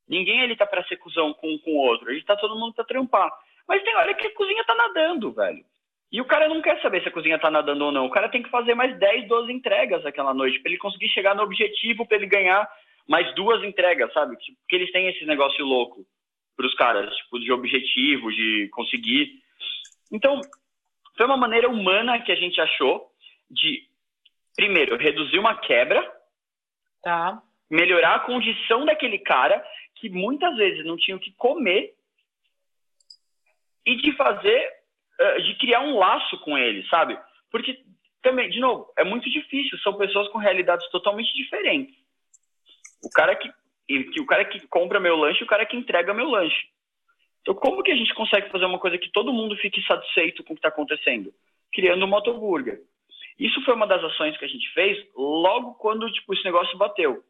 Ninguém 0.09 0.43
ali 0.43 0.57
tá 0.57 0.67
pra 0.67 0.85
ser 0.85 0.97
cuzão 0.97 1.33
com 1.35 1.59
com 1.59 1.71
o 1.71 1.79
outro. 1.79 2.09
A 2.09 2.13
gente 2.13 2.27
tá 2.27 2.37
todo 2.37 2.59
mundo 2.59 2.75
pra 2.75 2.85
trampar. 2.85 3.31
Mas 3.67 3.83
tem 3.83 3.95
hora 3.95 4.15
que 4.15 4.27
a 4.27 4.35
cozinha 4.35 4.65
tá 4.65 4.75
nadando, 4.75 5.33
velho. 5.33 5.65
E 6.13 6.21
o 6.21 6.25
cara 6.25 6.49
não 6.49 6.61
quer 6.61 6.81
saber 6.83 7.03
se 7.03 7.09
a 7.09 7.13
cozinha 7.13 7.39
tá 7.39 7.51
nadando 7.51 7.85
ou 7.85 7.93
não. 7.93 8.07
O 8.07 8.11
cara 8.11 8.29
tem 8.29 8.43
que 8.43 8.51
fazer 8.51 8.75
mais 8.75 8.99
10, 8.99 9.29
12 9.29 9.53
entregas 9.53 10.05
aquela 10.05 10.35
noite 10.35 10.59
para 10.61 10.71
ele 10.71 10.79
conseguir 10.79 11.09
chegar 11.09 11.35
no 11.37 11.43
objetivo, 11.43 12.07
para 12.07 12.17
ele 12.17 12.27
ganhar 12.27 12.69
mais 13.09 13.33
duas 13.35 13.63
entregas, 13.63 14.13
sabe? 14.13 14.37
Tipo, 14.37 14.59
porque 14.61 14.77
eles 14.77 14.91
têm 14.91 15.09
esse 15.09 15.25
negócio 15.25 15.65
louco 15.65 16.05
pros 16.57 16.75
caras, 16.75 17.15
tipo, 17.17 17.39
de 17.39 17.53
objetivo, 17.53 18.33
de 18.33 18.69
conseguir. 18.73 19.33
Então, 20.13 20.41
foi 21.21 21.27
uma 21.27 21.37
maneira 21.37 21.69
humana 21.69 22.19
que 22.23 22.33
a 22.33 22.35
gente 22.35 22.59
achou 22.59 23.13
de, 23.51 23.87
primeiro, 24.57 24.97
reduzir 24.97 25.39
uma 25.39 25.55
quebra, 25.55 26.01
tá. 27.03 27.43
melhorar 27.69 28.15
a 28.15 28.21
condição 28.21 28.87
daquele 28.87 29.19
cara 29.19 29.63
que 29.97 30.09
muitas 30.09 30.57
vezes 30.57 30.83
não 30.87 30.97
tinha 30.97 31.15
o 31.15 31.21
que 31.21 31.31
comer 31.33 31.95
e 33.85 33.97
de 33.97 34.17
fazer, 34.17 34.73
eh, 35.21 35.41
de 35.41 35.59
criar 35.59 35.81
um 35.81 35.99
laço 35.99 36.39
com 36.39 36.57
ele, 36.57 36.89
sabe? 36.89 37.19
Porque 37.51 37.85
também, 38.23 38.49
de 38.49 38.59
novo, 38.59 38.91
é 38.97 39.05
muito 39.05 39.29
difícil, 39.29 39.79
são 39.81 39.99
pessoas 39.99 40.27
com 40.29 40.39
realidades 40.39 40.89
totalmente 40.89 41.35
diferentes. 41.35 41.95
O 43.05 43.11
cara 43.11 43.37
que, 43.37 43.53
o 44.19 44.25
cara 44.25 44.47
que 44.47 44.67
compra 44.69 44.99
meu 44.99 45.17
lanche 45.17 45.43
e 45.43 45.45
o 45.45 45.49
cara 45.49 45.67
que 45.67 45.77
entrega 45.77 46.15
meu 46.15 46.31
lanche. 46.31 46.71
Então, 47.43 47.55
como 47.55 47.83
que 47.83 47.91
a 47.91 47.97
gente 47.97 48.15
consegue 48.15 48.51
fazer 48.51 48.65
uma 48.67 48.79
coisa 48.79 48.99
que 48.99 49.11
todo 49.11 49.33
mundo 49.33 49.57
fique 49.57 49.83
satisfeito 49.83 50.45
com 50.45 50.53
o 50.53 50.57
que 50.57 50.59
está 50.59 50.69
acontecendo? 50.69 51.33
Criando 51.73 52.05
um 52.05 52.09
motoburger. 52.09 52.81
Isso 53.39 53.63
foi 53.65 53.75
uma 53.75 53.87
das 53.87 54.05
ações 54.05 54.37
que 54.37 54.45
a 54.45 54.49
gente 54.49 54.69
fez 54.75 54.99
logo 55.17 55.75
quando 55.75 56.11
tipo, 56.13 56.35
esse 56.35 56.45
negócio 56.45 56.77
bateu. 56.77 57.25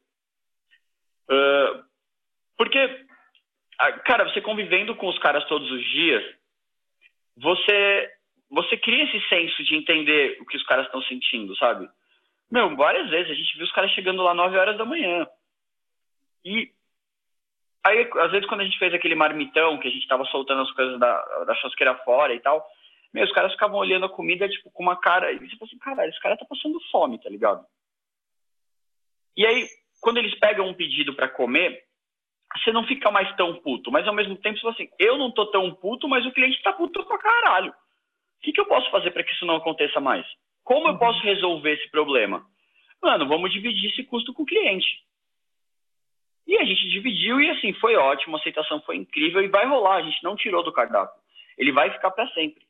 Uh, 1.30 1.84
porque, 2.56 3.06
cara, 4.04 4.24
você 4.24 4.40
convivendo 4.40 4.96
com 4.96 5.08
os 5.08 5.18
caras 5.20 5.46
todos 5.46 5.70
os 5.70 5.84
dias, 5.90 6.24
você, 7.36 8.11
você 8.50 8.76
cria 8.76 9.04
esse 9.04 9.28
senso 9.28 9.62
de 9.62 9.76
entender 9.76 10.38
o 10.40 10.46
que 10.46 10.56
os 10.56 10.64
caras 10.64 10.86
estão 10.86 11.00
sentindo, 11.02 11.56
sabe? 11.56 11.88
Meu, 12.50 12.74
várias 12.74 13.08
vezes 13.08 13.30
a 13.30 13.34
gente 13.34 13.56
viu 13.56 13.64
os 13.64 13.72
caras 13.72 13.92
chegando 13.92 14.22
lá 14.22 14.34
9 14.34 14.58
horas 14.58 14.76
da 14.76 14.84
manhã. 14.84 15.24
E 16.44 16.72
Aí, 17.84 18.08
às 18.16 18.30
vezes, 18.30 18.46
quando 18.46 18.60
a 18.60 18.64
gente 18.64 18.78
fez 18.78 18.92
aquele 18.92 19.14
marmitão, 19.14 19.78
que 19.78 19.88
a 19.88 19.90
gente 19.90 20.06
tava 20.06 20.24
soltando 20.26 20.62
as 20.62 20.70
coisas 20.72 20.98
da, 20.98 21.44
da 21.44 21.54
churrasqueira 21.54 21.94
fora 22.04 22.34
e 22.34 22.40
tal, 22.40 22.66
meu, 23.12 23.24
os 23.24 23.32
caras 23.32 23.52
ficavam 23.52 23.78
olhando 23.78 24.06
a 24.06 24.10
comida, 24.10 24.48
tipo, 24.48 24.70
com 24.70 24.82
uma 24.82 24.96
cara, 24.96 25.32
e 25.32 25.38
você 25.38 25.56
fala 25.56 25.68
assim, 25.68 25.78
caralho, 25.78 26.10
esse 26.10 26.20
cara 26.20 26.36
tá 26.36 26.44
passando 26.44 26.78
fome, 26.90 27.18
tá 27.20 27.28
ligado? 27.28 27.64
E 29.36 29.46
aí, 29.46 29.66
quando 30.00 30.18
eles 30.18 30.38
pegam 30.38 30.68
um 30.68 30.74
pedido 30.74 31.14
para 31.14 31.28
comer, 31.28 31.82
você 32.58 32.72
não 32.72 32.86
fica 32.86 33.10
mais 33.10 33.34
tão 33.36 33.56
puto, 33.60 33.90
mas 33.90 34.06
ao 34.06 34.14
mesmo 34.14 34.36
tempo 34.36 34.56
você 34.56 34.62
fala 34.62 34.74
assim, 34.74 34.88
eu 34.98 35.16
não 35.16 35.30
tô 35.30 35.46
tão 35.46 35.74
puto, 35.74 36.08
mas 36.08 36.26
o 36.26 36.32
cliente 36.32 36.62
tá 36.62 36.72
puto 36.72 37.04
pra 37.06 37.18
caralho. 37.18 37.70
O 37.70 38.42
que, 38.42 38.52
que 38.52 38.60
eu 38.60 38.66
posso 38.66 38.90
fazer 38.90 39.10
para 39.10 39.22
que 39.24 39.32
isso 39.32 39.46
não 39.46 39.56
aconteça 39.56 40.00
mais? 40.00 40.26
Como 40.64 40.88
eu 40.88 40.92
uhum. 40.92 40.98
posso 40.98 41.20
resolver 41.20 41.72
esse 41.72 41.90
problema? 41.90 42.44
Mano, 43.02 43.26
vamos 43.26 43.52
dividir 43.52 43.90
esse 43.90 44.04
custo 44.04 44.32
com 44.32 44.42
o 44.42 44.46
cliente. 44.46 44.86
E 46.51 46.59
a 46.59 46.64
gente 46.64 46.90
dividiu 46.90 47.40
e 47.40 47.48
assim, 47.48 47.72
foi 47.74 47.94
ótimo, 47.94 48.34
a 48.34 48.40
aceitação 48.40 48.80
foi 48.80 48.96
incrível 48.96 49.40
e 49.40 49.46
vai 49.46 49.64
rolar, 49.68 49.98
a 49.98 50.03
gente 50.03 50.20
não 50.24 50.34
tirou 50.34 50.64
do 50.64 50.72
cardápio. 50.72 51.14
Ele 51.57 51.70
vai 51.70 51.92
ficar 51.92 52.11
para 52.11 52.26
sempre. 52.30 52.66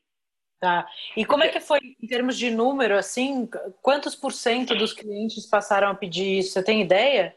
Tá. 0.59 0.87
E 1.17 1.25
como 1.25 1.43
é 1.43 1.49
que 1.49 1.59
foi 1.59 1.79
em 1.99 2.07
termos 2.07 2.37
de 2.37 2.51
número, 2.51 2.95
assim, 2.95 3.49
quantos 3.81 4.15
por 4.15 4.33
cento 4.33 4.75
dos 4.75 4.93
clientes 4.93 5.47
passaram 5.47 5.89
a 5.89 5.95
pedir 5.95 6.37
isso? 6.37 6.51
Você 6.51 6.63
tem 6.63 6.79
ideia? 6.79 7.35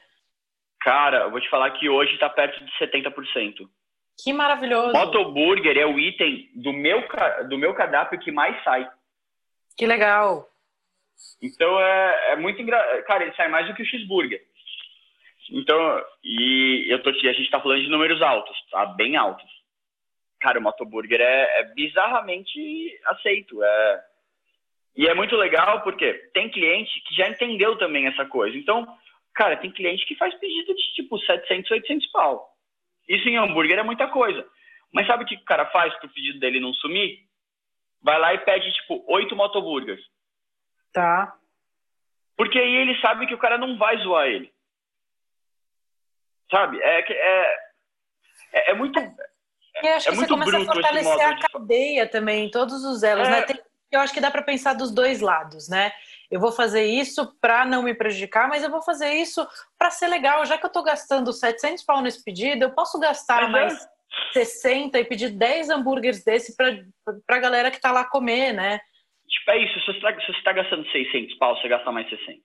Cara, 0.82 1.22
eu 1.22 1.30
vou 1.30 1.40
te 1.40 1.48
falar 1.48 1.70
que 1.70 1.88
hoje 1.88 2.12
está 2.12 2.28
perto 2.28 2.62
de 2.62 2.70
70%. 2.72 3.66
Que 4.22 4.30
maravilhoso. 4.30 4.92
Motoburger 4.92 5.78
é 5.78 5.86
o 5.86 5.98
item 5.98 6.50
do 6.56 6.74
meu, 6.74 7.02
do 7.48 7.56
meu 7.56 7.72
cardápio 7.72 8.20
que 8.20 8.30
mais 8.30 8.62
sai. 8.62 8.86
Que 9.78 9.86
legal. 9.86 10.46
Então 11.40 11.80
é, 11.80 12.32
é 12.32 12.36
muito 12.36 12.60
engraçado. 12.60 13.02
Cara, 13.04 13.24
ele 13.24 13.34
sai 13.34 13.48
mais 13.48 13.66
do 13.66 13.74
que 13.74 13.82
o 13.82 13.86
cheeseburger. 13.86 14.44
Então, 15.50 16.04
e 16.22 16.86
eu 16.88 17.02
tô 17.02 17.10
a 17.10 17.12
gente 17.12 17.50
tá 17.50 17.60
falando 17.60 17.82
de 17.82 17.88
números 17.88 18.22
altos, 18.22 18.56
tá? 18.70 18.86
Bem 18.86 19.16
altos. 19.16 19.50
Cara, 20.40 20.58
o 20.58 20.62
motoburger 20.62 21.20
é, 21.20 21.60
é 21.60 21.64
bizarramente 21.74 23.00
aceito. 23.06 23.62
É... 23.62 24.04
E 24.96 25.06
é 25.06 25.14
muito 25.14 25.36
legal 25.36 25.82
porque 25.82 26.12
tem 26.32 26.50
cliente 26.50 27.00
que 27.06 27.14
já 27.14 27.28
entendeu 27.28 27.76
também 27.76 28.06
essa 28.06 28.24
coisa. 28.26 28.56
Então, 28.56 28.86
cara, 29.34 29.56
tem 29.56 29.70
cliente 29.70 30.06
que 30.06 30.14
faz 30.16 30.34
pedido 30.38 30.74
de 30.74 30.94
tipo 30.94 31.18
700, 31.18 31.70
800 31.70 32.06
pau. 32.10 32.48
Isso 33.08 33.28
em 33.28 33.36
hambúrguer 33.36 33.78
é 33.78 33.82
muita 33.82 34.08
coisa. 34.08 34.46
Mas 34.92 35.06
sabe 35.06 35.24
o 35.24 35.26
que 35.26 35.34
o 35.34 35.44
cara 35.44 35.66
faz 35.66 35.94
para 35.96 36.06
o 36.06 36.12
pedido 36.12 36.38
dele 36.38 36.60
não 36.60 36.72
sumir? 36.74 37.18
Vai 38.00 38.18
lá 38.18 38.32
e 38.34 38.38
pede, 38.38 38.70
tipo, 38.72 39.04
oito 39.08 39.34
motoburgers. 39.34 40.00
Tá. 40.92 41.34
Porque 42.36 42.58
aí 42.58 42.76
ele 42.76 43.00
sabe 43.00 43.26
que 43.26 43.34
o 43.34 43.38
cara 43.38 43.58
não 43.58 43.76
vai 43.76 43.96
zoar 43.98 44.28
ele. 44.28 44.53
Sabe? 46.54 46.80
É, 46.80 47.00
é, 47.00 47.56
é, 48.52 48.70
é 48.70 48.74
muito. 48.74 48.98
E 49.82 49.88
acho 49.88 50.08
é 50.08 50.12
que 50.12 50.16
muito 50.16 50.36
você 50.36 50.50
começa 50.50 50.70
a 50.70 50.74
fortalecer 50.74 51.20
a 51.20 51.38
cadeia 51.48 52.06
também, 52.06 52.48
todos 52.48 52.84
os 52.84 53.02
elos, 53.02 53.28
né? 53.28 53.38
é... 53.38 53.40
né? 53.40 53.46
Tem, 53.46 53.60
eu 53.90 54.00
acho 54.00 54.14
que 54.14 54.20
dá 54.20 54.30
para 54.30 54.42
pensar 54.42 54.74
dos 54.74 54.92
dois 54.92 55.20
lados, 55.20 55.68
né? 55.68 55.92
Eu 56.30 56.40
vou 56.40 56.52
fazer 56.52 56.84
isso 56.84 57.36
para 57.40 57.64
não 57.64 57.82
me 57.82 57.94
prejudicar, 57.94 58.48
mas 58.48 58.62
eu 58.62 58.70
vou 58.70 58.82
fazer 58.82 59.12
isso 59.12 59.46
para 59.78 59.90
ser 59.90 60.08
legal. 60.08 60.44
Já 60.46 60.56
que 60.56 60.64
eu 60.64 60.68
estou 60.68 60.82
gastando 60.82 61.32
700 61.32 61.84
pau 61.84 62.00
nesse 62.00 62.22
pedido, 62.24 62.64
eu 62.64 62.70
posso 62.72 62.98
gastar 62.98 63.48
mas 63.48 63.50
mais 63.50 63.84
é... 63.84 63.88
60 64.32 64.98
e 64.98 65.04
pedir 65.04 65.30
10 65.30 65.70
hambúrgueres 65.70 66.24
desse 66.24 66.56
para 66.56 67.36
a 67.36 67.40
galera 67.40 67.70
que 67.70 67.76
está 67.76 67.90
lá 67.90 68.04
comer, 68.04 68.52
né? 68.52 68.80
Tipo, 69.28 69.50
é 69.50 69.58
isso. 69.58 69.80
Se 69.80 69.86
você 69.86 69.98
está 69.98 70.12
tá 70.44 70.52
gastando 70.52 70.88
600 70.90 71.34
pau, 71.36 71.56
você 71.56 71.68
gasta 71.68 71.90
mais 71.90 72.08
60. 72.08 72.40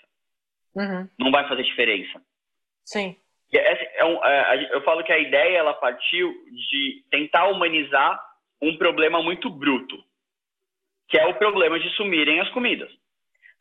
Uhum. 0.75 1.09
Não 1.19 1.31
vai 1.31 1.47
fazer 1.47 1.63
diferença. 1.63 2.21
Sim. 2.85 3.15
É, 3.51 3.99
é 4.01 4.05
um, 4.05 4.23
é, 4.23 4.75
eu 4.75 4.81
falo 4.83 5.03
que 5.03 5.11
a 5.11 5.19
ideia 5.19 5.57
ela 5.57 5.73
partiu 5.73 6.31
de 6.69 7.03
tentar 7.09 7.47
humanizar 7.47 8.19
um 8.61 8.77
problema 8.77 9.23
muito 9.23 9.49
bruto, 9.49 9.97
que 11.07 11.17
é 11.17 11.25
o 11.25 11.33
problema 11.35 11.79
de 11.79 11.89
sumirem 11.91 12.39
as 12.39 12.49
comidas. 12.49 12.91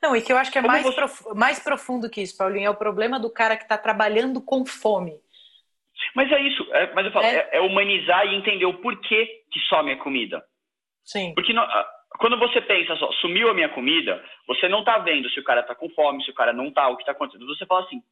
Não, 0.02 0.14
e 0.14 0.22
que 0.22 0.32
eu 0.32 0.36
acho 0.36 0.52
que 0.52 0.58
é 0.58 0.62
mais, 0.62 0.82
você... 0.82 0.94
prof... 0.94 1.34
mais 1.34 1.58
profundo 1.58 2.10
que 2.10 2.20
isso, 2.20 2.36
Paulinho, 2.36 2.66
é 2.66 2.70
o 2.70 2.76
problema 2.76 3.18
do 3.18 3.32
cara 3.32 3.56
que 3.56 3.64
está 3.64 3.78
trabalhando 3.78 4.40
com 4.40 4.64
fome. 4.64 5.14
Mas 6.14 6.30
é 6.30 6.40
isso, 6.40 6.66
é, 6.72 6.92
mas 6.94 7.06
eu 7.06 7.12
falo, 7.12 7.26
é... 7.26 7.34
é... 7.34 7.48
é 7.56 7.60
humanizar 7.60 8.26
e 8.26 8.34
entender 8.34 8.66
o 8.66 8.74
porquê 8.74 9.42
que 9.50 9.60
some 9.68 9.90
a 9.90 9.96
comida. 9.96 10.44
Sim. 11.04 11.32
Porque 11.34 11.52
no, 11.52 11.66
quando 12.18 12.38
você 12.38 12.60
pensa 12.60 12.96
só, 12.96 13.10
sumiu 13.12 13.48
a 13.48 13.54
minha 13.54 13.68
comida, 13.70 14.22
você 14.46 14.68
não 14.68 14.80
está 14.80 14.98
vendo 14.98 15.28
se 15.30 15.40
o 15.40 15.44
cara 15.44 15.62
está 15.62 15.74
com 15.74 15.88
fome, 15.90 16.22
se 16.24 16.30
o 16.30 16.34
cara 16.34 16.52
não 16.52 16.68
está, 16.68 16.88
o 16.88 16.96
que 16.96 17.02
está 17.02 17.12
acontecendo. 17.12 17.46
Você 17.46 17.66
fala 17.66 17.84
assim, 17.84 18.02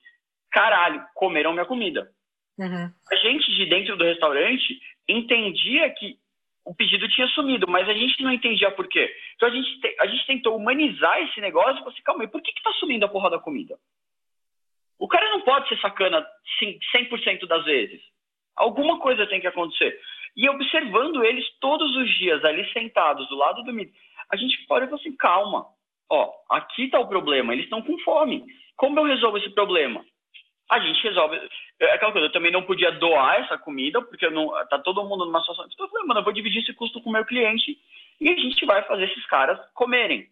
caralho, 0.56 1.04
comeram 1.14 1.52
minha 1.52 1.66
comida. 1.66 2.10
Uhum. 2.58 2.90
A 3.12 3.16
gente 3.16 3.54
de 3.54 3.66
dentro 3.66 3.94
do 3.94 4.04
restaurante 4.04 4.80
entendia 5.06 5.90
que 5.90 6.16
o 6.64 6.74
pedido 6.74 7.06
tinha 7.10 7.28
sumido, 7.28 7.66
mas 7.68 7.86
a 7.86 7.92
gente 7.92 8.22
não 8.22 8.32
entendia 8.32 8.70
por 8.70 8.88
quê. 8.88 9.14
Então 9.34 9.50
a 9.50 9.52
gente, 9.52 9.80
te, 9.80 9.96
a 10.00 10.06
gente 10.06 10.26
tentou 10.26 10.56
humanizar 10.56 11.20
esse 11.20 11.38
negócio 11.42 11.74
e 11.74 11.78
falou 11.78 11.92
assim, 11.92 12.02
calma 12.02 12.24
aí, 12.24 12.28
por 12.28 12.40
que 12.40 12.54
que 12.54 12.62
tá 12.62 12.72
sumindo 12.80 13.04
a 13.04 13.08
porra 13.08 13.28
da 13.28 13.38
comida? 13.38 13.76
O 14.98 15.06
cara 15.06 15.30
não 15.30 15.42
pode 15.42 15.68
ser 15.68 15.78
sacana 15.78 16.26
100% 16.58 17.46
das 17.46 17.62
vezes. 17.66 18.00
Alguma 18.56 18.98
coisa 18.98 19.26
tem 19.26 19.42
que 19.42 19.46
acontecer. 19.46 20.00
E 20.34 20.48
observando 20.48 21.22
eles 21.22 21.44
todos 21.60 21.94
os 21.94 22.08
dias 22.16 22.42
ali 22.46 22.66
sentados 22.72 23.28
do 23.28 23.36
lado 23.36 23.62
do 23.62 23.74
milho, 23.74 23.92
a 24.32 24.36
gente 24.36 24.66
parou 24.66 24.84
e 24.84 24.88
falou 24.88 25.00
assim, 25.00 25.14
calma, 25.18 25.66
ó, 26.10 26.32
aqui 26.50 26.88
tá 26.88 26.98
o 26.98 27.08
problema, 27.08 27.52
eles 27.52 27.66
estão 27.66 27.82
com 27.82 27.98
fome. 27.98 28.42
Como 28.74 28.98
eu 28.98 29.04
resolvo 29.04 29.36
esse 29.36 29.50
problema? 29.50 30.02
A 30.70 30.80
gente 30.80 31.02
resolve. 31.02 31.36
É 31.80 31.92
aquela 31.92 32.12
coisa, 32.12 32.26
eu 32.26 32.32
também 32.32 32.50
não 32.50 32.62
podia 32.62 32.90
doar 32.92 33.40
essa 33.40 33.56
comida, 33.58 34.02
porque 34.02 34.28
não, 34.30 34.48
tá 34.68 34.78
todo 34.78 35.04
mundo 35.04 35.24
numa 35.24 35.40
situação. 35.40 35.66
Então 35.72 35.86
eu 35.86 35.90
falei, 35.90 36.06
mano, 36.06 36.20
eu 36.20 36.24
vou 36.24 36.32
dividir 36.32 36.62
esse 36.62 36.72
custo 36.74 37.00
com 37.00 37.10
o 37.10 37.12
meu 37.12 37.24
cliente 37.24 37.78
e 38.20 38.28
a 38.28 38.36
gente 38.36 38.64
vai 38.66 38.82
fazer 38.84 39.04
esses 39.04 39.26
caras 39.26 39.58
comerem. 39.74 40.28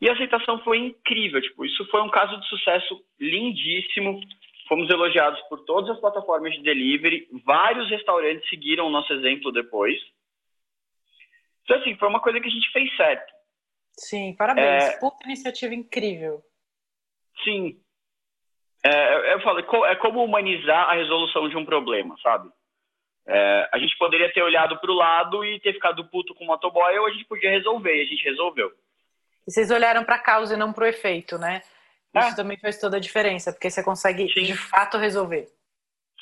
E 0.00 0.08
a 0.08 0.12
aceitação 0.12 0.60
foi 0.60 0.78
incrível, 0.78 1.42
tipo, 1.42 1.64
isso 1.64 1.84
foi 1.86 2.00
um 2.02 2.10
caso 2.10 2.38
de 2.38 2.48
sucesso 2.48 3.04
lindíssimo. 3.18 4.20
Fomos 4.68 4.88
elogiados 4.90 5.40
por 5.48 5.64
todas 5.64 5.90
as 5.90 6.00
plataformas 6.00 6.52
de 6.52 6.62
delivery, 6.62 7.26
vários 7.44 7.88
restaurantes 7.88 8.48
seguiram 8.48 8.86
o 8.86 8.90
nosso 8.90 9.12
exemplo 9.14 9.50
depois. 9.50 9.98
Então, 11.64 11.78
assim, 11.78 11.96
foi 11.96 12.08
uma 12.08 12.20
coisa 12.20 12.40
que 12.40 12.48
a 12.48 12.50
gente 12.50 12.70
fez 12.70 12.94
certo. 12.96 13.32
Sim, 13.92 14.34
parabéns. 14.36 14.84
É... 14.84 14.98
Puta 15.00 15.24
iniciativa 15.24 15.74
incrível. 15.74 16.42
Sim. 17.42 17.80
É, 18.84 19.34
eu 19.34 19.40
falo, 19.40 19.58
é 19.86 19.96
como 19.96 20.22
humanizar 20.22 20.88
a 20.88 20.94
resolução 20.94 21.48
de 21.48 21.56
um 21.56 21.64
problema, 21.64 22.16
sabe? 22.22 22.48
É, 23.26 23.68
a 23.72 23.78
gente 23.78 23.96
poderia 23.98 24.32
ter 24.32 24.42
olhado 24.42 24.78
para 24.78 24.90
o 24.90 24.94
lado 24.94 25.44
e 25.44 25.60
ter 25.60 25.74
ficado 25.74 26.04
puto 26.06 26.34
com 26.34 26.44
o 26.44 26.46
motoboy, 26.46 26.98
ou 26.98 27.06
a 27.06 27.10
gente 27.10 27.26
podia 27.26 27.50
resolver, 27.50 27.94
e 27.94 28.02
a 28.02 28.06
gente 28.06 28.24
resolveu. 28.24 28.72
E 29.46 29.52
vocês 29.52 29.70
olharam 29.70 30.04
para 30.04 30.16
a 30.16 30.20
causa 30.20 30.54
e 30.54 30.56
não 30.56 30.72
para 30.72 30.84
o 30.84 30.86
efeito, 30.86 31.36
né? 31.38 31.62
É. 32.14 32.20
Isso 32.20 32.36
também 32.36 32.56
faz 32.58 32.78
toda 32.80 32.96
a 32.96 33.00
diferença, 33.00 33.52
porque 33.52 33.68
você 33.68 33.82
consegue 33.82 34.32
Sim. 34.32 34.44
de 34.44 34.56
fato 34.56 34.96
resolver. 34.96 35.48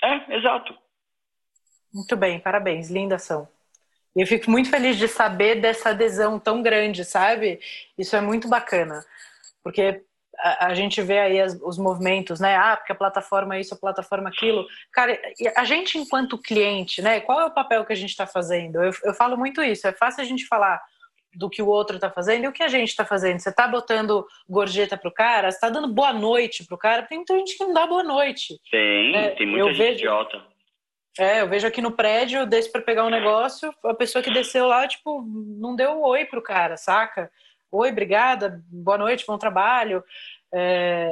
É, 0.03 0.37
exato. 0.37 0.77
Muito 1.93 2.17
bem, 2.17 2.41
parabéns, 2.41 2.91
linda 2.91 3.15
ação. 3.15 3.49
E 4.15 4.21
eu 4.23 4.27
fico 4.27 4.51
muito 4.51 4.71
feliz 4.71 4.97
de 4.97 5.07
saber 5.09 5.61
dessa 5.61 5.91
adesão 5.91 6.39
tão 6.39 6.63
grande, 6.63 7.05
sabe? 7.05 7.61
Isso 7.97 8.17
é 8.17 8.21
muito 8.21 8.49
bacana. 8.49 9.05
Porque 9.63 10.03
a, 10.39 10.67
a 10.67 10.75
gente 10.75 11.01
vê 11.03 11.19
aí 11.19 11.41
as, 11.41 11.59
os 11.63 11.79
movimentos, 11.79 12.41
né? 12.41 12.57
Ah, 12.57 12.77
porque 12.77 12.93
a 12.93 12.97
plataforma 12.97 13.57
é 13.57 13.61
isso, 13.61 13.75
a 13.75 13.79
plataforma 13.79 14.29
é 14.29 14.33
aquilo. 14.33 14.67
Cara, 14.93 15.19
a 15.57 15.65
gente 15.65 15.99
enquanto 15.99 16.39
cliente, 16.39 17.03
né? 17.03 17.21
Qual 17.21 17.41
é 17.41 17.45
o 17.45 17.51
papel 17.51 17.85
que 17.85 17.93
a 17.93 17.97
gente 17.97 18.11
está 18.11 18.27
fazendo? 18.27 18.83
Eu, 18.83 18.93
eu 19.05 19.15
falo 19.15 19.37
muito 19.37 19.63
isso. 19.63 19.87
É 19.87 19.93
fácil 19.93 20.23
a 20.23 20.27
gente 20.27 20.47
falar 20.47 20.81
do 21.35 21.51
que 21.51 21.63
o 21.63 21.69
outro 21.69 21.97
está 21.97 22.11
fazendo 22.11 22.45
e 22.45 22.49
o 22.49 22.53
que 22.53 22.63
a 22.63 22.69
gente 22.69 22.89
está 22.89 23.05
fazendo. 23.05 23.39
Você 23.39 23.51
está 23.51 23.69
botando 23.69 24.27
gorjeta 24.49 24.97
pro 24.97 25.13
cara, 25.13 25.51
você 25.51 25.57
está 25.57 25.69
dando 25.69 25.89
boa 25.89 26.13
noite 26.13 26.65
pro 26.67 26.79
cara. 26.79 27.03
Tem 27.03 27.19
muita 27.19 27.37
gente 27.37 27.57
que 27.57 27.65
não 27.65 27.75
dá 27.75 27.87
boa 27.87 28.03
noite. 28.03 28.59
Tem, 28.71 29.15
é, 29.15 29.31
tem 29.31 29.47
muita 29.47 29.69
gente 29.69 29.79
vejo, 29.79 29.99
idiota. 29.99 30.43
É, 31.19 31.41
eu 31.41 31.49
vejo 31.49 31.67
aqui 31.67 31.81
no 31.81 31.93
prédio, 31.93 32.47
desço 32.47 32.73
para 32.73 32.83
pegar 32.83 33.05
um 33.05 33.11
negócio, 33.11 33.75
a 33.85 33.95
pessoa 33.95 34.23
que 34.23 34.31
desceu 34.31 34.67
lá, 34.67 34.87
tipo, 34.87 35.23
não 35.59 35.75
deu 35.75 35.93
um 35.93 36.03
oi 36.03 36.27
pro 36.27 36.43
cara, 36.43 36.77
saca? 36.77 37.31
Oi, 37.73 37.91
obrigada, 37.91 38.63
boa 38.71 38.99
noite, 38.99 39.27
bom 39.27 39.39
trabalho. 39.39 40.03
É, 40.53 41.11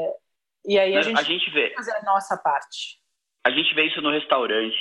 e 0.64 0.78
aí 0.78 0.96
a 0.96 1.02
gente, 1.02 1.18
a 1.18 1.22
gente 1.22 1.50
vê 1.50 1.74
fazer 1.74 1.92
a 1.96 2.02
nossa 2.02 2.36
parte. 2.36 2.98
A 3.44 3.50
gente 3.50 3.74
vê 3.74 3.84
isso 3.84 4.00
no 4.00 4.10
restaurante. 4.10 4.76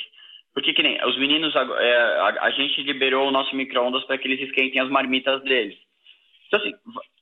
Porque 0.53 0.71
que 0.73 0.83
nem 0.83 1.03
os 1.03 1.17
meninos, 1.17 1.53
é, 1.55 1.59
a, 1.59 2.45
a, 2.45 2.51
gente 2.51 2.83
liberou 2.83 3.27
o 3.27 3.31
nosso 3.31 3.55
micro-ondas 3.55 4.03
para 4.05 4.17
que 4.19 4.27
eles 4.27 4.47
esquentem 4.47 4.79
as 4.79 4.89
marmitas 4.89 5.41
deles. 5.43 5.75
Então, 6.47 6.59
assim, 6.59 6.73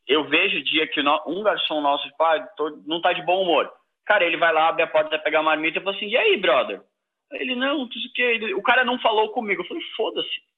eu 0.05 0.25
vejo 0.25 0.57
o 0.57 0.63
dia 0.63 0.85
que 0.87 0.99
um 0.99 1.41
garçom 1.41 1.79
nosso, 1.79 2.09
pai, 2.17 2.45
não 2.85 2.99
tá 2.99 3.13
de 3.13 3.21
bom 3.21 3.41
humor. 3.41 3.71
Cara, 4.05 4.25
ele 4.25 4.35
vai 4.35 4.51
lá, 4.51 4.67
abre 4.67 4.83
a 4.83 4.87
porta, 4.87 5.17
pega 5.17 5.39
a 5.39 5.43
marmita 5.43 5.79
e 5.79 5.81
fala 5.81 5.95
assim, 5.95 6.07
e 6.07 6.17
aí, 6.17 6.35
brother? 6.37 6.81
Ele, 7.31 7.55
não, 7.55 7.83
o 7.83 7.89
que. 7.89 8.53
O 8.55 8.61
cara 8.61 8.83
não 8.83 8.99
falou 8.99 9.29
comigo. 9.29 9.61
Eu 9.61 9.67
falei, 9.67 9.83
foda-se. 9.95 10.50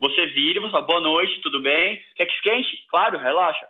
Você 0.00 0.26
vira 0.26 0.58
e 0.58 0.62
você 0.62 0.70
fala, 0.70 0.86
boa 0.86 1.00
noite, 1.00 1.40
tudo 1.42 1.60
bem? 1.60 2.02
Quer 2.16 2.24
que 2.24 2.32
esquente? 2.32 2.86
Claro, 2.88 3.18
relaxa. 3.18 3.66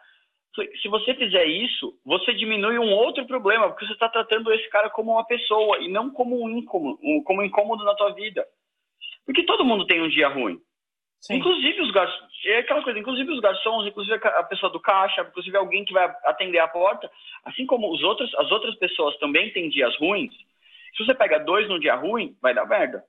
Se 0.80 0.88
você 0.88 1.14
fizer 1.14 1.44
isso, 1.44 1.92
você 2.04 2.32
diminui 2.34 2.78
um 2.78 2.92
outro 2.92 3.26
problema, 3.26 3.68
porque 3.68 3.86
você 3.86 3.92
está 3.92 4.08
tratando 4.08 4.52
esse 4.52 4.68
cara 4.68 4.90
como 4.90 5.12
uma 5.12 5.26
pessoa 5.26 5.78
e 5.78 5.88
não 5.88 6.10
como 6.10 6.42
um 6.42 6.50
incômodo, 6.50 6.98
como 7.24 7.40
um 7.40 7.44
incômodo 7.44 7.84
na 7.84 7.94
tua 7.94 8.10
vida. 8.10 8.46
Porque 9.26 9.44
todo 9.44 9.64
mundo 9.64 9.86
tem 9.86 10.00
um 10.02 10.08
dia 10.08 10.28
ruim. 10.28 10.60
Sim. 11.20 11.36
Inclusive 11.36 11.82
os 11.82 11.90
garçons, 11.90 12.30
é 12.46 12.58
aquela 12.58 12.82
coisa, 12.82 12.98
inclusive 12.98 13.30
os 13.30 13.40
garçons, 13.40 13.86
inclusive 13.86 14.14
a 14.14 14.42
pessoa 14.44 14.72
do 14.72 14.80
caixa, 14.80 15.22
inclusive 15.22 15.56
alguém 15.56 15.84
que 15.84 15.92
vai 15.92 16.04
atender 16.24 16.58
a 16.58 16.68
porta, 16.68 17.10
assim 17.44 17.66
como 17.66 17.92
os 17.92 18.02
outros, 18.02 18.34
as 18.36 18.50
outras 18.50 18.74
pessoas 18.76 19.16
também 19.18 19.52
têm 19.52 19.68
dias 19.68 19.94
ruins. 19.98 20.32
Se 20.96 21.04
você 21.04 21.14
pega 21.14 21.38
dois 21.38 21.68
num 21.68 21.78
dia 21.78 21.94
ruim, 21.94 22.36
vai 22.40 22.54
dar 22.54 22.66
merda. 22.66 23.04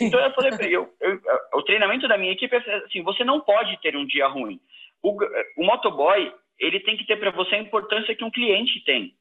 Então 0.00 0.20
eu 0.20 0.32
falei, 0.32 0.52
eu, 0.74 0.92
eu, 1.00 1.20
o 1.54 1.62
treinamento 1.62 2.06
da 2.06 2.18
minha 2.18 2.32
equipe 2.32 2.54
é 2.54 2.58
assim, 2.84 3.02
você 3.02 3.24
não 3.24 3.40
pode 3.40 3.80
ter 3.80 3.96
um 3.96 4.06
dia 4.06 4.26
ruim. 4.26 4.60
O, 5.02 5.16
o 5.56 5.64
motoboy, 5.64 6.32
ele 6.58 6.80
tem 6.80 6.96
que 6.96 7.06
ter 7.06 7.16
para 7.16 7.30
você 7.30 7.54
a 7.54 7.60
importância 7.60 8.14
que 8.14 8.24
um 8.24 8.30
cliente 8.30 8.84
tem. 8.84 9.14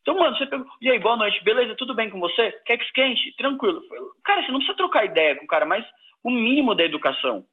Então, 0.00 0.16
mano, 0.16 0.36
você 0.36 0.46
pegou, 0.46 0.66
e 0.80 0.88
aí, 0.88 0.98
boa 0.98 1.16
noite, 1.16 1.42
beleza, 1.42 1.74
tudo 1.74 1.94
bem 1.94 2.08
com 2.08 2.20
você? 2.20 2.52
Quer 2.64 2.78
que 2.78 2.84
esquente? 2.84 3.34
Tranquilo. 3.36 3.82
Cara, 4.24 4.40
você 4.40 4.52
não 4.52 4.58
precisa 4.58 4.76
trocar 4.76 5.04
ideia 5.04 5.34
com 5.34 5.44
o 5.44 5.48
cara, 5.48 5.66
mas 5.66 5.84
o 6.22 6.30
mínimo 6.30 6.74
da 6.74 6.84
educação. 6.84 7.44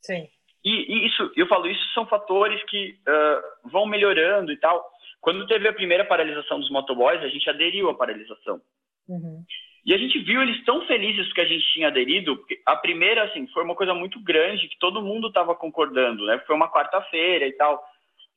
Sim. 0.00 0.28
E, 0.64 0.70
e 0.70 1.06
isso, 1.06 1.30
eu 1.36 1.46
falo, 1.46 1.68
isso 1.68 1.92
são 1.92 2.06
fatores 2.06 2.62
que 2.64 2.98
uh, 3.08 3.70
vão 3.70 3.86
melhorando 3.86 4.50
e 4.50 4.56
tal. 4.56 4.84
Quando 5.20 5.46
teve 5.46 5.68
a 5.68 5.72
primeira 5.72 6.04
paralisação 6.04 6.58
dos 6.58 6.70
motoboys, 6.70 7.22
a 7.22 7.28
gente 7.28 7.48
aderiu 7.48 7.88
à 7.88 7.94
paralisação. 7.94 8.60
Uhum. 9.08 9.44
E 9.84 9.92
a 9.92 9.98
gente 9.98 10.18
viu 10.20 10.40
eles 10.40 10.64
tão 10.64 10.86
felizes 10.86 11.30
que 11.32 11.40
a 11.40 11.44
gente 11.44 11.64
tinha 11.74 11.88
aderido, 11.88 12.42
a 12.64 12.74
primeira, 12.74 13.24
assim, 13.24 13.46
foi 13.48 13.62
uma 13.62 13.74
coisa 13.74 13.92
muito 13.92 14.18
grande, 14.20 14.68
que 14.68 14.78
todo 14.78 15.02
mundo 15.02 15.28
estava 15.28 15.54
concordando, 15.54 16.24
né? 16.24 16.38
Foi 16.46 16.56
uma 16.56 16.70
quarta-feira 16.70 17.46
e 17.46 17.52
tal. 17.52 17.84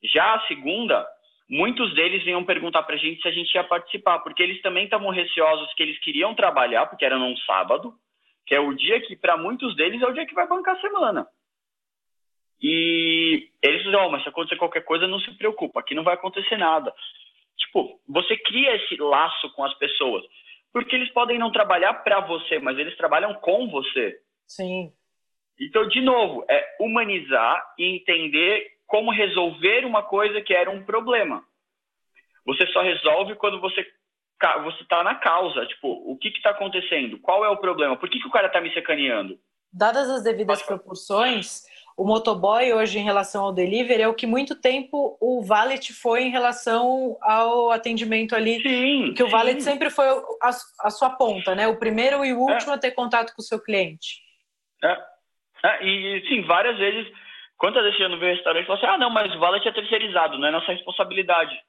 Já 0.03 0.35
a 0.35 0.47
segunda, 0.47 1.07
muitos 1.49 1.93
deles 1.95 2.23
vinham 2.23 2.43
perguntar 2.43 2.83
para 2.83 2.95
a 2.95 2.97
gente 2.97 3.21
se 3.21 3.27
a 3.29 3.31
gente 3.31 3.53
ia 3.55 3.63
participar, 3.63 4.19
porque 4.19 4.43
eles 4.43 4.61
também 4.61 4.83
estavam 4.83 5.09
receosos 5.09 5.73
que 5.73 5.83
eles 5.83 5.97
queriam 5.99 6.35
trabalhar, 6.35 6.85
porque 6.87 7.05
era 7.05 7.17
num 7.17 7.35
sábado, 7.37 7.93
que 8.45 8.53
é 8.53 8.59
o 8.59 8.73
dia 8.73 8.99
que, 8.99 9.15
para 9.15 9.37
muitos 9.37 9.73
deles, 9.77 10.01
é 10.01 10.05
o 10.05 10.13
dia 10.13 10.25
que 10.25 10.35
vai 10.35 10.47
bancar 10.47 10.75
a 10.75 10.81
semana. 10.81 11.27
E 12.61 13.49
eles 13.61 13.83
dizem, 13.83 13.99
oh, 13.99 14.09
mas 14.09 14.23
se 14.23 14.29
acontecer 14.29 14.57
qualquer 14.57 14.83
coisa, 14.83 15.07
não 15.07 15.19
se 15.19 15.31
preocupa, 15.37 15.79
aqui 15.79 15.95
não 15.95 16.03
vai 16.03 16.15
acontecer 16.15 16.57
nada. 16.57 16.93
Tipo, 17.57 17.99
você 18.07 18.35
cria 18.37 18.75
esse 18.75 18.97
laço 18.97 19.49
com 19.53 19.63
as 19.63 19.73
pessoas, 19.75 20.25
porque 20.73 20.95
eles 20.95 21.11
podem 21.11 21.39
não 21.39 21.51
trabalhar 21.51 21.93
para 21.95 22.19
você, 22.21 22.59
mas 22.59 22.77
eles 22.77 22.95
trabalham 22.97 23.33
com 23.35 23.69
você. 23.69 24.19
Sim. 24.45 24.91
Então, 25.59 25.87
de 25.87 26.01
novo, 26.01 26.45
é 26.49 26.75
humanizar 26.79 27.73
e 27.77 27.95
entender 27.95 28.77
como 28.85 29.11
resolver 29.11 29.85
uma 29.85 30.03
coisa 30.03 30.41
que 30.41 30.53
era 30.53 30.69
um 30.69 30.85
problema. 30.85 31.43
Você 32.45 32.65
só 32.67 32.81
resolve 32.81 33.35
quando 33.35 33.59
você 33.59 33.85
você 34.63 34.83
está 34.83 35.03
na 35.03 35.15
causa, 35.15 35.65
tipo, 35.65 35.87
o 35.89 36.15
que 36.15 36.27
está 36.27 36.51
acontecendo? 36.51 37.17
Qual 37.19 37.43
é 37.43 37.49
o 37.49 37.57
problema? 37.57 37.97
Por 37.97 38.07
que, 38.07 38.19
que 38.19 38.27
o 38.27 38.31
cara 38.31 38.45
está 38.45 38.61
me 38.61 38.71
sacaneando? 38.71 39.39
Dadas 39.73 40.07
as 40.09 40.23
devidas 40.23 40.61
proporções, 40.61 41.63
o 41.97 42.05
motoboy 42.05 42.71
hoje 42.71 42.99
em 42.99 43.03
relação 43.03 43.43
ao 43.43 43.51
delivery 43.51 44.03
é 44.03 44.07
o 44.07 44.13
que 44.13 44.27
muito 44.27 44.55
tempo 44.55 45.17
o 45.19 45.43
valet 45.43 45.91
foi 45.91 46.23
em 46.23 46.29
relação 46.29 47.17
ao 47.21 47.71
atendimento 47.71 48.35
ali. 48.35 48.61
Sim, 48.61 49.13
que 49.15 49.23
o 49.23 49.29
valet 49.29 49.61
sempre 49.61 49.89
foi 49.89 50.07
a, 50.07 50.49
a, 50.81 50.89
sua 50.89 51.09
ponta, 51.09 51.55
né? 51.55 51.67
O 51.67 51.79
primeiro 51.79 52.23
e 52.23 52.33
o 52.33 52.39
último 52.39 52.71
é. 52.71 52.75
a 52.75 52.77
ter 52.77 52.91
contato 52.91 53.33
com 53.35 53.41
o 53.41 53.45
seu 53.45 53.59
cliente. 53.59 54.21
É. 54.83 54.97
é 55.65 55.85
e 55.85 56.27
sim, 56.29 56.43
várias 56.43 56.77
vezes 56.77 57.11
Quantas 57.57 57.83
vezes 57.83 57.99
eu 57.99 58.09
não 58.09 58.19
vi 58.19 58.25
o 58.25 58.35
restaurante 58.35 58.63
e 58.63 58.67
falo 58.67 58.77
assim, 58.77 58.87
ah, 58.87 58.97
não, 58.97 59.09
mas 59.09 59.33
o 59.33 59.39
valet 59.39 59.67
é 59.67 59.71
terceirizado, 59.71 60.37
não 60.37 60.47
é 60.47 60.51
nossa 60.51 60.71
responsabilidade. 60.71 61.59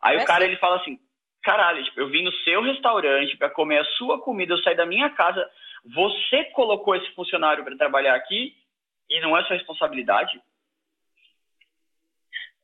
Aí 0.00 0.16
é 0.16 0.22
o 0.22 0.24
cara, 0.24 0.44
sim. 0.44 0.50
ele 0.50 0.56
fala 0.56 0.76
assim, 0.76 0.98
caralho, 1.42 1.84
tipo, 1.84 2.00
eu 2.00 2.08
vim 2.08 2.24
no 2.24 2.32
seu 2.36 2.62
restaurante 2.62 3.36
para 3.36 3.50
comer 3.50 3.80
a 3.80 3.84
sua 3.96 4.18
comida, 4.18 4.54
eu 4.54 4.62
saí 4.62 4.74
da 4.74 4.86
minha 4.86 5.10
casa, 5.10 5.46
você 5.94 6.44
colocou 6.44 6.96
esse 6.96 7.14
funcionário 7.14 7.62
para 7.62 7.76
trabalhar 7.76 8.14
aqui 8.14 8.55
e 9.08 9.20
não 9.20 9.36
é 9.36 9.42
sua 9.44 9.56
responsabilidade? 9.56 10.40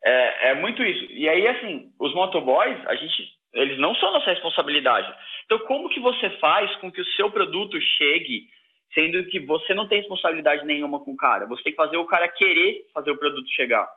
É, 0.04 0.50
é 0.50 0.54
muito 0.54 0.82
isso. 0.82 1.12
E 1.12 1.28
aí, 1.28 1.46
assim, 1.46 1.92
os 1.98 2.14
motoboys, 2.14 2.78
a 2.86 2.94
gente, 2.96 3.28
eles 3.52 3.78
não 3.78 3.94
são 3.96 4.12
nossa 4.12 4.30
responsabilidade. 4.30 5.14
Então, 5.44 5.58
como 5.60 5.88
que 5.88 6.00
você 6.00 6.30
faz 6.38 6.74
com 6.76 6.90
que 6.90 7.00
o 7.00 7.12
seu 7.14 7.30
produto 7.30 7.80
chegue 7.80 8.48
sendo 8.94 9.24
que 9.26 9.40
você 9.40 9.74
não 9.74 9.88
tem 9.88 9.98
responsabilidade 9.98 10.64
nenhuma 10.64 11.00
com 11.00 11.12
o 11.12 11.16
cara. 11.16 11.46
Você 11.46 11.62
tem 11.62 11.72
que 11.72 11.76
fazer 11.76 11.96
o 11.96 12.06
cara 12.06 12.28
querer 12.28 12.86
fazer 12.92 13.10
o 13.10 13.18
produto 13.18 13.48
chegar. 13.50 13.88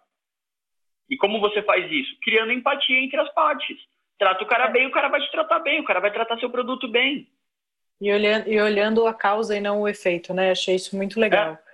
E 1.09 1.17
como 1.17 1.39
você 1.39 1.61
faz 1.61 1.89
isso? 1.91 2.17
Criando 2.21 2.51
empatia 2.51 2.99
entre 2.99 3.19
as 3.19 3.31
partes. 3.33 3.77
Trata 4.17 4.43
o 4.43 4.47
cara 4.47 4.67
bem, 4.67 4.87
o 4.87 4.91
cara 4.91 5.09
vai 5.09 5.21
te 5.21 5.29
tratar 5.31 5.59
bem, 5.59 5.79
o 5.81 5.83
cara 5.83 5.99
vai 5.99 6.11
tratar 6.11 6.39
seu 6.39 6.49
produto 6.49 6.87
bem. 6.87 7.27
E 8.01 8.11
olhando, 8.11 8.47
e 8.47 8.59
olhando 8.59 9.05
a 9.05 9.13
causa 9.13 9.55
e 9.55 9.61
não 9.61 9.81
o 9.81 9.87
efeito, 9.87 10.33
né? 10.33 10.51
Achei 10.51 10.75
isso 10.75 10.95
muito 10.95 11.19
legal. 11.19 11.53
É. 11.53 11.64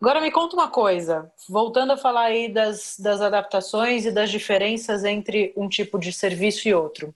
Agora 0.00 0.20
me 0.20 0.30
conta 0.30 0.54
uma 0.54 0.68
coisa, 0.68 1.32
voltando 1.48 1.92
a 1.92 1.96
falar 1.96 2.24
aí 2.24 2.52
das, 2.52 2.98
das 2.98 3.20
adaptações 3.20 4.04
e 4.04 4.12
das 4.12 4.30
diferenças 4.30 5.04
entre 5.04 5.54
um 5.56 5.68
tipo 5.68 5.98
de 5.98 6.12
serviço 6.12 6.68
e 6.68 6.74
outro. 6.74 7.14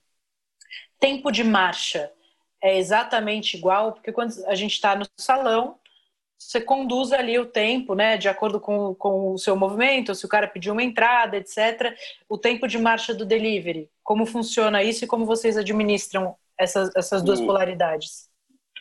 Tempo 0.99 1.31
de 1.31 1.43
marcha 1.43 2.11
é 2.61 2.77
exatamente 2.77 3.55
igual, 3.55 3.93
porque 3.93 4.11
quando 4.11 4.33
a 4.45 4.55
gente 4.55 4.73
está 4.73 4.95
no 4.95 5.05
salão, 5.15 5.79
você 6.37 6.59
conduz 6.59 7.11
ali 7.11 7.37
o 7.37 7.45
tempo, 7.45 7.93
né, 7.93 8.17
de 8.17 8.27
acordo 8.27 8.59
com, 8.59 8.95
com 8.95 9.33
o 9.33 9.37
seu 9.37 9.55
movimento, 9.55 10.15
se 10.15 10.25
o 10.25 10.29
cara 10.29 10.47
pediu 10.47 10.73
uma 10.73 10.83
entrada, 10.83 11.37
etc. 11.37 11.95
O 12.27 12.37
tempo 12.37 12.67
de 12.67 12.79
marcha 12.79 13.13
do 13.13 13.25
delivery, 13.25 13.89
como 14.03 14.25
funciona 14.25 14.81
isso 14.81 15.03
e 15.03 15.07
como 15.07 15.23
vocês 15.25 15.55
administram 15.55 16.35
essas, 16.57 16.89
essas 16.95 17.21
duas 17.21 17.39
o, 17.39 17.45
polaridades? 17.45 18.30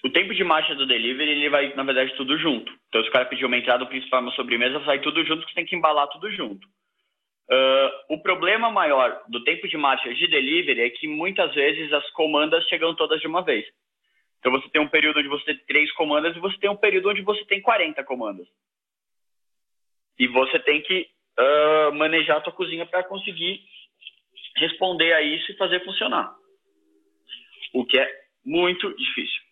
O 0.03 0.11
tempo 0.11 0.35
de 0.35 0.43
marcha 0.43 0.75
do 0.75 0.87
delivery, 0.87 1.31
ele 1.31 1.51
vai, 1.51 1.75
na 1.75 1.83
verdade, 1.83 2.15
tudo 2.17 2.39
junto. 2.39 2.73
Então, 2.89 3.03
se 3.03 3.09
o 3.09 3.13
cara 3.13 3.27
pedir 3.27 3.45
uma 3.45 3.57
entrada 3.57 3.85
principal 3.85 4.23
uma 4.23 4.33
sobremesa, 4.33 4.83
sai 4.85 5.01
tudo 5.01 5.25
junto, 5.25 5.47
você 5.47 5.55
tem 5.55 5.67
que 5.67 5.77
embalar 5.77 6.09
tudo 6.09 6.31
junto. 6.31 6.67
Uh, 7.51 8.15
o 8.15 8.23
problema 8.23 8.71
maior 8.71 9.23
do 9.29 9.43
tempo 9.45 9.69
de 9.69 9.77
marcha 9.77 10.15
de 10.15 10.27
delivery 10.29 10.83
é 10.83 10.91
que 10.91 11.07
muitas 11.07 11.53
vezes 11.55 11.93
as 11.93 12.09
comandas 12.11 12.65
chegam 12.69 12.95
todas 12.95 13.21
de 13.21 13.27
uma 13.27 13.43
vez. 13.43 13.67
Então, 14.39 14.53
você 14.53 14.69
tem 14.71 14.81
um 14.81 14.89
período 14.89 15.19
onde 15.19 15.29
você 15.29 15.45
tem 15.47 15.67
três 15.67 15.93
comandas 15.93 16.35
e 16.35 16.41
você 16.41 16.57
tem 16.59 16.71
um 16.71 16.77
período 16.77 17.11
onde 17.11 17.23
você 17.23 17.45
tem 17.45 17.61
40 17.61 18.03
comandas. 18.05 18.47
E 20.19 20.27
você 20.29 20.59
tem 20.61 20.81
que 20.81 21.09
uh, 21.39 21.95
manejar 21.95 22.39
a 22.39 22.41
tua 22.41 22.53
cozinha 22.53 22.87
para 22.87 23.05
conseguir 23.05 23.61
responder 24.57 25.13
a 25.13 25.21
isso 25.21 25.53
e 25.53 25.57
fazer 25.57 25.85
funcionar. 25.85 26.35
O 27.75 27.85
que 27.85 27.99
é 27.99 28.11
muito 28.45 28.95
difícil. 28.97 29.50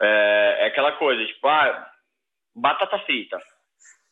É, 0.00 0.56
é 0.60 0.66
aquela 0.66 0.92
coisa, 0.92 1.24
tipo, 1.26 1.46
ah, 1.46 1.90
batata 2.54 2.98
frita. 3.00 3.40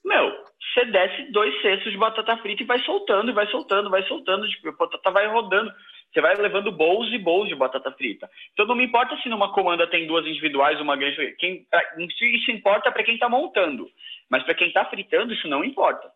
Meu, 0.05 0.33
você 0.75 0.85
desce 0.87 1.31
dois 1.31 1.61
cestos 1.63 1.93
de 1.93 1.99
batata 1.99 2.37
frita 2.39 2.63
e 2.63 2.67
vai 2.67 2.79
soltando, 2.81 3.31
e 3.31 3.35
vai 3.35 3.47
soltando, 3.49 3.91
vai 3.91 4.03
soltando, 4.05 4.49
tipo, 4.49 4.69
a 4.69 4.73
batata 4.73 5.11
vai 5.11 5.27
rodando. 5.29 5.73
Você 6.13 6.21
vai 6.21 6.35
levando 6.35 6.73
bowls 6.73 7.11
e 7.13 7.19
bowls 7.19 7.49
de 7.49 7.55
batata 7.55 7.91
frita. 7.93 8.29
Então 8.53 8.67
não 8.67 8.75
me 8.75 8.85
importa 8.85 9.17
se 9.19 9.29
numa 9.29 9.53
comanda 9.55 9.89
tem 9.89 10.07
duas 10.07 10.27
individuais, 10.27 10.81
uma 10.81 10.97
grande. 10.97 11.35
Quem, 11.39 11.67
isso 11.99 12.51
importa 12.51 12.93
para 12.93 13.03
quem 13.03 13.15
está 13.15 13.29
montando. 13.29 13.89
Mas 14.29 14.43
para 14.43 14.55
quem 14.55 14.69
está 14.69 14.85
fritando, 14.85 15.33
isso 15.33 15.49
não 15.49 15.65
importa. 15.65 16.11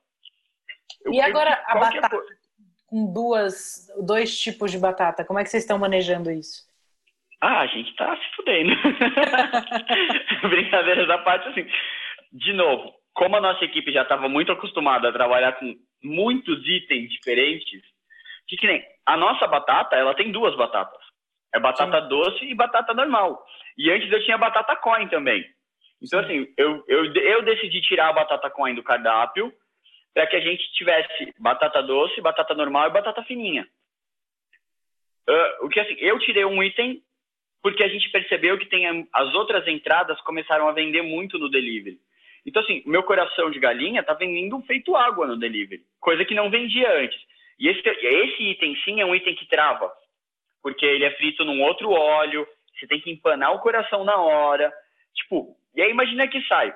Eu 1.03 1.15
e 1.15 1.21
agora 1.21 1.63
a 1.67 1.79
batata 1.79 2.17
com 2.87 3.13
duas, 3.13 3.89
dois 4.01 4.39
tipos 4.39 4.71
de 4.71 4.79
batata, 4.79 5.25
como 5.25 5.39
é 5.39 5.45
que 5.45 5.51
vocês 5.51 5.63
estão 5.63 5.79
manejando 5.79 6.31
isso? 6.31 6.66
Ah, 7.41 7.61
a 7.61 7.67
gente 7.67 7.95
tá 7.97 8.17
se 8.17 8.37
fudendo. 8.37 8.75
Brincadeiras 10.49 11.09
à 11.11 11.19
parte, 11.19 11.49
assim. 11.49 11.67
De 12.33 12.53
novo, 12.53 12.95
como 13.15 13.37
a 13.37 13.41
nossa 13.41 13.65
equipe 13.65 13.93
já 13.93 14.03
estava 14.03 14.29
muito 14.29 14.53
acostumada 14.53 15.09
a 15.09 15.13
trabalhar 15.13 15.53
com 15.53 15.75
muitos 16.03 16.67
itens 16.67 17.11
diferentes, 17.11 17.83
que, 18.47 18.57
que 18.57 18.67
nem 18.67 18.83
a 19.05 19.17
nossa 19.17 19.47
batata, 19.47 19.97
ela 19.97 20.15
tem 20.15 20.33
duas 20.33 20.57
batatas. 20.57 21.01
É 21.55 21.61
batata 21.61 22.03
Sim. 22.03 22.09
doce 22.09 22.45
e 22.45 22.55
batata 22.55 22.93
normal. 22.95 23.43
E 23.79 23.91
antes 23.91 24.11
eu 24.11 24.23
tinha 24.25 24.37
batata 24.37 24.77
coin 24.77 25.09
também. 25.09 25.45
Então, 26.03 26.21
assim, 26.21 26.47
eu, 26.57 26.85
eu, 26.87 27.15
eu 27.15 27.43
decidi 27.43 27.81
tirar 27.81 28.09
a 28.09 28.13
batata 28.13 28.51
coin 28.51 28.75
do 28.75 28.83
cardápio 28.83 29.53
para 30.13 30.27
que 30.27 30.37
a 30.37 30.41
gente 30.41 30.63
tivesse 30.73 31.35
batata 31.39 31.83
doce, 31.83 32.21
batata 32.21 32.55
normal 32.55 32.89
e 32.89 32.93
batata 32.93 33.23
fininha. 33.25 33.67
Uh, 35.29 35.67
o 35.67 35.69
que 35.69 35.81
assim, 35.81 35.95
eu 35.99 36.19
tirei 36.21 36.45
um 36.45 36.63
item 36.63 37.03
porque 37.63 37.83
a 37.83 37.89
gente 37.89 38.11
percebeu 38.11 38.59
que 38.59 38.67
tem 38.67 39.07
as 39.13 39.35
outras 39.35 39.67
entradas 39.67 40.21
começaram 40.21 40.69
a 40.69 40.73
vender 40.73 41.03
muito 41.03 41.39
no 41.39 41.51
delivery. 41.51 41.99
Então, 42.45 42.63
assim, 42.63 42.83
meu 42.87 43.03
coração 43.03 43.51
de 43.51 43.59
galinha 43.59 44.03
tá 44.03 44.15
vendendo 44.15 44.61
feito 44.63 44.95
água 44.95 45.27
no 45.27 45.37
delivery, 45.37 45.83
coisa 46.01 46.25
que 46.25 46.35
não 46.35 46.51
vendia 46.51 46.91
antes. 47.03 47.19
E 47.59 47.69
esse, 47.69 47.81
esse 47.89 48.43
item, 48.51 48.77
sim, 48.85 49.01
é 49.01 49.07
um 49.07 49.15
item 49.15 49.35
que 49.35 49.49
trava, 49.49 49.91
porque 50.63 50.87
ele 50.87 51.05
é 51.05 51.11
frito 51.13 51.45
num 51.45 51.63
outro 51.63 51.91
óleo, 51.91 52.47
você 52.79 52.87
tem 52.87 53.01
que 53.01 53.11
empanar 53.11 53.53
o 53.53 53.61
coração 53.61 54.05
na 54.05 54.17
hora. 54.17 54.73
Tipo, 55.15 55.57
e 55.75 55.83
aí 55.83 55.91
imagina 55.91 56.29
que 56.29 56.41
sai 56.43 56.75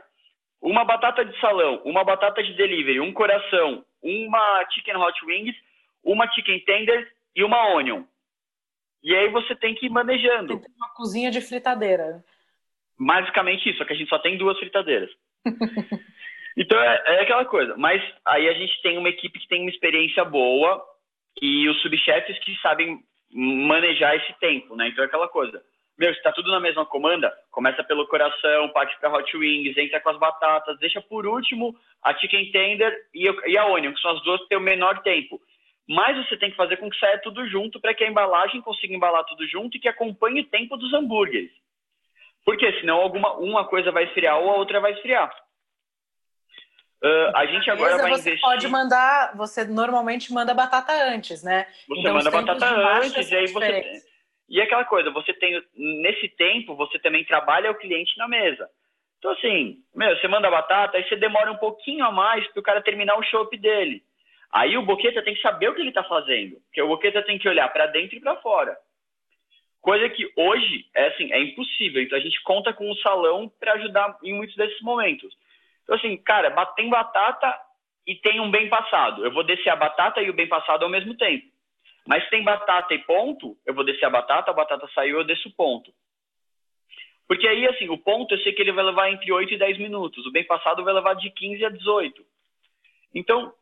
uma 0.60 0.84
batata 0.84 1.24
de 1.24 1.38
salão, 1.40 1.80
uma 1.84 2.04
batata 2.04 2.42
de 2.42 2.52
delivery, 2.54 3.00
um 3.00 3.12
coração, 3.12 3.84
uma 4.02 4.66
chicken 4.70 4.96
hot 4.96 5.24
wings, 5.24 5.56
uma 6.04 6.30
chicken 6.32 6.60
tender 6.60 7.10
e 7.34 7.42
uma 7.42 7.68
onion. 7.68 8.04
E 9.03 9.14
aí 9.14 9.28
você 9.30 9.55
tem 9.55 9.74
que 9.74 9.86
ir 9.86 9.90
manejando. 9.90 10.59
Tem 10.59 10.70
uma 10.76 10.90
cozinha 10.94 11.30
de 11.30 11.40
fritadeira. 11.40 12.22
Basicamente 12.98 13.68
isso, 13.68 13.78
só 13.78 13.84
que 13.84 13.94
a 13.94 13.96
gente 13.96 14.09
só 14.09 14.18
tem 14.18 14.36
duas 14.36 14.59
fritadeiras. 14.59 15.11
então 16.57 16.78
é, 16.78 17.03
é, 17.07 17.22
aquela 17.22 17.44
coisa. 17.46 17.76
Mas 17.76 18.03
aí 18.26 18.48
a 18.48 18.53
gente 18.53 18.80
tem 18.82 18.98
uma 18.98 19.09
equipe 19.09 19.38
que 19.38 19.48
tem 19.48 19.62
uma 19.62 19.70
experiência 19.70 20.24
boa 20.24 20.84
e 21.40 21.68
os 21.68 21.80
subchefes 21.80 22.38
que 22.40 22.55
sabem 22.61 23.03
manejar 23.32 24.16
esse 24.16 24.32
tempo, 24.38 24.76
né? 24.76 24.88
Então 24.88 25.03
é 25.03 25.07
aquela 25.07 25.28
coisa. 25.28 25.62
Meu, 25.98 26.14
se 26.14 26.22
tá 26.22 26.32
tudo 26.32 26.51
na 26.51 26.61
mesma 26.61 26.84
comanda, 26.84 27.32
começa 27.51 27.84
pelo 27.84 28.07
coração, 28.07 28.70
parte 28.70 28.98
para 28.98 29.12
hot 29.12 29.36
wings, 29.36 29.76
entra 29.76 30.01
com 30.01 30.11
as 30.11 30.18
batatas, 30.18 30.78
deixa 30.78 31.01
por 31.01 31.26
último 31.26 31.76
a 32.03 32.14
chicken 32.18 32.51
tender 32.51 32.94
e 33.14 33.59
a 33.59 33.66
onion, 33.66 33.92
que 33.92 34.01
são 34.01 34.12
as 34.12 34.22
duas 34.22 34.40
que 34.42 34.48
têm 34.48 34.59
o 34.59 34.62
menor 34.62 35.03
tempo 35.03 35.40
mas 35.91 36.16
você 36.16 36.36
tem 36.36 36.53
que 36.53 36.57
fazer 36.57 36.76
com 36.76 36.88
que 36.88 36.97
saia 37.01 37.18
tudo 37.18 37.45
junto 37.49 37.80
para 37.80 37.93
que 37.93 38.05
a 38.05 38.09
embalagem 38.09 38.61
consiga 38.61 38.95
embalar 38.95 39.24
tudo 39.24 39.45
junto 39.49 39.76
e 39.76 39.80
que 39.80 39.88
acompanhe 39.88 40.43
o 40.43 40.47
tempo 40.47 40.76
dos 40.76 40.95
hambúrgueres. 40.95 41.51
Porque 42.45 42.72
senão 42.78 43.01
alguma 43.01 43.34
uma 43.38 43.64
coisa 43.64 43.91
vai 43.91 44.05
esfriar 44.05 44.38
ou 44.38 44.51
a 44.51 44.55
outra 44.55 44.78
vai 44.78 44.93
esfriar. 44.93 45.28
Uh, 47.03 47.34
a 47.36 47.45
gente 47.47 47.68
agora 47.68 47.97
vai 47.99 48.11
você 48.12 48.28
investir. 48.28 48.41
pode 48.41 48.68
mandar, 48.68 49.36
você 49.36 49.64
normalmente 49.64 50.32
manda 50.32 50.55
batata 50.55 50.93
antes, 50.93 51.43
né? 51.43 51.66
Você 51.88 52.01
então, 52.01 52.14
manda 52.14 52.30
batata 52.30 52.66
antes 52.66 53.28
e 53.28 53.36
aí 53.36 53.49
você 53.49 54.03
e 54.49 54.61
aquela 54.61 54.84
coisa, 54.84 55.11
você 55.11 55.32
tem 55.34 55.61
nesse 55.74 56.28
tempo 56.36 56.76
você 56.76 57.01
também 57.01 57.24
trabalha 57.24 57.68
o 57.68 57.74
cliente 57.74 58.16
na 58.16 58.28
mesa. 58.28 58.70
Então 59.18 59.32
assim, 59.32 59.78
meu, 59.93 60.16
você 60.16 60.28
manda 60.28 60.49
batata, 60.49 60.99
aí 60.99 61.09
você 61.09 61.16
demora 61.16 61.51
um 61.51 61.57
pouquinho 61.57 62.05
a 62.05 62.12
mais 62.12 62.47
para 62.53 62.61
o 62.61 62.62
cara 62.62 62.80
terminar 62.80 63.18
o 63.18 63.24
chopp 63.24 63.57
dele. 63.57 64.05
Aí 64.53 64.76
o 64.76 64.82
boqueta 64.82 65.22
tem 65.22 65.34
que 65.34 65.42
saber 65.42 65.68
o 65.68 65.74
que 65.74 65.80
ele 65.80 65.90
está 65.90 66.03
fazendo, 66.05 66.57
porque 66.66 66.82
o 66.82 66.88
boqueta 66.88 67.22
tem 67.22 67.38
que 67.38 67.48
olhar 67.48 67.68
para 67.68 67.86
dentro 67.86 68.16
e 68.16 68.20
para 68.20 68.36
fora. 68.36 68.76
Coisa 69.80 70.09
que 70.11 70.30
hoje 70.36 70.86
é 70.94 71.09
assim, 71.09 71.32
é 71.32 71.40
impossível. 71.40 72.03
Então 72.03 72.18
a 72.18 72.20
gente 72.20 72.42
conta 72.42 72.72
com 72.72 72.90
o 72.90 72.96
salão 72.96 73.51
para 73.61 73.74
ajudar 73.74 74.18
em 74.22 74.34
muitos 74.34 74.57
desses 74.57 74.80
momentos. 74.82 75.32
Então 75.84 75.96
assim, 75.96 76.16
cara, 76.16 76.51
tem 76.74 76.88
batata 76.88 77.59
e 78.07 78.14
tem 78.16 78.40
um 78.40 78.51
bem 78.51 78.68
passado. 78.68 79.24
Eu 79.24 79.32
vou 79.32 79.44
descer 79.44 79.70
a 79.70 79.76
batata 79.76 80.20
e 80.20 80.28
o 80.28 80.34
bem 80.34 80.48
passado 80.48 80.82
ao 80.82 80.90
mesmo 80.90 81.16
tempo. 81.16 81.46
Mas 82.07 82.28
tem 82.28 82.42
batata 82.42 82.92
e 82.92 82.98
ponto, 82.98 83.57
eu 83.64 83.72
vou 83.72 83.84
descer 83.84 84.05
a 84.05 84.11
batata, 84.11 84.51
a 84.51 84.55
batata 84.55 84.88
saiu, 84.94 85.18
eu 85.18 85.24
desço 85.24 85.48
o 85.48 85.53
ponto. 85.53 85.92
Porque 87.28 87.46
aí, 87.46 87.64
assim, 87.68 87.88
o 87.88 87.96
ponto 87.96 88.34
eu 88.34 88.40
sei 88.40 88.53
que 88.53 88.61
ele 88.61 88.72
vai 88.72 88.84
levar 88.84 89.09
entre 89.09 89.30
8 89.30 89.55
e 89.55 89.59
10 89.59 89.78
minutos. 89.78 90.26
O 90.26 90.32
bem 90.32 90.44
passado 90.44 90.82
vai 90.82 90.92
levar 90.92 91.14
de 91.14 91.30
15 91.30 91.64
a 91.64 91.68
18. 91.68 92.26
Então, 93.14 93.55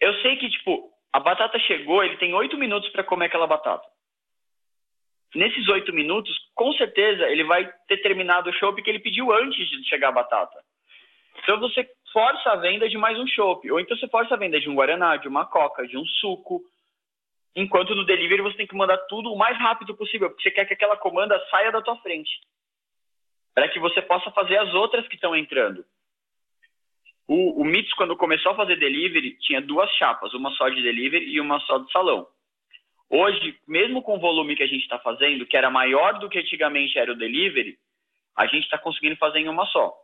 eu 0.00 0.14
sei 0.22 0.36
que, 0.36 0.48
tipo, 0.50 0.90
a 1.12 1.20
batata 1.20 1.58
chegou, 1.60 2.04
ele 2.04 2.16
tem 2.16 2.34
oito 2.34 2.56
minutos 2.56 2.88
para 2.90 3.04
comer 3.04 3.26
aquela 3.26 3.46
batata. 3.46 3.86
Nesses 5.34 5.68
oito 5.68 5.92
minutos, 5.92 6.34
com 6.54 6.72
certeza, 6.72 7.28
ele 7.28 7.44
vai 7.44 7.70
ter 7.86 7.98
terminado 7.98 8.48
o 8.48 8.52
chopp 8.54 8.82
que 8.82 8.88
ele 8.88 9.00
pediu 9.00 9.32
antes 9.32 9.68
de 9.68 9.88
chegar 9.88 10.08
a 10.08 10.12
batata. 10.12 10.58
Então 11.42 11.60
você 11.60 11.88
força 12.12 12.50
a 12.50 12.56
venda 12.56 12.88
de 12.88 12.96
mais 12.96 13.18
um 13.18 13.26
chopp. 13.26 13.70
Ou 13.70 13.78
então 13.80 13.96
você 13.96 14.08
força 14.08 14.34
a 14.34 14.38
venda 14.38 14.60
de 14.60 14.68
um 14.68 14.74
Guaraná, 14.74 15.16
de 15.16 15.28
uma 15.28 15.44
Coca, 15.44 15.86
de 15.86 15.96
um 15.96 16.04
suco. 16.04 16.62
Enquanto 17.54 17.94
no 17.94 18.04
delivery 18.04 18.42
você 18.42 18.56
tem 18.56 18.66
que 18.66 18.76
mandar 18.76 18.98
tudo 19.08 19.32
o 19.32 19.38
mais 19.38 19.58
rápido 19.58 19.94
possível, 19.96 20.30
porque 20.30 20.42
você 20.42 20.50
quer 20.50 20.64
que 20.64 20.74
aquela 20.74 20.96
comanda 20.96 21.38
saia 21.50 21.72
da 21.72 21.82
tua 21.82 21.96
frente. 21.96 22.30
Para 23.54 23.68
que 23.68 23.78
você 23.78 24.00
possa 24.00 24.30
fazer 24.30 24.56
as 24.58 24.72
outras 24.74 25.06
que 25.08 25.16
estão 25.16 25.34
entrando. 25.34 25.84
O, 27.28 27.60
o 27.60 27.64
Mits, 27.64 27.92
quando 27.92 28.16
começou 28.16 28.52
a 28.52 28.56
fazer 28.56 28.76
delivery, 28.76 29.36
tinha 29.40 29.60
duas 29.60 29.90
chapas, 29.96 30.32
uma 30.32 30.50
só 30.52 30.70
de 30.70 30.82
delivery 30.82 31.26
e 31.26 31.38
uma 31.38 31.60
só 31.60 31.76
de 31.76 31.92
salão. 31.92 32.26
Hoje, 33.10 33.54
mesmo 33.68 34.02
com 34.02 34.16
o 34.16 34.20
volume 34.20 34.56
que 34.56 34.62
a 34.62 34.66
gente 34.66 34.82
está 34.82 34.98
fazendo, 34.98 35.44
que 35.44 35.56
era 35.56 35.70
maior 35.70 36.18
do 36.18 36.28
que 36.28 36.38
antigamente 36.38 36.98
era 36.98 37.12
o 37.12 37.16
delivery, 37.16 37.78
a 38.34 38.46
gente 38.46 38.64
está 38.64 38.78
conseguindo 38.78 39.16
fazer 39.16 39.40
em 39.40 39.48
uma 39.48 39.66
só. 39.66 39.94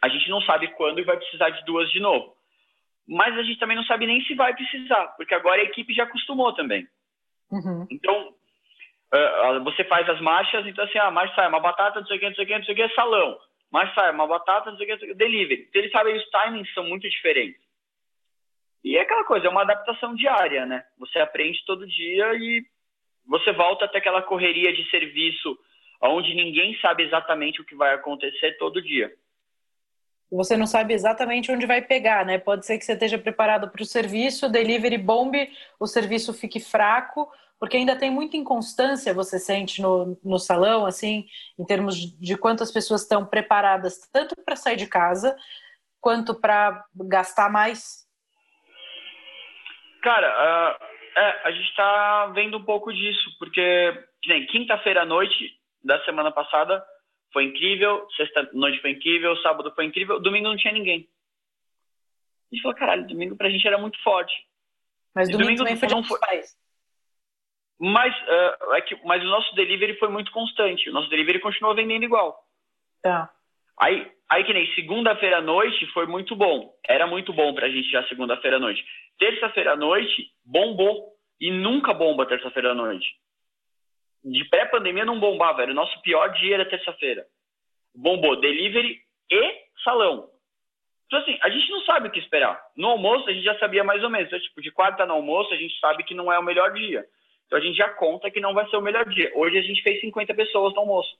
A 0.00 0.08
gente 0.08 0.30
não 0.30 0.40
sabe 0.42 0.68
quando 0.68 1.00
e 1.00 1.04
vai 1.04 1.16
precisar 1.16 1.50
de 1.50 1.64
duas 1.64 1.90
de 1.90 1.98
novo. 1.98 2.36
Mas 3.06 3.36
a 3.36 3.42
gente 3.42 3.58
também 3.58 3.76
não 3.76 3.84
sabe 3.84 4.06
nem 4.06 4.22
se 4.22 4.34
vai 4.34 4.54
precisar, 4.54 5.08
porque 5.16 5.34
agora 5.34 5.60
a 5.60 5.64
equipe 5.64 5.92
já 5.92 6.04
acostumou 6.04 6.52
também. 6.54 6.86
Uhum. 7.50 7.84
Então, 7.90 8.28
uh, 9.12 9.64
você 9.64 9.82
faz 9.84 10.08
as 10.08 10.20
marchas, 10.20 10.64
então 10.68 10.84
assim, 10.84 10.98
a 10.98 11.08
ah, 11.08 11.10
marcha 11.10 11.34
sai 11.34 11.48
uma 11.48 11.60
batata, 11.60 11.98
não 11.98 12.06
sei 12.06 12.16
o 12.16 12.20
que, 12.20 12.28
não 12.28 12.34
sei 12.36 12.44
o 12.44 12.46
que, 12.46 12.58
não 12.58 12.64
sei 12.64 12.74
o 12.74 12.76
que, 12.76 12.94
salão 12.94 13.38
mas 13.72 13.92
sai 13.94 14.12
uma 14.12 14.26
batata, 14.26 14.70
não 14.70 14.76
sei 14.76 14.92
o 14.92 14.98
que, 14.98 15.14
delivery. 15.14 15.66
Então, 15.68 15.80
eles 15.80 15.90
sabem, 15.90 16.14
os 16.14 16.24
timings 16.24 16.72
são 16.74 16.84
muito 16.84 17.08
diferentes. 17.08 17.60
E 18.84 18.98
é 18.98 19.00
aquela 19.00 19.24
coisa, 19.24 19.46
é 19.46 19.50
uma 19.50 19.62
adaptação 19.62 20.14
diária, 20.14 20.66
né? 20.66 20.84
Você 20.98 21.18
aprende 21.18 21.64
todo 21.64 21.86
dia 21.86 22.34
e 22.34 22.62
você 23.26 23.52
volta 23.52 23.86
até 23.86 23.98
aquela 23.98 24.20
correria 24.20 24.72
de 24.72 24.88
serviço 24.90 25.58
onde 26.02 26.34
ninguém 26.34 26.76
sabe 26.80 27.04
exatamente 27.04 27.60
o 27.60 27.64
que 27.64 27.76
vai 27.76 27.94
acontecer 27.94 28.58
todo 28.58 28.82
dia. 28.82 29.10
Você 30.32 30.56
não 30.56 30.66
sabe 30.66 30.94
exatamente 30.94 31.52
onde 31.52 31.66
vai 31.66 31.82
pegar, 31.82 32.24
né? 32.24 32.38
Pode 32.38 32.64
ser 32.64 32.78
que 32.78 32.84
você 32.86 32.94
esteja 32.94 33.18
preparado 33.18 33.68
para 33.68 33.82
o 33.82 33.86
serviço, 33.86 34.48
delivery 34.48 34.96
bombe, 34.96 35.50
o 35.78 35.86
serviço 35.86 36.32
fique 36.32 36.58
fraco, 36.58 37.30
porque 37.60 37.76
ainda 37.76 37.94
tem 37.94 38.10
muita 38.10 38.38
inconstância, 38.38 39.12
você 39.12 39.38
sente 39.38 39.82
no, 39.82 40.18
no 40.24 40.38
salão, 40.38 40.86
assim, 40.86 41.26
em 41.58 41.64
termos 41.66 41.96
de 42.18 42.36
quantas 42.36 42.72
pessoas 42.72 43.02
estão 43.02 43.26
preparadas 43.26 44.08
tanto 44.10 44.34
para 44.42 44.56
sair 44.56 44.76
de 44.76 44.86
casa 44.86 45.36
quanto 46.00 46.34
para 46.34 46.82
gastar 46.96 47.50
mais? 47.50 48.06
Cara, 50.02 50.28
uh, 50.28 51.20
é, 51.20 51.40
a 51.44 51.50
gente 51.52 51.68
está 51.68 52.26
vendo 52.34 52.56
um 52.56 52.64
pouco 52.64 52.90
disso, 52.90 53.30
porque, 53.38 54.02
quinta-feira 54.50 55.02
à 55.02 55.04
noite 55.04 55.50
da 55.84 56.02
semana 56.04 56.32
passada 56.32 56.82
foi 57.32 57.44
incrível, 57.44 58.06
sexta 58.16 58.48
noite 58.52 58.80
foi 58.80 58.90
incrível, 58.90 59.36
sábado 59.38 59.72
foi 59.74 59.84
incrível, 59.84 60.20
domingo 60.20 60.48
não 60.48 60.56
tinha 60.56 60.72
ninguém. 60.72 61.08
A 62.50 62.54
gente 62.54 62.62
falou, 62.62 62.76
caralho, 62.76 63.06
domingo 63.06 63.36
pra 63.36 63.50
gente 63.50 63.66
era 63.66 63.78
muito 63.78 64.00
forte. 64.02 64.32
Mas 65.14 65.28
domingo, 65.28 65.48
domingo 65.48 65.64
também 65.64 65.76
foi 65.76 65.88
não 65.88 66.04
foi. 66.04 66.18
Mas, 67.78 68.14
uh, 68.14 68.74
é 68.74 68.80
que, 68.80 68.94
mas 69.04 69.22
o 69.22 69.26
nosso 69.26 69.54
delivery 69.54 69.98
foi 69.98 70.08
muito 70.08 70.30
constante. 70.30 70.88
O 70.88 70.92
nosso 70.92 71.08
delivery 71.08 71.40
continuou 71.40 71.74
vendendo 71.74 72.04
igual. 72.04 72.38
Tá. 73.02 73.28
Aí, 73.80 74.10
aí 74.28 74.44
que 74.44 74.52
nem 74.52 74.72
segunda-feira 74.74 75.38
à 75.38 75.40
noite 75.40 75.86
foi 75.92 76.06
muito 76.06 76.36
bom. 76.36 76.72
Era 76.86 77.06
muito 77.06 77.32
bom 77.32 77.52
pra 77.54 77.68
gente 77.68 77.90
já 77.90 78.06
segunda-feira 78.06 78.58
à 78.58 78.60
noite. 78.60 78.84
Terça-feira 79.18 79.72
à 79.72 79.76
noite 79.76 80.30
bombou. 80.44 81.10
E 81.40 81.50
nunca 81.50 81.92
bomba 81.92 82.24
terça-feira 82.24 82.70
à 82.70 82.74
noite. 82.74 83.04
De 84.24 84.44
pré-pandemia 84.48 85.04
não 85.04 85.18
bombava. 85.18 85.62
Era 85.62 85.72
o 85.72 85.74
nosso 85.74 86.00
pior 86.02 86.28
dia 86.34 86.54
era 86.54 86.68
terça-feira. 86.68 87.26
Bombou 87.94 88.40
delivery 88.40 89.00
e 89.30 89.54
salão. 89.82 90.28
Então, 91.06 91.20
assim, 91.20 91.38
a 91.42 91.50
gente 91.50 91.70
não 91.70 91.82
sabe 91.82 92.08
o 92.08 92.10
que 92.10 92.18
esperar. 92.18 92.58
No 92.74 92.88
almoço, 92.88 93.28
a 93.28 93.32
gente 93.32 93.44
já 93.44 93.58
sabia 93.58 93.84
mais 93.84 94.02
ou 94.02 94.08
menos. 94.08 94.28
Então, 94.28 94.40
tipo, 94.40 94.62
de 94.62 94.70
quarta 94.70 95.04
no 95.04 95.12
almoço, 95.12 95.52
a 95.52 95.56
gente 95.58 95.78
sabe 95.78 96.04
que 96.04 96.14
não 96.14 96.32
é 96.32 96.38
o 96.38 96.42
melhor 96.42 96.72
dia. 96.72 97.04
Então, 97.46 97.58
a 97.58 97.62
gente 97.62 97.76
já 97.76 97.88
conta 97.90 98.30
que 98.30 98.40
não 98.40 98.54
vai 98.54 98.66
ser 98.70 98.76
o 98.76 98.80
melhor 98.80 99.04
dia. 99.06 99.30
Hoje, 99.34 99.58
a 99.58 99.62
gente 99.62 99.82
fez 99.82 100.00
50 100.00 100.32
pessoas 100.32 100.72
no 100.72 100.80
almoço. 100.80 101.14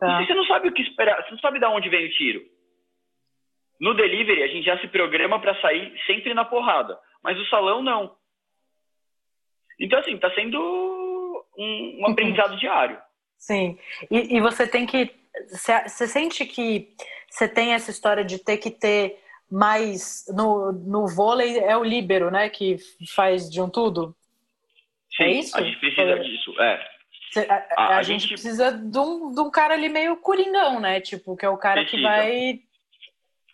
Tá. 0.00 0.20
E 0.20 0.26
você 0.26 0.34
não 0.34 0.44
sabe 0.46 0.68
o 0.68 0.72
que 0.72 0.82
esperar. 0.82 1.22
Você 1.22 1.30
não 1.30 1.38
sabe 1.38 1.60
de 1.60 1.66
onde 1.66 1.88
vem 1.88 2.06
o 2.06 2.12
tiro. 2.12 2.42
No 3.80 3.94
delivery, 3.94 4.42
a 4.42 4.48
gente 4.48 4.64
já 4.64 4.78
se 4.80 4.88
programa 4.88 5.38
para 5.40 5.60
sair 5.60 5.96
sempre 6.06 6.34
na 6.34 6.44
porrada. 6.44 6.98
Mas 7.22 7.38
o 7.38 7.46
salão, 7.46 7.82
não. 7.82 8.16
Então, 9.78 10.00
assim, 10.00 10.14
está 10.14 10.28
sendo 10.34 11.03
um, 11.58 12.00
um 12.00 12.06
aprendizado 12.08 12.56
diário. 12.56 12.98
Sim. 13.38 13.78
E, 14.10 14.36
e 14.36 14.40
você 14.40 14.66
tem 14.66 14.86
que. 14.86 15.10
Você 15.50 16.06
sente 16.06 16.46
que 16.46 16.94
você 17.28 17.48
tem 17.48 17.72
essa 17.72 17.90
história 17.90 18.24
de 18.24 18.38
ter 18.38 18.58
que 18.58 18.70
ter 18.70 19.20
mais. 19.50 20.24
No, 20.28 20.72
no 20.72 21.06
vôlei 21.06 21.58
é 21.58 21.76
o 21.76 21.84
líbero, 21.84 22.30
né? 22.30 22.48
Que 22.48 22.76
faz 23.14 23.50
de 23.50 23.60
um 23.60 23.68
tudo? 23.68 24.16
Sim, 25.16 25.24
é 25.24 25.30
isso? 25.32 25.56
a 25.56 25.62
gente 25.62 25.78
precisa 25.78 26.18
disso, 26.20 26.60
é. 26.60 26.94
A, 27.36 27.54
a, 27.54 27.64
a, 27.76 27.96
a 27.98 28.02
gente, 28.02 28.22
gente, 28.22 28.28
precisa 28.30 28.70
de 28.70 28.98
um, 28.98 29.32
de 29.32 29.40
um 29.40 29.50
cara 29.50 29.74
ali 29.74 29.88
meio 29.88 30.16
coringão, 30.16 30.78
né? 30.78 31.00
Tipo, 31.00 31.36
que 31.36 31.44
é 31.44 31.48
o 31.48 31.56
cara 31.56 31.80
precisa. 31.80 31.96
que 31.96 32.02
vai 32.02 32.60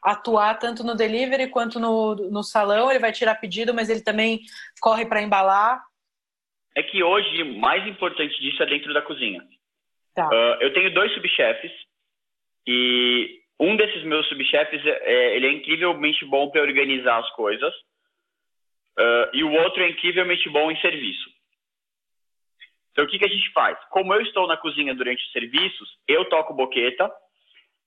atuar 0.03 0.59
tanto 0.59 0.85
no 0.85 0.95
delivery 0.95 1.49
quanto 1.49 1.81
no, 1.81 2.15
no 2.15 2.43
salão. 2.43 2.91
Ele 2.91 2.99
vai 2.99 3.13
tirar 3.13 3.35
pedido, 3.37 3.75
mas 3.75 3.89
ele 3.89 4.01
também 4.01 4.41
corre 4.81 5.07
para 5.07 5.23
embalar. 5.23 5.83
É 6.81 6.83
que 6.83 7.03
hoje, 7.03 7.43
o 7.43 7.59
mais 7.59 7.87
importante 7.87 8.41
disso 8.41 8.63
é 8.63 8.67
dentro 8.67 8.95
da 8.95 9.03
cozinha. 9.03 9.43
Tá. 10.15 10.27
Uh, 10.27 10.63
eu 10.63 10.73
tenho 10.73 10.95
dois 10.95 11.13
subchefes 11.13 11.71
e 12.67 13.39
um 13.61 13.77
desses 13.77 14.03
meus 14.05 14.27
subchefes, 14.29 14.81
é, 14.87 15.37
ele 15.37 15.47
é 15.47 15.53
incrivelmente 15.53 16.25
bom 16.25 16.49
para 16.49 16.63
organizar 16.63 17.19
as 17.19 17.31
coisas 17.33 17.71
uh, 18.99 19.29
e 19.35 19.45
o 19.45 19.53
outro 19.53 19.83
é 19.83 19.91
incrivelmente 19.91 20.49
bom 20.49 20.71
em 20.71 20.81
serviço. 20.81 21.29
Então, 22.93 23.05
o 23.05 23.09
que, 23.09 23.19
que 23.19 23.27
a 23.27 23.29
gente 23.29 23.53
faz? 23.53 23.79
Como 23.91 24.15
eu 24.15 24.23
estou 24.23 24.47
na 24.47 24.57
cozinha 24.57 24.95
durante 24.95 25.23
os 25.23 25.33
serviços, 25.33 25.99
eu 26.09 26.25
toco 26.31 26.55
boqueta. 26.55 27.13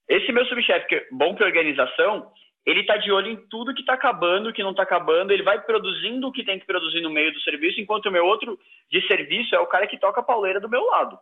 Esse 0.07 0.31
meu 0.31 0.45
subchefe, 0.45 0.87
que 0.87 0.95
é 0.95 1.07
bom 1.11 1.33
para 1.33 1.47
organização, 1.47 2.31
ele 2.65 2.81
está 2.81 2.95
de 2.97 3.11
olho 3.11 3.29
em 3.29 3.47
tudo 3.47 3.73
que 3.73 3.81
está 3.81 3.93
acabando, 3.93 4.53
que 4.53 4.63
não 4.63 4.71
está 4.71 4.83
acabando, 4.83 5.31
ele 5.31 5.43
vai 5.43 5.61
produzindo 5.61 6.27
o 6.27 6.31
que 6.31 6.45
tem 6.45 6.59
que 6.59 6.65
produzir 6.65 7.01
no 7.01 7.09
meio 7.09 7.33
do 7.33 7.41
serviço, 7.41 7.79
enquanto 7.79 8.05
o 8.05 8.11
meu 8.11 8.25
outro 8.25 8.57
de 8.89 9.05
serviço 9.05 9.53
é 9.53 9.59
o 9.59 9.67
cara 9.67 9.85
que 9.87 9.99
toca 9.99 10.21
a 10.21 10.23
pauleira 10.23 10.59
do 10.59 10.69
meu 10.69 10.83
lado. 10.85 11.19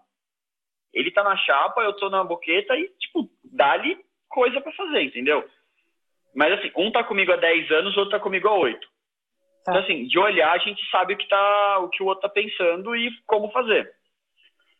Ele 0.93 1.09
está 1.09 1.23
na 1.23 1.35
chapa, 1.37 1.81
eu 1.81 1.91
estou 1.91 2.09
na 2.09 2.23
boqueta 2.23 2.75
e, 2.75 2.87
tipo, 2.99 3.27
dá-lhe 3.43 3.97
coisa 4.29 4.61
para 4.61 4.71
fazer, 4.73 5.01
entendeu? 5.01 5.43
Mas, 6.35 6.53
assim, 6.53 6.71
um 6.77 6.87
está 6.87 7.03
comigo 7.03 7.31
há 7.31 7.37
10 7.37 7.71
anos, 7.71 7.95
o 7.95 7.99
outro 7.99 8.15
está 8.15 8.19
comigo 8.19 8.47
há 8.47 8.53
8. 8.53 8.79
Tá. 8.79 9.71
Então, 9.71 9.83
assim, 9.83 10.07
de 10.07 10.19
olhar, 10.19 10.51
a 10.51 10.57
gente 10.59 10.81
sabe 10.89 11.13
o 11.13 11.17
que, 11.17 11.27
tá, 11.27 11.79
o, 11.79 11.89
que 11.89 12.03
o 12.03 12.05
outro 12.05 12.25
está 12.25 12.29
pensando 12.29 12.95
e 12.95 13.11
como 13.25 13.51
fazer. 13.51 13.91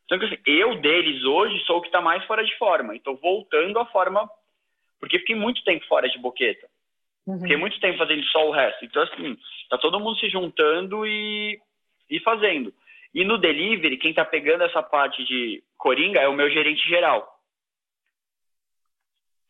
Então, 0.06 0.28
assim, 0.28 0.38
eu 0.46 0.76
deles 0.82 1.24
hoje 1.24 1.58
sou 1.66 1.78
o 1.78 1.82
que 1.82 1.88
está 1.88 2.02
mais 2.02 2.24
fora 2.26 2.44
de 2.44 2.56
forma. 2.58 2.96
Então, 2.96 3.16
voltando 3.16 3.80
à 3.80 3.86
forma 3.86 4.30
porque 5.02 5.18
fiquei 5.18 5.36
muito 5.36 5.64
tempo 5.64 5.84
fora 5.88 6.08
de 6.08 6.20
boqueta. 6.20 6.70
Uhum. 7.26 7.40
Fiquei 7.40 7.58
muito 7.58 7.80
tempo 7.80 7.98
fazendo 7.98 8.24
só 8.26 8.48
o 8.48 8.52
resto. 8.52 8.86
Então, 8.86 9.02
assim, 9.02 9.36
tá 9.68 9.78
todo 9.80 10.00
mundo 10.00 10.18
se 10.20 10.30
juntando 10.30 11.06
e, 11.08 11.60
e 12.08 12.20
fazendo. 12.20 12.72
E 13.14 13.26
no 13.26 13.40
delivery, 13.40 13.98
quem 13.98 14.14
tá 14.14 14.24
pegando 14.24 14.64
essa 14.64 14.82
parte 14.84 15.24
de 15.26 15.64
coringa 15.76 16.20
é 16.20 16.28
o 16.28 16.36
meu 16.36 16.50
gerente 16.52 16.88
geral. 16.88 17.28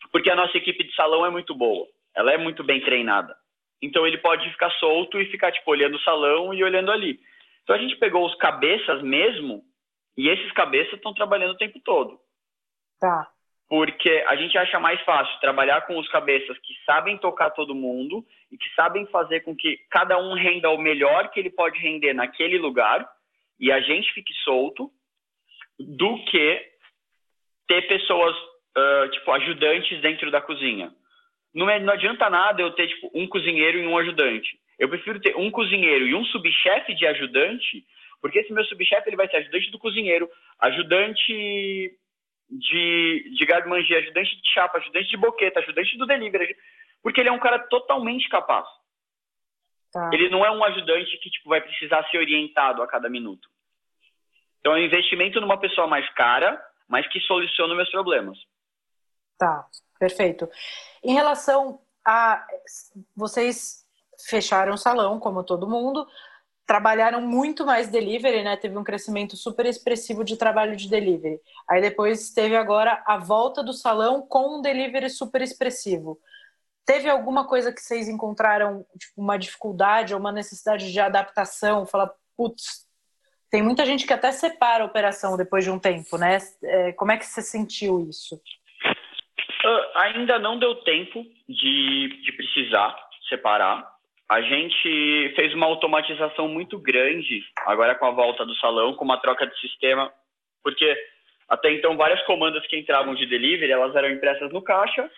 Porque 0.09 0.31
a 0.31 0.35
nossa 0.35 0.57
equipe 0.57 0.85
de 0.85 0.95
salão 0.95 1.25
é 1.25 1.29
muito 1.29 1.53
boa. 1.53 1.85
Ela 2.15 2.31
é 2.31 2.37
muito 2.37 2.63
bem 2.63 2.79
treinada. 2.81 3.35
Então 3.81 4.07
ele 4.07 4.17
pode 4.19 4.49
ficar 4.51 4.71
solto 4.71 5.19
e 5.19 5.29
ficar, 5.31 5.51
tipo, 5.51 5.69
olhando 5.69 5.95
o 5.95 6.01
salão 6.01 6.53
e 6.53 6.63
olhando 6.63 6.91
ali. 6.91 7.19
Então 7.63 7.75
a 7.75 7.79
gente 7.79 7.97
pegou 7.97 8.25
os 8.25 8.35
cabeças 8.35 9.01
mesmo, 9.01 9.63
e 10.17 10.29
esses 10.29 10.51
cabeças 10.53 10.93
estão 10.93 11.13
trabalhando 11.13 11.51
o 11.51 11.57
tempo 11.57 11.79
todo. 11.83 12.19
Tá 12.99 13.31
porque 13.71 14.09
a 14.27 14.35
gente 14.35 14.57
acha 14.57 14.81
mais 14.81 14.99
fácil 15.03 15.39
trabalhar 15.39 15.87
com 15.87 15.97
os 15.97 16.05
cabeças 16.09 16.57
que 16.57 16.73
sabem 16.85 17.17
tocar 17.17 17.51
todo 17.51 17.73
mundo 17.73 18.21
e 18.51 18.57
que 18.57 18.69
sabem 18.75 19.05
fazer 19.05 19.45
com 19.45 19.55
que 19.55 19.77
cada 19.89 20.19
um 20.19 20.33
renda 20.33 20.69
o 20.71 20.77
melhor 20.77 21.31
que 21.31 21.39
ele 21.39 21.49
pode 21.49 21.79
render 21.79 22.13
naquele 22.13 22.57
lugar 22.57 23.09
e 23.57 23.71
a 23.71 23.79
gente 23.79 24.11
fique 24.11 24.33
solto, 24.43 24.91
do 25.79 26.21
que 26.25 26.61
ter 27.65 27.87
pessoas, 27.87 28.35
uh, 28.35 29.09
tipo, 29.09 29.31
ajudantes 29.31 30.01
dentro 30.01 30.29
da 30.29 30.41
cozinha. 30.41 30.91
Não, 31.55 31.69
é, 31.69 31.79
não 31.79 31.93
adianta 31.93 32.29
nada 32.29 32.61
eu 32.61 32.71
ter, 32.71 32.89
tipo, 32.89 33.09
um 33.15 33.25
cozinheiro 33.25 33.77
e 33.77 33.87
um 33.87 33.97
ajudante. 33.97 34.49
Eu 34.77 34.89
prefiro 34.89 35.21
ter 35.21 35.37
um 35.37 35.49
cozinheiro 35.49 36.05
e 36.05 36.13
um 36.13 36.25
subchefe 36.25 36.93
de 36.93 37.07
ajudante, 37.07 37.85
porque 38.21 38.39
esse 38.39 38.51
meu 38.51 38.65
subchefe 38.65 39.07
ele 39.07 39.15
vai 39.15 39.29
ser 39.29 39.37
ajudante 39.37 39.71
do 39.71 39.79
cozinheiro, 39.79 40.29
ajudante 40.59 41.97
de, 42.51 43.33
de 43.37 43.45
garmangia, 43.45 43.99
ajudante 43.99 44.35
de 44.35 44.53
chapa, 44.53 44.77
ajudante 44.77 45.09
de 45.09 45.17
boqueta, 45.17 45.59
ajudante 45.59 45.97
do 45.97 46.05
delivery, 46.05 46.55
porque 47.01 47.21
ele 47.21 47.29
é 47.29 47.31
um 47.31 47.39
cara 47.39 47.59
totalmente 47.59 48.27
capaz. 48.29 48.67
Tá. 49.91 50.09
Ele 50.13 50.29
não 50.29 50.45
é 50.45 50.51
um 50.51 50.63
ajudante 50.63 51.17
que 51.19 51.29
tipo, 51.29 51.49
vai 51.49 51.61
precisar 51.61 52.07
ser 52.09 52.17
orientado 52.17 52.81
a 52.81 52.87
cada 52.87 53.09
minuto. 53.09 53.49
Então 54.59 54.73
é 54.73 54.79
um 54.79 54.85
investimento 54.85 55.41
numa 55.41 55.59
pessoa 55.59 55.87
mais 55.87 56.07
cara, 56.13 56.61
mas 56.87 57.07
que 57.07 57.19
soluciona 57.21 57.75
meus 57.75 57.89
problemas. 57.89 58.37
Tá, 59.37 59.65
perfeito. 59.99 60.47
Em 61.03 61.13
relação 61.13 61.81
a 62.05 62.45
vocês 63.15 63.85
fecharam 64.29 64.73
o 64.73 64.77
salão, 64.77 65.19
como 65.19 65.43
todo 65.43 65.69
mundo, 65.69 66.07
trabalharam 66.65 67.21
muito 67.21 67.65
mais 67.65 67.89
delivery, 67.89 68.43
né? 68.43 68.55
Teve 68.55 68.77
um 68.77 68.83
crescimento 68.83 69.35
super 69.35 69.65
expressivo 69.65 70.23
de 70.23 70.37
trabalho 70.37 70.75
de 70.75 70.89
delivery. 70.89 71.39
Aí 71.69 71.81
depois 71.81 72.31
teve 72.31 72.55
agora 72.55 73.03
a 73.05 73.17
volta 73.17 73.63
do 73.63 73.73
salão 73.73 74.21
com 74.21 74.57
um 74.57 74.61
delivery 74.61 75.09
super 75.09 75.41
expressivo. 75.41 76.19
Teve 76.85 77.09
alguma 77.09 77.47
coisa 77.47 77.71
que 77.71 77.81
vocês 77.81 78.07
encontraram, 78.07 78.85
tipo, 78.97 79.21
uma 79.21 79.37
dificuldade 79.37 80.13
ou 80.13 80.19
uma 80.19 80.31
necessidade 80.31 80.91
de 80.91 80.99
adaptação? 80.99 81.85
Falar, 81.85 82.11
putz, 82.35 82.87
tem 83.51 83.61
muita 83.61 83.85
gente 83.85 84.07
que 84.07 84.13
até 84.13 84.31
separa 84.31 84.83
a 84.83 84.87
operação 84.87 85.35
depois 85.35 85.63
de 85.63 85.69
um 85.69 85.77
tempo, 85.77 86.17
né? 86.17 86.37
É, 86.63 86.93
como 86.93 87.11
é 87.11 87.17
que 87.17 87.25
você 87.25 87.41
sentiu 87.41 87.99
isso? 88.09 88.35
Uh, 88.35 89.97
ainda 89.97 90.39
não 90.39 90.57
deu 90.57 90.75
tempo 90.83 91.21
de, 91.47 92.21
de 92.23 92.31
precisar 92.31 92.97
separar 93.29 94.00
a 94.31 94.41
gente 94.41 95.33
fez 95.35 95.53
uma 95.53 95.65
automatização 95.65 96.47
muito 96.47 96.79
grande 96.79 97.43
agora 97.65 97.95
com 97.95 98.05
a 98.05 98.11
volta 98.11 98.45
do 98.45 98.55
salão, 98.55 98.93
com 98.93 99.03
uma 99.03 99.19
troca 99.19 99.45
de 99.45 99.59
sistema, 99.59 100.09
porque 100.63 100.97
até 101.49 101.69
então 101.73 101.97
várias 101.97 102.21
comandas 102.21 102.65
que 102.67 102.77
entravam 102.79 103.13
de 103.13 103.25
delivery, 103.25 103.69
elas 103.69 103.93
eram 103.93 104.09
impressas 104.09 104.49
no 104.53 104.61
caixa 104.61 105.11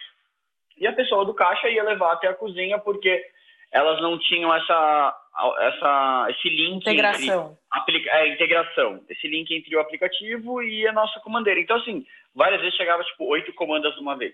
e 0.80 0.88
a 0.88 0.94
pessoa 0.94 1.24
do 1.26 1.34
caixa 1.36 1.70
ia 1.70 1.84
levar 1.84 2.14
até 2.14 2.28
a 2.28 2.34
cozinha 2.34 2.80
porque 2.80 3.24
elas 3.72 4.02
não 4.02 4.18
tinham 4.18 4.52
essa 4.52 5.16
essa 5.60 6.28
esse 6.32 6.50
link 6.50 6.78
integração. 6.78 7.56
entre, 7.78 8.10
é, 8.10 8.28
integração. 8.30 9.00
Esse 9.08 9.28
link 9.28 9.54
entre 9.54 9.76
o 9.76 9.80
aplicativo 9.80 10.64
e 10.64 10.88
a 10.88 10.92
nossa 10.92 11.20
comandeira. 11.20 11.60
Então 11.60 11.78
assim 11.78 12.04
várias 12.34 12.62
vezes 12.62 12.76
chegava 12.76 13.04
tipo 13.04 13.26
oito 13.26 13.54
comandas 13.54 13.94
de 13.94 14.02
uma 14.02 14.18
vez 14.18 14.34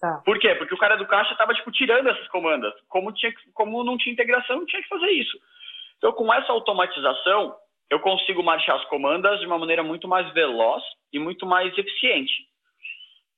Tá. 0.00 0.22
Por 0.24 0.38
quê? 0.38 0.54
Porque 0.54 0.74
o 0.74 0.78
cara 0.78 0.96
do 0.96 1.06
caixa 1.06 1.32
estava 1.32 1.54
tipo, 1.54 1.70
tirando 1.72 2.08
essas 2.08 2.28
comandas. 2.28 2.72
Como, 2.88 3.12
tinha, 3.12 3.32
como 3.54 3.82
não 3.82 3.96
tinha 3.96 4.12
integração, 4.12 4.66
tinha 4.66 4.82
que 4.82 4.88
fazer 4.88 5.10
isso. 5.10 5.38
Então, 5.96 6.12
com 6.12 6.32
essa 6.32 6.52
automatização, 6.52 7.56
eu 7.90 8.00
consigo 8.00 8.42
marchar 8.42 8.76
as 8.76 8.84
comandas 8.86 9.40
de 9.40 9.46
uma 9.46 9.58
maneira 9.58 9.82
muito 9.82 10.06
mais 10.06 10.30
veloz 10.32 10.82
e 11.12 11.18
muito 11.18 11.46
mais 11.46 11.76
eficiente. 11.76 12.46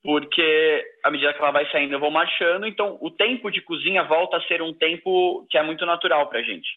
Porque 0.03 0.85
à 1.05 1.11
medida 1.11 1.33
que 1.33 1.41
ela 1.41 1.51
vai 1.51 1.71
saindo, 1.71 1.95
eu 1.95 2.01
vou 2.01 2.11
marchando. 2.11 2.67
Então, 2.67 2.99
o 3.01 3.11
tempo 3.11 3.51
de 3.51 3.61
cozinha 3.61 4.05
volta 4.05 4.37
a 4.37 4.43
ser 4.43 4.63
um 4.63 4.73
tempo 4.73 5.47
que 5.51 5.59
é 5.59 5.63
muito 5.63 5.85
natural 5.85 6.29
para 6.29 6.41
a 6.41 6.43
gente. 6.43 6.69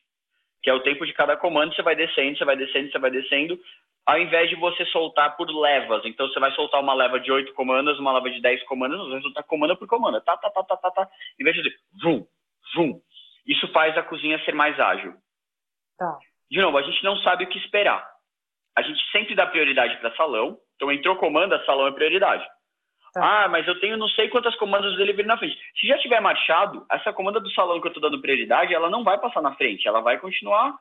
Que 0.61 0.69
é 0.69 0.73
o 0.73 0.81
tempo 0.81 1.05
de 1.05 1.13
cada 1.13 1.35
comando, 1.37 1.73
você 1.73 1.81
vai 1.81 1.95
descendo, 1.95 2.37
você 2.37 2.45
vai 2.45 2.55
descendo, 2.55 2.91
você 2.91 2.99
vai 2.99 3.09
descendo. 3.09 3.59
Ao 4.05 4.17
invés 4.17 4.49
de 4.49 4.55
você 4.55 4.85
soltar 4.87 5.35
por 5.37 5.49
levas. 5.49 6.03
Então, 6.05 6.27
você 6.27 6.39
vai 6.39 6.51
soltar 6.51 6.81
uma 6.81 6.93
leva 6.93 7.19
de 7.19 7.31
oito 7.31 7.53
comandas, 7.53 7.99
uma 7.99 8.13
leva 8.13 8.29
de 8.29 8.41
dez 8.41 8.61
comandas, 8.63 8.99
você 8.99 9.11
vai 9.11 9.21
soltar 9.21 9.43
comanda 9.43 9.75
por 9.75 9.87
comanda. 9.87 10.21
Tá, 10.21 10.35
tá, 10.37 10.49
tá, 10.49 10.63
tá, 10.63 10.77
tá, 10.77 10.91
tá. 10.91 11.09
Em 11.39 11.43
vez 11.43 11.55
de 11.55 11.63
dizer, 11.63 11.77
vum, 12.01 12.25
vum. 12.75 13.01
Isso 13.45 13.67
faz 13.69 13.97
a 13.97 14.03
cozinha 14.03 14.43
ser 14.43 14.53
mais 14.53 14.79
ágil. 14.79 15.13
Tá. 15.97 16.17
De 16.49 16.59
novo, 16.59 16.77
a 16.77 16.81
gente 16.81 17.03
não 17.03 17.15
sabe 17.17 17.43
o 17.43 17.47
que 17.47 17.57
esperar. 17.59 18.05
A 18.75 18.81
gente 18.81 18.99
sempre 19.11 19.35
dá 19.35 19.45
prioridade 19.45 19.97
para 19.97 20.15
salão. 20.15 20.57
Então, 20.75 20.91
entrou 20.91 21.15
comanda, 21.17 21.63
salão 21.65 21.87
é 21.87 21.91
prioridade. 21.91 22.45
Tá. 23.13 23.43
Ah, 23.43 23.49
mas 23.49 23.67
eu 23.67 23.79
tenho 23.79 23.97
não 23.97 24.07
sei 24.09 24.29
quantas 24.29 24.55
comandas 24.55 24.91
do 24.93 24.97
delivery 24.97 25.27
na 25.27 25.37
frente. 25.37 25.57
Se 25.79 25.85
já 25.85 25.97
tiver 25.99 26.21
marchado, 26.21 26.85
essa 26.89 27.11
comanda 27.11 27.39
do 27.39 27.51
salão 27.51 27.79
que 27.79 27.87
eu 27.87 27.91
estou 27.91 28.01
dando 28.01 28.21
prioridade, 28.21 28.73
ela 28.73 28.89
não 28.89 29.03
vai 29.03 29.17
passar 29.19 29.41
na 29.41 29.53
frente. 29.55 29.87
Ela 29.87 30.01
vai 30.01 30.17
continuar 30.17 30.77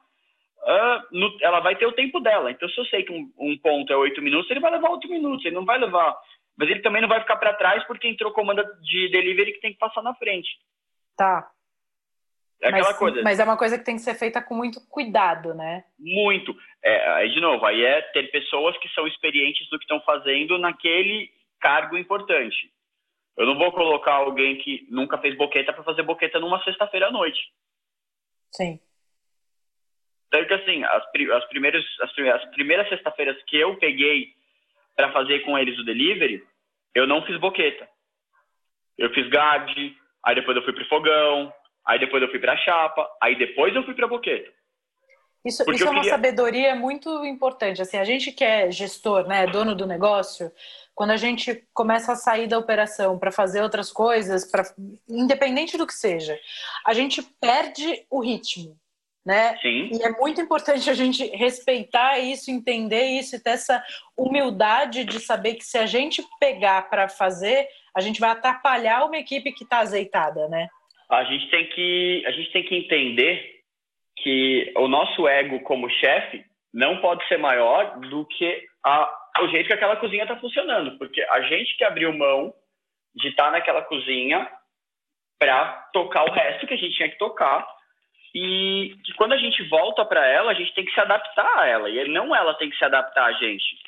Uh, 0.63 1.19
no, 1.19 1.39
ela 1.41 1.61
vai 1.61 1.75
ter 1.77 1.87
o 1.87 1.93
tempo 1.93 2.21
dela. 2.21 2.51
Então, 2.51 2.69
se 2.69 2.79
eu 2.79 2.85
sei 2.87 3.03
que 3.03 3.13
um, 3.13 3.33
um, 3.39 3.59
ponto 3.59 3.93
é 3.93 3.97
oito 3.97 4.21
minutos, 4.21 4.51
ele 4.51 4.61
vai 4.61 4.71
levar 4.71 4.91
oito 4.91 5.09
minutos, 5.09 5.45
ele 5.45 5.55
não 5.55 5.65
vai 5.65 5.79
levar. 5.79 6.17
Mas 6.57 6.69
ele 6.69 6.81
também 6.81 7.01
não 7.01 7.09
vai 7.09 7.21
ficar 7.21 7.37
para 7.37 7.55
trás 7.55 7.83
porque 7.87 8.07
entrou 8.07 8.33
comanda 8.33 8.63
de 8.83 9.09
delivery 9.11 9.55
que 9.55 9.61
tem 9.61 9.73
que 9.73 9.79
passar 9.79 10.03
na 10.03 10.15
frente. 10.15 10.51
Tá. 11.17 11.51
É 12.63 12.69
aquela 12.69 12.89
mas, 12.89 12.99
coisa. 12.99 13.23
Mas 13.23 13.41
é 13.41 13.45
uma 13.45 13.57
coisa 13.57 13.79
que 13.79 13.85
tem 13.85 13.97
que 13.97 14.03
ser 14.03 14.15
feita 14.15 14.43
com 14.43 14.55
muito 14.55 14.81
cuidado, 14.89 15.55
né? 15.55 15.85
Muito. 15.99 16.55
É, 16.85 17.11
aí, 17.13 17.31
de 17.31 17.41
novo, 17.41 17.65
aí 17.65 17.83
é 17.83 18.03
ter 18.03 18.31
pessoas 18.31 18.77
que 18.79 18.89
são 18.91 19.07
experientes 19.07 19.69
do 19.71 19.79
que 19.79 19.85
estão 19.85 20.01
fazendo 20.03 20.59
naquele 20.59 21.31
cargo 21.59 21.97
importante. 21.97 22.71
Eu 23.37 23.47
não 23.47 23.57
vou 23.57 23.73
colocar 23.73 24.15
alguém 24.15 24.59
que 24.59 24.87
nunca 24.91 25.17
fez 25.17 25.35
boqueta 25.37 25.73
para 25.73 25.85
fazer 25.85 26.03
boqueta 26.03 26.39
numa 26.39 26.63
sexta-feira 26.63 27.09
à 27.09 27.11
noite. 27.11 27.41
Sim. 28.53 28.79
Tanto 30.31 30.47
que, 30.47 30.55
assim, 30.55 30.85
as, 30.85 31.03
as, 31.03 31.45
primeiras, 31.49 31.85
as, 32.01 32.11
as 32.11 32.51
primeiras 32.51 32.89
sexta-feiras 32.89 33.37
que 33.47 33.57
eu 33.57 33.77
peguei 33.77 34.33
para 34.97 35.13
fazer 35.13 35.41
com 35.41 35.59
eles 35.59 35.79
o 35.79 35.85
delivery, 35.85 36.45
eu 36.95 37.07
não 37.07 37.25
fiz 37.27 37.39
boqueta. 37.39 37.89
Eu 38.97 39.13
fiz 39.13 39.29
guard, 39.29 39.71
aí 40.25 40.35
depois 40.35 40.57
eu 40.57 40.63
fui 40.63 40.73
pro 40.73 40.89
fogão, 40.89 41.53
aí 41.85 41.99
depois 41.99 42.23
eu 42.23 42.31
fui 42.31 42.39
pra 42.39 42.57
chapa, 42.59 43.09
aí 43.21 43.37
depois 43.37 43.75
eu 43.75 43.83
fui 43.85 43.95
pra 43.95 44.07
boqueta. 44.07 44.53
Isso, 45.45 45.65
isso 45.73 45.85
é 45.85 45.91
uma 45.91 46.01
queria... 46.01 46.11
sabedoria 46.11 46.75
muito 46.75 47.25
importante. 47.25 47.81
Assim, 47.81 47.97
a 47.97 48.05
gente 48.05 48.31
que 48.31 48.45
é 48.45 48.71
gestor, 48.71 49.27
né, 49.27 49.47
dono 49.47 49.75
do 49.75 49.87
negócio, 49.87 50.53
quando 50.95 51.13
a 51.13 51.17
gente 51.17 51.67
começa 51.73 52.13
a 52.13 52.17
sair 52.17 52.47
da 52.47 52.59
operação 52.59 53.19
para 53.19 53.33
fazer 53.33 53.63
outras 53.63 53.91
coisas, 53.91 54.45
para 54.45 54.65
independente 55.09 55.79
do 55.79 55.87
que 55.87 55.95
seja, 55.95 56.39
a 56.87 56.93
gente 56.93 57.23
perde 57.41 58.05
o 58.11 58.21
ritmo 58.21 58.79
né? 59.25 59.57
Sim. 59.59 59.91
E 59.93 60.03
é 60.03 60.11
muito 60.11 60.41
importante 60.41 60.89
a 60.89 60.95
gente 60.95 61.25
respeitar 61.37 62.19
isso, 62.19 62.51
entender 62.51 63.05
isso 63.05 63.37
e 63.37 63.41
ter 63.41 63.51
essa 63.51 63.83
humildade 64.17 65.05
de 65.05 65.21
saber 65.21 65.55
que 65.55 65.65
se 65.65 65.79
a 65.79 65.87
gente 65.87 66.23
pegar 66.39 66.89
para 66.89 67.09
fazer, 67.09 67.69
a 67.95 68.01
gente 68.01 68.21
vai 68.21 68.31
atrapalhar 68.31 69.05
uma 69.05 69.19
equipe 69.19 69.53
que 69.53 69.65
está 69.65 69.81
azeitada, 69.81 70.49
né? 70.49 70.69
A 71.11 71.25
gente 71.25 71.51
tem 71.51 71.67
que 71.71 72.25
a 72.27 72.31
gente 72.31 72.53
tem 72.53 72.63
que 72.63 72.77
entender 72.77 73.61
que 74.17 74.73
o 74.77 74.87
nosso 74.87 75.27
ego 75.27 75.61
como 75.61 75.91
chefe 75.91 76.45
não 76.73 77.01
pode 77.01 77.27
ser 77.27 77.39
maior 77.39 77.99
do 78.01 78.25
que 78.27 78.65
a, 78.85 79.13
o 79.41 79.49
jeito 79.49 79.67
que 79.67 79.73
aquela 79.73 79.97
cozinha 79.97 80.23
está 80.23 80.37
funcionando, 80.37 80.97
porque 80.99 81.21
a 81.23 81.41
gente 81.43 81.77
que 81.77 81.85
abriu 81.85 82.13
mão 82.17 82.55
de 83.15 83.29
estar 83.29 83.47
tá 83.47 83.51
naquela 83.51 83.83
cozinha 83.83 84.49
para 85.39 85.89
tocar 85.93 86.25
o 86.25 86.33
resto 86.33 86.67
que 86.67 86.75
a 86.75 86.77
gente 86.77 86.95
tinha 86.95 87.09
que 87.09 87.19
tocar 87.19 87.67
e 88.35 88.97
que 89.05 89.13
quando 89.15 89.33
a 89.33 89.39
gente 89.39 89.63
volta 89.69 90.05
para 90.05 90.27
ela, 90.27 90.53
a 90.53 90.55
gente 90.55 90.73
tem 90.75 90.85
que 90.85 90.93
se 90.93 91.01
adaptar 91.01 91.59
a 91.59 91.67
ela, 91.67 91.91
e 91.91 92.09
não 92.09 92.35
ela 92.35 92.55
tem 92.55 92.71
que 92.71 92.77
se 92.77 92.85
adaptar 92.85 93.25
a 93.25 93.33
gente. 93.33 93.79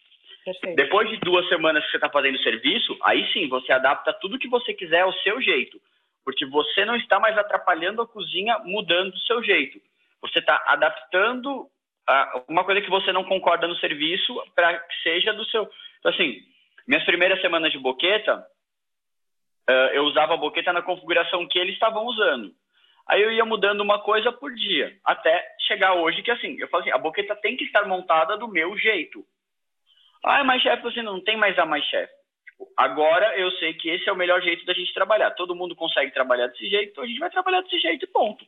Perfeito. 0.45 0.77
Depois 0.77 1.09
de 1.09 1.19
duas 1.19 1.49
semanas 1.49 1.85
que 1.85 1.91
você 1.93 1.99
está 1.99 2.11
fazendo 2.11 2.35
o 2.35 2.43
serviço, 2.43 2.99
aí 3.05 3.31
sim, 3.33 3.49
você 3.49 3.73
adapta 3.73 4.13
tudo 4.15 4.39
que 4.39 4.49
você 4.49 4.75
quiser 4.75 5.03
ao 5.03 5.13
seu 5.21 5.41
jeito, 5.41 5.81
porque 6.25 6.45
você 6.45 6.85
não 6.85 6.97
está 6.97 7.21
mais 7.21 7.39
atrapalhando 7.39 8.03
a 8.03 8.07
cozinha 8.07 8.59
mudando 8.65 9.15
o 9.15 9.21
seu 9.21 9.43
jeito. 9.43 9.81
Você 10.21 10.41
está 10.41 10.61
adaptando 10.67 11.69
a 12.09 12.43
uma 12.49 12.65
coisa 12.65 12.81
que 12.81 12.91
você 12.91 13.13
não 13.13 13.25
concorda 13.25 13.69
no 13.69 13.77
serviço 13.77 14.35
para 14.55 14.79
que 14.79 15.03
seja 15.03 15.33
do 15.33 15.45
seu. 15.47 15.71
Então, 16.01 16.11
assim, 16.13 16.41
minhas 16.87 17.05
primeiras 17.05 17.41
semanas 17.41 17.71
de 17.71 17.79
boqueta, 17.79 18.45
eu 19.93 20.05
usava 20.05 20.35
a 20.35 20.37
boqueta 20.37 20.73
na 20.73 20.83
configuração 20.83 21.47
que 21.47 21.59
eles 21.59 21.75
estavam 21.75 22.05
usando. 22.07 22.53
Aí 23.09 23.21
eu 23.23 23.33
ia 23.33 23.45
mudando 23.45 23.81
uma 23.81 23.99
coisa 24.01 24.31
por 24.33 24.55
dia, 24.55 24.97
até 25.05 25.45
chegar 25.67 25.95
hoje 25.95 26.23
que 26.23 26.31
assim, 26.31 26.57
eu 26.59 26.69
falo 26.69 26.83
assim, 26.83 26.93
a 26.93 26.99
boqueta 26.99 27.35
tem 27.37 27.57
que 27.57 27.65
estar 27.65 27.87
montada 27.87 28.37
do 28.37 28.49
meu 28.49 28.77
jeito. 28.79 29.25
Ah, 30.25 30.45
mais 30.45 30.63
chefe, 30.63 30.83
você 30.83 31.03
não 31.03 31.21
tem 31.21 31.37
mais 31.37 31.59
a 31.59 31.67
mais 31.67 31.85
chefe. 31.87 32.13
Tipo, 32.47 32.73
agora 32.77 33.37
eu 33.37 33.51
sei 33.53 33.75
que 33.75 33.89
esse 33.89 34.09
é 34.09 34.13
o 34.13 34.17
melhor 34.17 34.41
jeito 34.41 34.65
da 34.65 34.73
gente 34.73 34.95
trabalhar. 34.95 35.33
Todo 35.33 35.55
mundo 35.55 35.75
consegue 35.75 36.13
trabalhar 36.13 36.47
desse 36.47 36.69
jeito, 36.69 36.93
então 36.93 37.05
a 37.05 37.07
gente 37.07 37.19
vai 37.19 37.31
trabalhar 37.31 37.61
desse 37.63 37.79
jeito 37.81 38.05
e 38.05 38.09
ponto. 38.09 38.45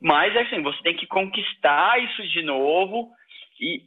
Mas 0.00 0.34
é 0.34 0.42
assim, 0.42 0.62
você 0.62 0.82
tem 0.82 0.96
que 0.96 1.06
conquistar 1.06 2.02
isso 2.02 2.26
de 2.28 2.42
novo 2.42 3.12
e 3.60 3.82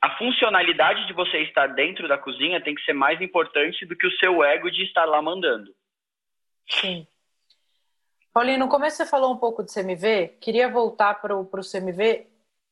a 0.00 0.16
funcionalidade 0.16 1.06
de 1.06 1.12
você 1.12 1.42
estar 1.42 1.68
dentro 1.68 2.08
da 2.08 2.16
cozinha 2.16 2.60
tem 2.60 2.74
que 2.74 2.82
ser 2.84 2.94
mais 2.94 3.20
importante 3.20 3.84
do 3.84 3.94
que 3.94 4.06
o 4.06 4.16
seu 4.16 4.42
ego 4.42 4.70
de 4.70 4.82
estar 4.82 5.04
lá 5.04 5.20
mandando. 5.20 5.72
Sim. 6.68 7.06
Paulinho, 8.32 8.58
no 8.58 8.68
começo 8.68 8.96
você 8.96 9.06
falou 9.06 9.32
um 9.32 9.36
pouco 9.36 9.62
de 9.62 9.72
CMV, 9.72 10.36
queria 10.40 10.68
voltar 10.68 11.14
para 11.14 11.36
o 11.36 11.48
CMV 11.48 12.26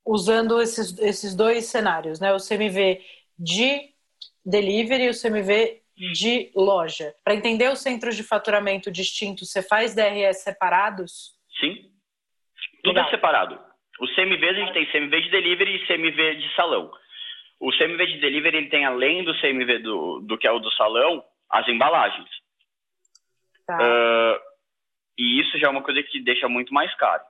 usando 0.07 0.61
esses, 0.61 0.97
esses 0.99 1.35
dois 1.35 1.67
cenários, 1.67 2.21
né? 2.21 2.33
O 2.33 2.39
CMV 2.39 3.05
de 3.39 3.93
delivery 4.45 5.05
e 5.05 5.11
o 5.11 5.21
CMV 5.21 5.83
de 6.13 6.51
loja. 6.55 7.13
Para 7.25 7.35
entender 7.35 7.71
os 7.71 7.81
centros 7.81 8.17
de 8.17 8.23
faturamento 8.23 8.91
distintos, 8.91 9.51
você 9.51 9.63
faz 9.63 9.95
DRS 9.95 10.43
separados? 10.43 11.35
Sim. 11.61 11.91
Tudo 12.83 12.95
Legal. 12.95 13.09
é 13.09 13.11
separado. 13.11 13.59
O 14.01 14.07
CMV 14.15 14.49
a 14.49 14.55
gente 14.55 14.73
tem 14.73 14.87
CMV 14.87 15.21
de 15.23 15.31
delivery 15.31 15.77
e 15.77 15.87
CMV 15.87 16.37
de 16.37 16.55
salão. 16.55 16.91
O 17.61 17.73
CMV 17.73 18.07
de 18.07 18.21
delivery 18.21 18.59
ele 18.59 18.69
tem 18.69 18.85
além 18.85 19.25
do 19.25 19.39
CMV 19.41 19.81
do, 19.81 20.21
do 20.21 20.39
que 20.39 20.47
é 20.47 20.53
o 20.53 20.61
do 20.61 20.71
salão, 20.73 21.25
as 21.51 21.67
embalagens. 21.69 22.29
Tá. 23.67 23.77
Uh, 23.77 24.48
e 25.19 25.41
isso 25.41 25.59
já 25.59 25.67
é 25.67 25.71
uma 25.71 25.83
coisa 25.83 26.03
que 26.03 26.21
deixa 26.21 26.49
muito 26.49 26.73
mais 26.73 26.95
caro. 26.95 27.23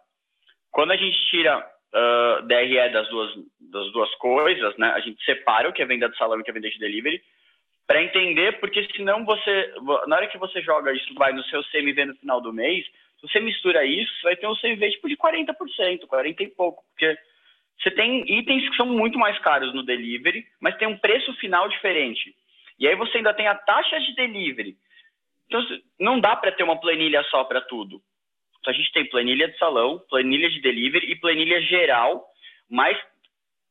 Quando 0.70 0.93
a 0.93 0.97
gente 0.97 1.18
tira 1.30 1.59
uh, 1.59 2.43
DRE 2.47 2.93
das 2.93 3.09
duas, 3.09 3.34
das 3.61 3.93
duas 3.93 4.14
coisas, 4.16 4.76
né, 4.76 4.91
a 4.91 5.01
gente 5.01 5.24
separa 5.24 5.68
o 5.68 5.72
que 5.72 5.82
é 5.82 5.86
venda 5.86 6.09
de 6.09 6.16
salão 6.16 6.39
e 6.39 6.43
o 6.43 6.45
que 6.45 6.51
é 6.51 6.55
venda 6.55 6.68
de 6.68 6.78
delivery, 6.78 7.22
para 7.86 8.03
entender, 8.03 8.61
porque 8.61 8.86
senão 8.95 9.24
você, 9.24 9.72
na 10.07 10.16
hora 10.16 10.26
que 10.26 10.36
você 10.36 10.61
joga 10.61 10.93
isso, 10.93 11.14
vai 11.14 11.32
no 11.32 11.43
seu 11.45 11.64
CMV 11.64 12.05
no 12.05 12.16
final 12.16 12.39
do 12.39 12.53
mês, 12.53 12.84
se 13.18 13.26
você 13.26 13.41
mistura 13.41 13.84
isso, 13.84 14.12
vai 14.22 14.36
ter 14.36 14.47
um 14.47 14.55
CMV 14.55 14.91
tipo 14.91 15.09
de 15.09 15.16
40%, 15.16 16.07
40 16.07 16.43
e 16.43 16.49
pouco, 16.49 16.84
porque 16.91 17.16
você 17.80 17.91
tem 17.91 18.30
itens 18.39 18.68
que 18.68 18.76
são 18.76 18.86
muito 18.86 19.18
mais 19.18 19.39
caros 19.39 19.72
no 19.72 19.82
delivery, 19.82 20.47
mas 20.61 20.76
tem 20.76 20.86
um 20.86 20.99
preço 20.99 21.32
final 21.34 21.68
diferente. 21.68 22.34
E 22.78 22.86
aí 22.86 22.95
você 22.95 23.18
ainda 23.18 23.32
tem 23.32 23.49
a 23.49 23.55
taxa 23.55 23.99
de 24.01 24.14
delivery, 24.14 24.76
então, 25.49 25.64
não 25.99 26.20
dá 26.20 26.36
para 26.36 26.53
ter 26.53 26.62
uma 26.62 26.78
planilha 26.78 27.22
só 27.24 27.42
para 27.44 27.62
tudo. 27.62 28.03
Então, 28.61 28.72
a 28.72 28.76
gente 28.76 28.92
tem 28.92 29.09
planilha 29.09 29.49
de 29.49 29.59
salão, 29.59 29.99
planilha 30.11 30.51
de 30.51 30.61
delivery 30.61 31.11
e 31.11 31.16
planilha 31.16 31.61
geral, 31.62 32.24
mas 32.68 32.99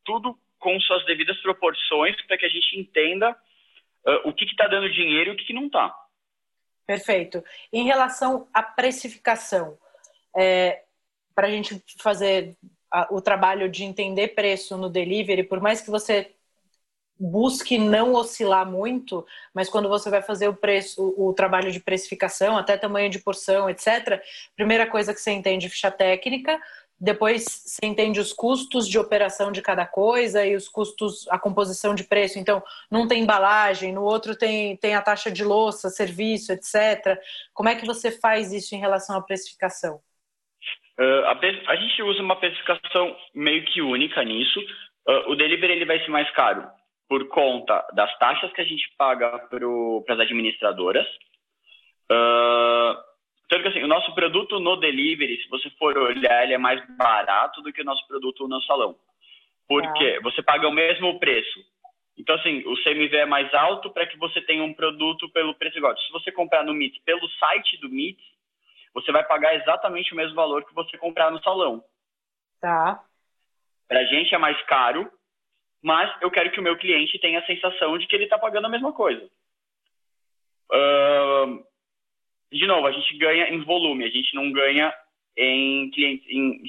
tudo 0.04 0.38
com 0.58 0.80
suas 0.82 1.06
devidas 1.06 1.38
proporções 1.42 2.20
para 2.26 2.38
que 2.38 2.46
a 2.46 2.50
gente 2.50 2.80
entenda 2.80 3.32
uh, 3.32 4.28
o 4.28 4.34
que 4.34 4.46
está 4.46 4.68
dando 4.68 4.92
dinheiro 4.92 5.30
e 5.30 5.34
o 5.34 5.38
que, 5.38 5.46
que 5.46 5.54
não 5.54 5.68
está. 5.68 5.96
Perfeito. 6.86 7.44
Em 7.72 7.84
relação 7.84 8.48
à 8.52 8.64
precificação, 8.64 9.78
é, 10.36 10.84
para 11.36 11.48
a 11.48 11.52
gente 11.52 11.84
fazer 12.02 12.58
o 13.12 13.22
trabalho 13.22 13.70
de 13.70 13.84
entender 13.84 14.30
preço 14.30 14.78
no 14.78 14.90
delivery, 14.90 15.44
por 15.44 15.60
mais 15.60 15.82
que 15.82 15.92
você 15.92 16.34
busque 17.20 17.78
não 17.78 18.14
oscilar 18.14 18.70
muito, 18.70 19.26
mas 19.54 19.70
quando 19.70 19.90
você 19.90 20.10
vai 20.10 20.22
fazer 20.22 20.48
o 20.48 20.56
preço, 20.56 21.14
o, 21.18 21.34
trabalho 21.34 21.72
de 21.72 21.80
precificação, 21.80 22.58
até 22.58 22.78
tamanho 22.78 23.10
de 23.10 23.20
porção, 23.20 23.70
etc., 23.70 24.22
primeira 24.56 24.88
coisa 24.88 25.14
que 25.14 25.20
você 25.20 25.32
entende 25.32 25.70
ficha 25.70 25.92
técnica, 25.92 26.60
depois 27.00 27.44
você 27.44 27.86
entende 27.86 28.20
os 28.20 28.34
custos 28.34 28.88
de 28.88 28.98
operação 28.98 29.52
de 29.52 29.62
cada 29.62 29.86
coisa 29.86 30.46
e 30.46 30.56
os 30.56 30.68
custos, 30.68 31.28
a 31.30 31.38
composição 31.38 31.94
de 31.94 32.04
preço. 32.04 32.40
Então, 32.40 32.64
num 32.90 33.08
tem 33.08 33.22
embalagem, 33.22 33.94
no 33.94 34.04
outro 34.04 34.36
tem, 34.36 34.76
tem 34.78 34.96
a 34.96 35.02
taxa 35.02 35.32
de 35.32 35.44
louça, 35.44 35.92
serviço, 35.92 36.52
etc. 36.52 37.20
Como 37.54 37.70
é 37.70 37.76
que 37.76 37.86
você 37.86 38.12
faz 38.12 38.52
isso 38.52 38.74
em 38.74 38.80
relação 38.80 39.16
à 39.16 39.22
precificação? 39.22 40.00
Uh, 41.00 41.26
a, 41.26 41.40
a, 41.72 41.76
gente 41.76 42.02
usa 42.02 42.20
uma 42.24 42.40
precificação 42.40 43.16
meio 43.36 43.64
que 43.66 43.80
única 43.80 44.24
nisso. 44.24 44.60
Uh, 45.08 45.32
o 45.32 45.36
delivery 45.36 45.74
ele 45.74 45.86
vai 45.86 46.00
ser 46.00 46.10
mais 46.10 46.30
caro 46.32 46.68
por 47.08 47.28
conta 47.30 47.86
das 47.94 48.16
taxas 48.18 48.52
que 48.54 48.62
a 48.62 48.66
gente 48.66 48.90
paga 48.98 49.40
para 49.40 50.14
as 50.14 50.20
administradoras. 50.20 51.08
Uh, 52.12 52.96
tanto 53.50 53.64
que 53.64 53.68
assim, 53.70 53.84
o 53.84 53.88
nosso 53.88 54.14
produto 54.14 54.60
no 54.60 54.76
delivery, 54.76 55.42
se 55.42 55.50
você 55.50 55.70
for 55.72 55.98
olhar, 55.98 56.44
ele 56.44 56.54
é 56.54 56.58
mais 56.58 56.86
barato 56.98 57.62
do 57.62 57.72
que 57.72 57.82
o 57.82 57.86
nosso 57.86 58.06
produto 58.08 58.48
no 58.48 58.62
salão. 58.64 58.96
Porque 59.68 60.18
ah. 60.18 60.22
você 60.24 60.42
paga 60.44 60.68
o 60.68 60.74
mesmo 60.74 61.18
preço. 61.20 61.60
Então, 62.18 62.36
assim, 62.36 62.64
o 62.66 62.76
CMV 62.84 63.16
é 63.16 63.26
mais 63.26 63.54
alto 63.54 63.92
para 63.92 64.08
que 64.08 64.18
você 64.18 64.42
tenha 64.42 64.64
um 64.64 64.74
produto 64.74 65.30
pelo 65.30 65.54
preço 65.54 65.78
igual. 65.78 65.96
Se 65.98 66.12
você 66.12 66.32
comprar 66.32 66.64
no 66.64 66.74
MIT 66.74 67.02
pelo 67.06 67.30
site 67.30 67.78
do 67.78 67.88
MIT, 67.88 68.22
você 68.94 69.12
vai 69.12 69.24
pagar 69.24 69.56
exatamente 69.56 70.14
o 70.14 70.16
mesmo 70.16 70.36
valor 70.36 70.66
que 70.66 70.74
você 70.74 70.98
comprar 70.98 71.30
no 71.32 71.42
salão. 71.44 71.84
Tá. 72.60 73.04
Para 73.88 74.00
a 74.00 74.06
gente 74.06 74.34
é 74.34 74.38
mais 74.38 74.60
caro, 74.64 75.10
mas 75.82 76.12
eu 76.22 76.32
quero 76.32 76.52
que 76.52 76.60
o 76.60 76.64
meu 76.64 76.78
cliente 76.78 77.20
tenha 77.20 77.40
a 77.40 77.46
sensação 77.46 77.98
de 77.98 78.08
que 78.08 78.16
ele 78.16 78.26
está 78.26 78.38
pagando 78.38 78.66
a 78.66 78.70
mesma 78.70 78.92
coisa. 78.92 79.24
Uh, 80.72 81.64
de 82.52 82.66
novo, 82.66 82.88
a 82.88 82.92
gente 82.92 83.18
ganha 83.18 83.50
em 83.50 83.64
volume, 83.64 84.06
a 84.06 84.10
gente 84.10 84.36
não 84.36 84.52
ganha 84.52 84.94
em 85.36 85.90
cliente, 85.92 86.26
em, 86.30 86.62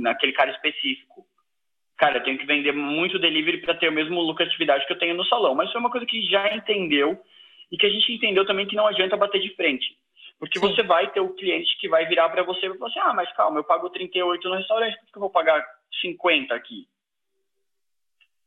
naquele 0.00 0.32
cara 0.32 0.50
específico. 0.50 1.26
Cara, 1.96 2.18
eu 2.18 2.22
tenho 2.22 2.38
que 2.38 2.46
vender 2.46 2.72
muito 2.72 3.18
delivery 3.18 3.60
para 3.60 3.74
ter 3.74 3.88
a 3.88 3.92
mesma 3.92 4.20
lucratividade 4.20 4.86
que 4.86 4.92
eu 4.92 4.98
tenho 4.98 5.14
no 5.14 5.24
salão. 5.26 5.54
Mas 5.54 5.70
foi 5.72 5.80
uma 5.80 5.90
coisa 5.90 6.06
que 6.06 6.22
já 6.22 6.54
entendeu 6.54 7.20
e 7.70 7.76
que 7.76 7.86
a 7.86 7.90
gente 7.90 8.12
entendeu 8.12 8.46
também 8.46 8.66
que 8.66 8.76
não 8.76 8.86
adianta 8.86 9.16
bater 9.16 9.40
de 9.40 9.54
frente. 9.54 9.96
Porque 10.38 10.60
Sim. 10.60 10.68
você 10.68 10.82
vai 10.84 11.10
ter 11.10 11.20
o 11.20 11.34
cliente 11.34 11.76
que 11.80 11.88
vai 11.88 12.06
virar 12.06 12.28
para 12.28 12.44
você 12.44 12.66
e 12.66 12.68
vai 12.68 12.78
falar 12.78 12.90
assim: 12.90 13.00
ah, 13.00 13.12
mas 13.12 13.32
calma, 13.32 13.58
eu 13.58 13.64
pago 13.64 13.90
38 13.90 14.48
no 14.48 14.54
restaurante, 14.54 14.96
por 14.98 15.06
que 15.06 15.16
eu 15.16 15.20
vou 15.20 15.30
pagar 15.30 15.64
50 16.00 16.54
aqui? 16.54 16.86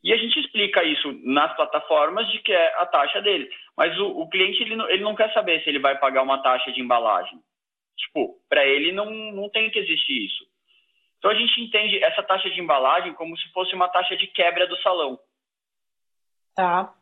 E 0.04 0.12
a 0.12 0.18
gente 0.18 0.40
explica 0.40 0.84
isso 0.84 1.12
nas 1.24 1.56
plataformas 1.56 2.28
de 2.32 2.40
que 2.40 2.52
é 2.52 2.82
a 2.82 2.86
taxa 2.88 3.22
dele. 3.22 3.50
Mas 3.78 3.98
o, 4.00 4.08
o 4.22 4.30
cliente 4.30 4.62
ele 4.62 4.76
não, 4.76 4.90
ele 4.90 5.04
não 5.04 5.16
quer 5.16 5.32
saber 5.34 5.62
se 5.64 5.70
ele 5.70 5.80
vai 5.80 5.98
pagar 6.00 6.24
uma 6.24 6.42
taxa 6.42 6.72
de 6.72 6.82
embalagem. 6.82 7.40
Tipo, 7.96 8.40
para 8.50 8.66
ele 8.66 8.92
não, 8.92 9.12
não 9.12 9.50
tem 9.50 9.70
que 9.70 9.78
existir 9.78 10.26
isso. 10.26 10.44
Então 11.20 11.30
a 11.30 11.36
gente 11.36 11.62
entende 11.62 12.04
essa 12.04 12.24
taxa 12.24 12.50
de 12.50 12.60
embalagem 12.60 13.14
como 13.14 13.38
se 13.38 13.48
fosse 13.52 13.76
uma 13.76 13.88
taxa 13.90 14.18
de 14.18 14.26
quebra 14.28 14.66
do 14.66 14.76
salão. 14.78 15.20
Tá. 16.56 16.96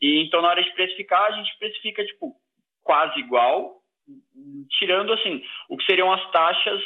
E 0.00 0.22
então 0.24 0.40
na 0.40 0.50
hora 0.50 0.62
de 0.62 0.72
precificar, 0.74 1.24
a 1.24 1.32
gente 1.32 1.58
precifica 1.58 2.04
tipo 2.06 2.36
quase 2.84 3.18
igual, 3.18 3.82
tirando 4.78 5.12
assim, 5.12 5.44
o 5.68 5.76
que 5.76 5.84
seriam 5.84 6.12
as 6.12 6.30
taxas 6.30 6.80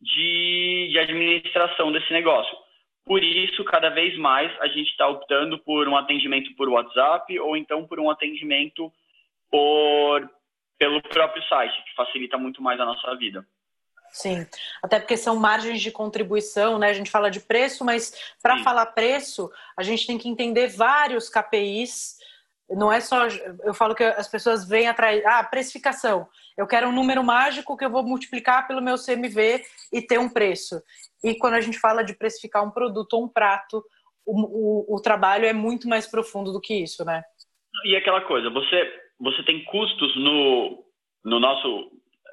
de, 0.00 0.88
de 0.90 0.98
administração 0.98 1.92
desse 1.92 2.10
negócio. 2.10 2.63
Por 3.04 3.22
isso, 3.22 3.62
cada 3.64 3.90
vez 3.90 4.16
mais 4.18 4.50
a 4.60 4.66
gente 4.68 4.90
está 4.90 5.06
optando 5.08 5.58
por 5.58 5.86
um 5.88 5.96
atendimento 5.96 6.54
por 6.56 6.68
WhatsApp 6.68 7.38
ou 7.38 7.56
então 7.56 7.86
por 7.86 8.00
um 8.00 8.10
atendimento 8.10 8.92
por 9.50 10.28
pelo 10.78 11.00
próprio 11.02 11.42
site, 11.44 11.84
que 11.84 11.94
facilita 11.94 12.36
muito 12.36 12.60
mais 12.62 12.80
a 12.80 12.84
nossa 12.84 13.14
vida. 13.16 13.46
Sim, 14.10 14.46
até 14.82 15.00
porque 15.00 15.16
são 15.16 15.36
margens 15.36 15.80
de 15.80 15.90
contribuição, 15.90 16.78
né? 16.78 16.88
A 16.88 16.92
gente 16.92 17.10
fala 17.10 17.30
de 17.30 17.40
preço, 17.40 17.84
mas 17.84 18.34
para 18.40 18.62
falar 18.62 18.86
preço, 18.86 19.50
a 19.76 19.82
gente 19.82 20.06
tem 20.06 20.16
que 20.16 20.28
entender 20.28 20.68
vários 20.68 21.28
KPIs. 21.28 22.18
Não 22.70 22.92
é 22.92 23.00
só. 23.00 23.26
Eu 23.64 23.74
falo 23.74 23.94
que 23.94 24.04
as 24.04 24.28
pessoas 24.28 24.68
vêm 24.68 24.86
atrás. 24.88 25.24
Ah, 25.26 25.42
precificação. 25.42 26.28
Eu 26.56 26.66
quero 26.66 26.88
um 26.88 26.92
número 26.92 27.22
mágico 27.24 27.76
que 27.76 27.84
eu 27.84 27.90
vou 27.90 28.02
multiplicar 28.04 28.66
pelo 28.66 28.82
meu 28.82 28.96
CMV 28.96 29.62
e 29.92 30.02
ter 30.02 30.18
um 30.18 30.28
preço. 30.28 30.80
E 31.22 31.34
quando 31.36 31.54
a 31.54 31.60
gente 31.60 31.78
fala 31.78 32.02
de 32.02 32.16
precificar 32.16 32.64
um 32.64 32.70
produto 32.70 33.14
ou 33.14 33.24
um 33.24 33.28
prato, 33.28 33.84
o, 34.24 34.92
o, 34.92 34.96
o 34.96 35.00
trabalho 35.00 35.46
é 35.46 35.52
muito 35.52 35.88
mais 35.88 36.06
profundo 36.06 36.52
do 36.52 36.60
que 36.60 36.74
isso, 36.74 37.04
né? 37.04 37.22
E 37.84 37.96
aquela 37.96 38.20
coisa, 38.20 38.48
você 38.50 39.04
você 39.18 39.42
tem 39.42 39.64
custos 39.64 40.14
no, 40.16 40.84
no 41.24 41.40
nosso. 41.40 41.90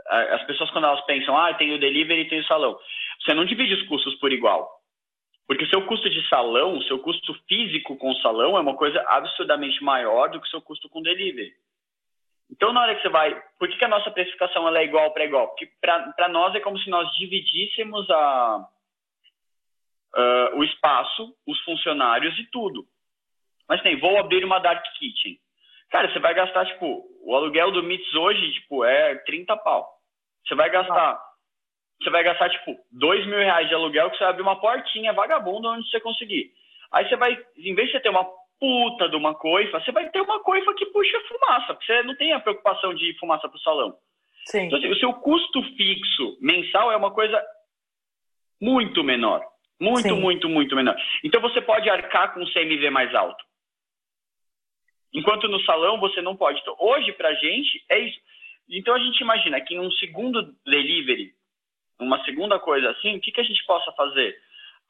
As 0.08 0.44
pessoas, 0.46 0.70
quando 0.72 0.86
elas 0.86 1.06
pensam, 1.06 1.38
ah, 1.38 1.54
tem 1.54 1.74
o 1.74 1.80
delivery 1.80 2.22
e 2.22 2.30
tem 2.30 2.40
o 2.42 2.46
salão, 2.46 2.78
você 3.22 3.34
não 3.34 3.46
divide 3.46 3.74
os 3.76 3.88
custos 3.88 4.16
por 4.16 4.32
igual. 4.32 4.70
Porque 5.48 5.66
seu 5.68 5.86
custo 5.86 6.10
de 6.10 6.28
salão, 6.28 6.82
seu 6.84 7.00
custo 7.00 7.34
físico 7.48 7.96
com 7.98 8.14
salão 8.16 8.58
é 8.58 8.62
uma 8.62 8.76
coisa 8.76 9.04
absurdamente 9.08 9.84
maior 9.84 10.30
do 10.30 10.42
que 10.42 10.50
seu 10.50 10.62
custo 10.62 10.90
com 10.90 11.02
delivery. 11.02 11.54
Então, 12.52 12.74
na 12.74 12.82
hora 12.82 12.96
que 12.96 13.02
você 13.02 13.10
vai. 13.10 13.42
Por 13.58 13.70
que, 13.70 13.78
que 13.78 13.86
a 13.86 13.90
nossa 13.90 14.12
precificação 14.12 14.68
ela 14.68 14.80
é 14.80 14.84
igual 14.84 15.12
para 15.14 15.24
igual? 15.24 15.48
Porque 15.50 15.70
para 15.80 16.28
nós 16.30 16.54
é 16.54 16.60
como 16.60 16.78
se 16.80 16.90
nós 16.90 17.10
dividíssemos 17.16 18.10
a, 18.10 18.68
uh, 20.16 20.58
o 20.58 20.64
espaço, 20.64 21.34
os 21.48 21.60
funcionários 21.62 22.38
e 22.38 22.46
tudo. 22.52 22.86
Mas 23.68 23.82
tem, 23.82 23.98
vou 24.00 24.20
abrir 24.20 24.44
uma 24.44 24.60
dark 24.60 24.84
kitchen. 25.00 25.40
Cara, 25.90 26.12
você 26.12 26.20
vai 26.20 26.34
gastar, 26.34 26.66
tipo, 26.66 27.06
o 27.24 27.36
aluguel 27.36 27.72
do 27.72 27.84
MITS 27.84 28.14
hoje, 28.16 28.54
tipo, 28.54 28.84
é 28.84 29.16
30 29.26 29.56
pau. 29.58 29.88
Você 30.46 30.56
vai 30.56 30.70
gastar, 30.70 31.22
você 32.02 32.10
vai 32.10 32.24
gastar, 32.24 32.50
tipo, 32.50 32.78
2 32.92 33.26
mil 33.28 33.38
reais 33.38 33.68
de 33.68 33.74
aluguel 33.74 34.10
que 34.10 34.18
você 34.18 34.24
vai 34.24 34.32
abrir 34.32 34.42
uma 34.42 34.60
portinha 34.60 35.14
vagabunda 35.14 35.70
onde 35.70 35.90
você 35.90 36.00
conseguir. 36.00 36.52
Aí 36.92 37.08
você 37.08 37.16
vai, 37.16 37.38
em 37.58 37.76
vez 37.76 37.88
de 37.88 37.94
você 37.94 38.00
ter 38.02 38.10
uma 38.10 38.26
puta 38.62 39.10
de 39.10 39.16
uma 39.16 39.34
coifa, 39.34 39.80
você 39.80 39.92
vai 39.92 40.08
ter 40.12 40.22
uma 40.22 40.40
coifa 40.42 40.72
que 40.76 40.86
puxa 40.86 41.20
fumaça, 41.28 41.74
porque 41.74 41.88
você 41.88 42.04
não 42.04 42.16
tem 42.16 42.32
a 42.32 42.40
preocupação 42.40 42.94
de 42.94 43.18
fumaça 43.20 43.50
pro 43.50 43.60
salão. 43.60 43.98
Sim. 44.46 44.68
Então, 44.68 44.78
assim, 44.78 44.90
o 44.90 45.00
seu 45.00 45.14
custo 45.14 45.64
fixo 45.76 46.38
mensal 46.40 46.92
é 46.92 46.96
uma 46.96 47.10
coisa 47.10 47.44
muito 48.62 49.04
menor. 49.04 49.44
Muito, 49.80 50.02
Sim. 50.02 50.22
muito, 50.22 50.48
muito 50.48 50.76
menor. 50.76 50.96
Então 51.24 51.42
você 51.42 51.60
pode 51.60 51.90
arcar 51.90 52.36
com 52.36 52.42
um 52.42 52.54
CMV 52.54 52.92
mais 52.92 53.16
alto. 53.16 53.44
Enquanto 55.12 55.48
no 55.48 55.60
salão 55.62 56.00
você 56.00 56.22
não 56.22 56.38
pode. 56.38 56.62
Então, 56.62 56.76
hoje, 56.80 57.12
para 57.14 57.30
a 57.30 57.34
gente, 57.34 57.84
é 57.90 58.00
isso. 58.00 58.20
Então, 58.70 58.94
a 58.94 59.00
gente 59.00 59.20
imagina 59.22 59.60
que 59.60 59.74
em 59.74 59.80
um 59.80 59.92
segundo 59.94 60.56
delivery, 60.64 61.34
uma 62.00 62.24
segunda 62.24 62.60
coisa 62.60 62.92
assim, 62.92 63.18
o 63.18 63.20
que, 63.20 63.32
que 63.32 63.42
a 63.42 63.44
gente 63.44 63.66
possa 63.66 63.92
fazer? 63.94 64.40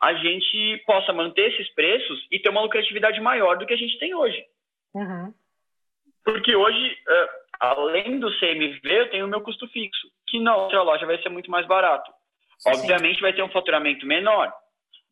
A 0.02 0.14
gente 0.16 0.84
possa 0.86 1.14
manter 1.14 1.52
esses 1.54 1.70
preços 1.74 2.28
e 2.32 2.40
ter 2.40 2.50
uma 2.50 2.62
lucratividade 2.62 3.20
maior 3.22 3.58
do 3.58 3.66
que 3.66 3.74
a 3.74 3.78
gente 3.78 4.00
tem 4.00 4.16
hoje. 4.16 4.44
Uhum. 4.94 5.34
Porque 6.24 6.56
hoje, 6.56 6.98
uh, 7.08 7.30
além 7.60 8.20
do 8.20 8.32
CMV, 8.40 8.82
eu 8.84 9.10
tenho 9.10 9.26
o 9.26 9.30
meu 9.30 9.42
custo 9.42 9.68
fixo, 9.68 10.08
que 10.28 10.40
na 10.40 10.56
outra 10.56 10.82
loja 10.82 11.06
vai 11.06 11.22
ser 11.22 11.30
muito 11.30 11.52
mais 11.52 11.68
barato. 11.68 12.12
Sim. 12.58 12.72
Obviamente 12.72 13.22
vai 13.22 13.34
ter 13.34 13.44
um 13.44 13.50
faturamento 13.50 14.06
menor, 14.06 14.52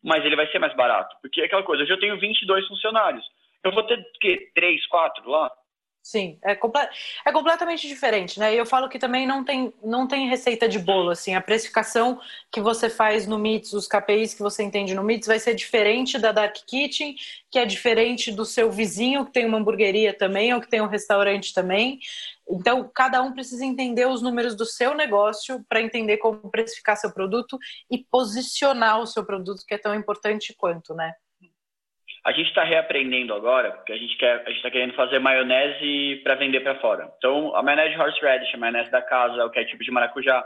mas 0.02 0.24
ele 0.24 0.36
vai 0.36 0.46
ser 0.48 0.58
mais 0.58 0.74
barato. 0.74 1.16
Porque 1.22 1.40
é 1.40 1.44
aquela 1.44 1.62
coisa, 1.62 1.82
hoje 1.82 1.92
eu 1.92 2.00
tenho 2.00 2.18
22 2.18 2.66
funcionários 2.66 3.24
eu 3.62 3.72
vou 3.72 3.82
ter 3.84 4.02
que 4.20 4.50
três, 4.54 4.86
quatro 4.86 5.28
lá. 5.28 5.50
Sim, 6.02 6.38
é, 6.42 6.54
comple 6.56 6.80
é 7.26 7.30
completamente 7.30 7.86
diferente, 7.86 8.40
né? 8.40 8.54
E 8.54 8.56
eu 8.58 8.64
falo 8.64 8.88
que 8.88 8.98
também 8.98 9.26
não 9.26 9.44
tem, 9.44 9.72
não 9.84 10.08
tem 10.08 10.28
receita 10.28 10.66
de 10.66 10.78
bolo, 10.78 11.10
assim, 11.10 11.34
a 11.34 11.42
precificação 11.42 12.18
que 12.50 12.58
você 12.60 12.88
faz 12.88 13.26
no 13.26 13.38
MITS, 13.38 13.74
os 13.74 13.86
KPIs 13.86 14.32
que 14.34 14.40
você 14.42 14.62
entende 14.62 14.94
no 14.94 15.04
MITS 15.04 15.26
vai 15.28 15.38
ser 15.38 15.54
diferente 15.54 16.18
da 16.18 16.32
Dark 16.32 16.56
Kitchen, 16.66 17.14
que 17.50 17.58
é 17.58 17.66
diferente 17.66 18.32
do 18.32 18.46
seu 18.46 18.70
vizinho 18.72 19.26
que 19.26 19.32
tem 19.32 19.44
uma 19.44 19.58
hamburgueria 19.58 20.14
também, 20.16 20.54
ou 20.54 20.60
que 20.60 20.68
tem 20.70 20.80
um 20.80 20.86
restaurante 20.86 21.52
também. 21.52 21.98
Então, 22.50 22.90
cada 22.94 23.22
um 23.22 23.32
precisa 23.32 23.64
entender 23.64 24.06
os 24.06 24.22
números 24.22 24.56
do 24.56 24.64
seu 24.64 24.94
negócio 24.94 25.62
para 25.68 25.82
entender 25.82 26.16
como 26.16 26.50
precificar 26.50 26.96
seu 26.96 27.12
produto 27.12 27.58
e 27.90 27.98
posicionar 27.98 29.00
o 29.00 29.06
seu 29.06 29.24
produto, 29.24 29.64
que 29.66 29.74
é 29.74 29.78
tão 29.78 29.94
importante 29.94 30.54
quanto, 30.56 30.94
né? 30.94 31.12
A 32.24 32.32
gente 32.32 32.48
está 32.48 32.62
reaprendendo 32.62 33.32
agora, 33.32 33.72
porque 33.72 33.92
a 33.92 33.96
gente 33.96 34.16
quer, 34.16 34.42
a 34.42 34.48
gente 34.48 34.56
está 34.56 34.70
querendo 34.70 34.94
fazer 34.94 35.18
maionese 35.18 36.20
para 36.22 36.34
vender 36.34 36.60
para 36.60 36.78
fora. 36.78 37.10
Então, 37.16 37.56
a 37.56 37.62
maionese 37.62 37.98
horseradish, 37.98 38.54
a 38.54 38.58
maionese 38.58 38.90
da 38.90 39.00
casa, 39.00 39.44
o 39.44 39.50
ketchup 39.50 39.82
de 39.82 39.90
maracujá, 39.90 40.44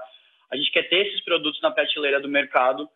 a 0.51 0.57
gente 0.57 0.71
quer 0.71 0.85
ter 0.85 1.07
esses 1.07 1.25
produtos 1.25 1.61
na 1.61 1.73
prateleira 1.73 2.21
do 2.21 2.29
mercado. 2.29 2.89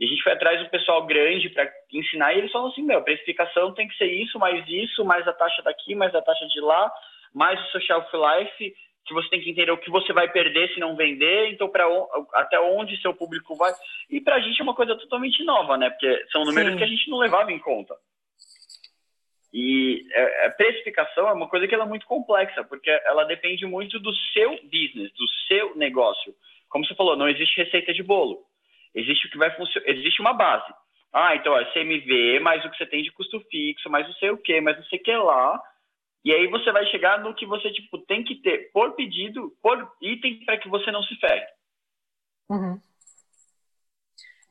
E 0.00 0.06
a 0.06 0.08
gente 0.08 0.22
foi 0.22 0.32
atrás 0.32 0.58
do 0.60 0.70
pessoal 0.70 1.04
grande 1.04 1.50
para 1.50 1.70
ensinar 1.92 2.32
e 2.32 2.38
eles 2.38 2.50
falam 2.50 2.68
assim, 2.68 2.82
meu, 2.82 3.02
precificação 3.02 3.74
tem 3.74 3.86
que 3.86 3.96
ser 3.96 4.06
isso, 4.06 4.38
mais 4.38 4.66
isso, 4.66 5.04
mais 5.04 5.28
a 5.28 5.32
taxa 5.32 5.62
daqui, 5.62 5.94
mais 5.94 6.14
a 6.14 6.22
taxa 6.22 6.46
de 6.48 6.60
lá, 6.60 6.90
mais 7.34 7.60
o 7.60 7.70
seu 7.70 7.80
shelf 7.82 8.08
life, 8.12 8.74
que 9.04 9.14
você 9.14 9.28
tem 9.28 9.40
que 9.40 9.50
entender 9.50 9.70
o 9.70 9.78
que 9.78 9.90
você 9.90 10.12
vai 10.12 10.28
perder 10.30 10.72
se 10.72 10.80
não 10.80 10.96
vender, 10.96 11.50
então 11.50 11.68
para 11.68 11.84
até 12.34 12.58
onde 12.58 13.00
seu 13.02 13.14
público 13.14 13.54
vai. 13.54 13.72
E 14.10 14.20
para 14.20 14.36
a 14.36 14.40
gente 14.40 14.58
é 14.58 14.64
uma 14.64 14.74
coisa 14.74 14.96
totalmente 14.96 15.44
nova, 15.44 15.76
né? 15.76 15.90
Porque 15.90 16.24
são 16.32 16.44
números 16.44 16.72
Sim. 16.72 16.78
que 16.78 16.84
a 16.84 16.88
gente 16.88 17.10
não 17.10 17.18
levava 17.18 17.52
em 17.52 17.58
conta. 17.58 17.94
E 19.52 20.06
é, 20.12 20.46
a 20.46 20.50
precificação 20.50 21.28
é 21.28 21.32
uma 21.32 21.48
coisa 21.48 21.68
que 21.68 21.74
ela 21.74 21.84
é 21.84 21.88
muito 21.88 22.06
complexa, 22.06 22.64
porque 22.64 22.90
ela 23.04 23.24
depende 23.24 23.66
muito 23.66 23.98
do 23.98 24.14
seu 24.32 24.50
business, 24.62 25.12
do 25.12 25.28
seu 25.46 25.76
negócio. 25.76 26.34
Como 26.68 26.86
você 26.86 26.94
falou, 26.94 27.16
não 27.16 27.28
existe 27.28 27.62
receita 27.62 27.92
de 27.92 28.02
bolo. 28.02 28.42
Existe 28.94 29.26
o 29.26 29.30
que 29.30 29.38
vai 29.38 29.54
funcionar, 29.54 29.88
existe 29.88 30.20
uma 30.20 30.32
base. 30.32 30.72
Ah, 31.12 31.36
então 31.36 31.54
é 31.56 31.70
CMV, 31.72 32.40
mais 32.40 32.64
o 32.64 32.70
que 32.70 32.76
você 32.78 32.86
tem 32.86 33.02
de 33.02 33.12
custo 33.12 33.38
fixo, 33.50 33.90
mais 33.90 34.06
não 34.06 34.14
sei 34.14 34.30
o 34.30 34.38
que, 34.38 34.58
mais 34.62 34.78
não 34.78 34.84
sei 34.84 34.98
o 34.98 35.02
que 35.02 35.14
lá. 35.14 35.60
E 36.24 36.32
aí 36.32 36.46
você 36.46 36.72
vai 36.72 36.86
chegar 36.86 37.20
no 37.20 37.34
que 37.34 37.44
você 37.44 37.70
tipo 37.72 37.98
tem 37.98 38.24
que 38.24 38.36
ter 38.36 38.70
por 38.72 38.94
pedido, 38.94 39.52
por 39.60 39.92
item 40.00 40.44
para 40.44 40.56
que 40.56 40.68
você 40.68 40.90
não 40.90 41.02
se 41.02 41.14
ferre. 41.16 41.46
Uhum. 42.48 42.80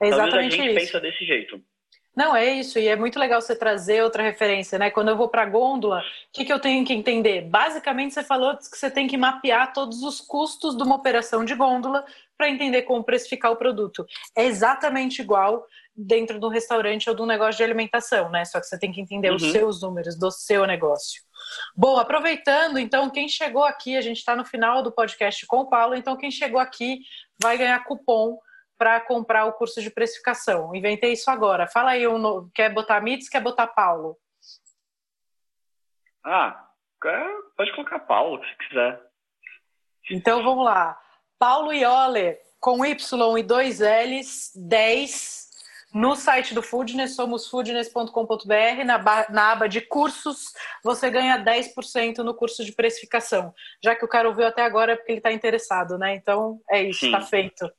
É 0.01 0.07
exatamente 0.07 0.31
Talvez 0.31 0.53
a 0.53 0.55
gente 0.55 0.67
isso. 0.67 0.79
pensa 0.79 0.99
desse 0.99 1.25
jeito. 1.25 1.63
Não, 2.15 2.35
é 2.35 2.45
isso, 2.45 2.77
e 2.77 2.87
é 2.87 2.95
muito 2.95 3.17
legal 3.17 3.39
você 3.39 3.55
trazer 3.55 4.03
outra 4.03 4.21
referência, 4.21 4.77
né? 4.77 4.91
Quando 4.91 5.07
eu 5.07 5.15
vou 5.15 5.29
para 5.29 5.43
a 5.43 5.45
gôndola, 5.45 5.99
o 5.99 6.03
que, 6.33 6.43
que 6.43 6.51
eu 6.51 6.59
tenho 6.59 6.85
que 6.85 6.93
entender? 6.93 7.41
Basicamente, 7.43 8.13
você 8.13 8.23
falou 8.23 8.57
que 8.57 8.65
você 8.65 8.91
tem 8.91 9.07
que 9.07 9.15
mapear 9.15 9.71
todos 9.71 10.03
os 10.03 10.19
custos 10.19 10.75
de 10.75 10.83
uma 10.83 10.95
operação 10.95 11.45
de 11.45 11.55
gôndola 11.55 12.03
para 12.37 12.49
entender 12.49 12.81
como 12.81 13.03
precificar 13.03 13.51
o 13.51 13.55
produto. 13.55 14.05
É 14.35 14.45
exatamente 14.45 15.21
igual 15.21 15.65
dentro 15.95 16.37
do 16.39 16.49
restaurante 16.49 17.09
ou 17.09 17.15
do 17.15 17.25
negócio 17.25 17.57
de 17.57 17.63
alimentação, 17.63 18.29
né? 18.29 18.43
Só 18.43 18.59
que 18.59 18.65
você 18.65 18.77
tem 18.77 18.91
que 18.91 19.01
entender 19.01 19.29
uhum. 19.29 19.35
os 19.37 19.51
seus 19.51 19.81
números 19.81 20.17
do 20.17 20.31
seu 20.31 20.65
negócio. 20.65 21.21
Bom, 21.75 21.97
aproveitando, 21.97 22.77
então, 22.77 23.09
quem 23.09 23.29
chegou 23.29 23.63
aqui, 23.63 23.95
a 23.95 24.01
gente 24.01 24.17
está 24.17 24.35
no 24.35 24.43
final 24.43 24.83
do 24.83 24.91
podcast 24.91 25.45
com 25.45 25.61
o 25.61 25.69
Paulo, 25.69 25.95
então 25.95 26.17
quem 26.17 26.31
chegou 26.31 26.59
aqui 26.59 26.99
vai 27.41 27.57
ganhar 27.57 27.83
cupom 27.85 28.37
para 28.81 28.99
comprar 28.99 29.45
o 29.45 29.53
curso 29.53 29.79
de 29.79 29.91
precificação. 29.91 30.73
Inventei 30.73 31.13
isso 31.13 31.29
agora. 31.29 31.67
Fala 31.67 31.91
aí, 31.91 32.07
um, 32.07 32.49
quer 32.49 32.73
botar 32.73 32.99
Mits, 32.99 33.29
quer 33.29 33.39
botar 33.39 33.67
Paulo? 33.67 34.17
Ah, 36.23 36.67
pode 37.55 37.71
colocar 37.75 37.99
Paulo, 37.99 38.43
se 38.43 38.67
quiser. 38.67 38.99
Então 40.09 40.41
vamos 40.41 40.65
lá. 40.65 40.99
Paulo 41.37 41.71
Ioler, 41.71 42.41
com 42.59 42.83
Y 42.83 43.37
e 43.37 43.43
dois 43.43 43.81
L's, 43.81 44.51
10, 44.55 45.49
no 45.93 46.15
site 46.15 46.55
do 46.55 46.63
Foodness, 46.63 47.15
somos 47.15 47.47
foodness.com.br, 47.47 48.83
na, 48.83 49.29
na 49.29 49.51
aba 49.51 49.69
de 49.69 49.81
cursos, 49.81 50.55
você 50.83 51.11
ganha 51.11 51.37
10% 51.37 52.17
no 52.23 52.33
curso 52.33 52.65
de 52.65 52.71
precificação. 52.71 53.53
Já 53.83 53.95
que 53.95 54.03
o 54.03 54.09
cara 54.09 54.27
ouviu 54.27 54.47
até 54.47 54.63
agora 54.63 54.93
é 54.93 54.95
porque 54.95 55.11
ele 55.11 55.19
está 55.19 55.31
interessado, 55.31 55.99
né? 55.99 56.15
Então 56.15 56.59
é 56.67 56.81
isso, 56.81 57.05
está 57.05 57.21
feito. 57.21 57.71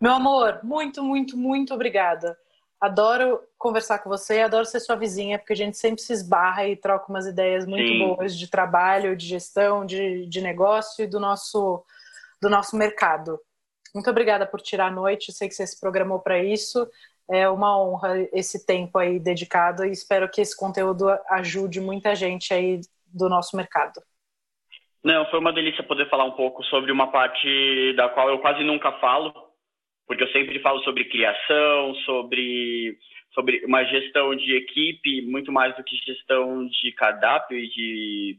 Meu 0.00 0.12
amor, 0.12 0.60
muito, 0.62 1.02
muito, 1.02 1.36
muito 1.36 1.74
obrigada. 1.74 2.36
Adoro 2.80 3.42
conversar 3.58 3.98
com 3.98 4.08
você, 4.08 4.40
adoro 4.40 4.64
ser 4.64 4.80
sua 4.80 4.96
vizinha, 4.96 5.38
porque 5.38 5.52
a 5.52 5.56
gente 5.56 5.76
sempre 5.76 6.00
se 6.00 6.14
esbarra 6.14 6.66
e 6.66 6.74
troca 6.74 7.10
umas 7.10 7.26
ideias 7.26 7.66
muito 7.66 7.86
Sim. 7.86 7.98
boas 7.98 8.38
de 8.38 8.48
trabalho, 8.48 9.14
de 9.14 9.26
gestão, 9.26 9.84
de, 9.84 10.24
de 10.26 10.40
negócio 10.40 11.04
e 11.04 11.06
do 11.06 11.20
nosso, 11.20 11.84
do 12.40 12.48
nosso 12.48 12.76
mercado. 12.76 13.38
Muito 13.94 14.08
obrigada 14.08 14.46
por 14.46 14.62
tirar 14.62 14.86
a 14.86 14.90
noite, 14.90 15.32
sei 15.32 15.48
que 15.48 15.54
você 15.54 15.66
se 15.66 15.78
programou 15.78 16.20
para 16.20 16.42
isso. 16.42 16.88
É 17.30 17.46
uma 17.50 17.78
honra 17.78 18.26
esse 18.32 18.64
tempo 18.64 18.98
aí 18.98 19.20
dedicado 19.20 19.84
e 19.84 19.90
espero 19.90 20.30
que 20.30 20.40
esse 20.40 20.56
conteúdo 20.56 21.10
ajude 21.28 21.78
muita 21.78 22.14
gente 22.14 22.54
aí 22.54 22.80
do 23.06 23.28
nosso 23.28 23.54
mercado. 23.54 24.00
Não, 25.04 25.26
foi 25.30 25.38
uma 25.38 25.52
delícia 25.52 25.84
poder 25.84 26.08
falar 26.08 26.24
um 26.24 26.32
pouco 26.32 26.62
sobre 26.64 26.90
uma 26.90 27.10
parte 27.10 27.94
da 27.96 28.08
qual 28.08 28.30
eu 28.30 28.38
quase 28.38 28.64
nunca 28.64 28.92
falo, 29.00 29.49
porque 30.10 30.24
eu 30.24 30.32
sempre 30.32 30.58
falo 30.58 30.82
sobre 30.82 31.04
criação, 31.04 31.94
sobre, 32.04 32.98
sobre 33.32 33.64
uma 33.64 33.84
gestão 33.84 34.34
de 34.34 34.56
equipe, 34.56 35.22
muito 35.22 35.52
mais 35.52 35.76
do 35.76 35.84
que 35.84 35.94
gestão 35.98 36.66
de 36.66 36.90
cardápio 36.94 37.56
e 37.56 37.68
de 37.68 38.36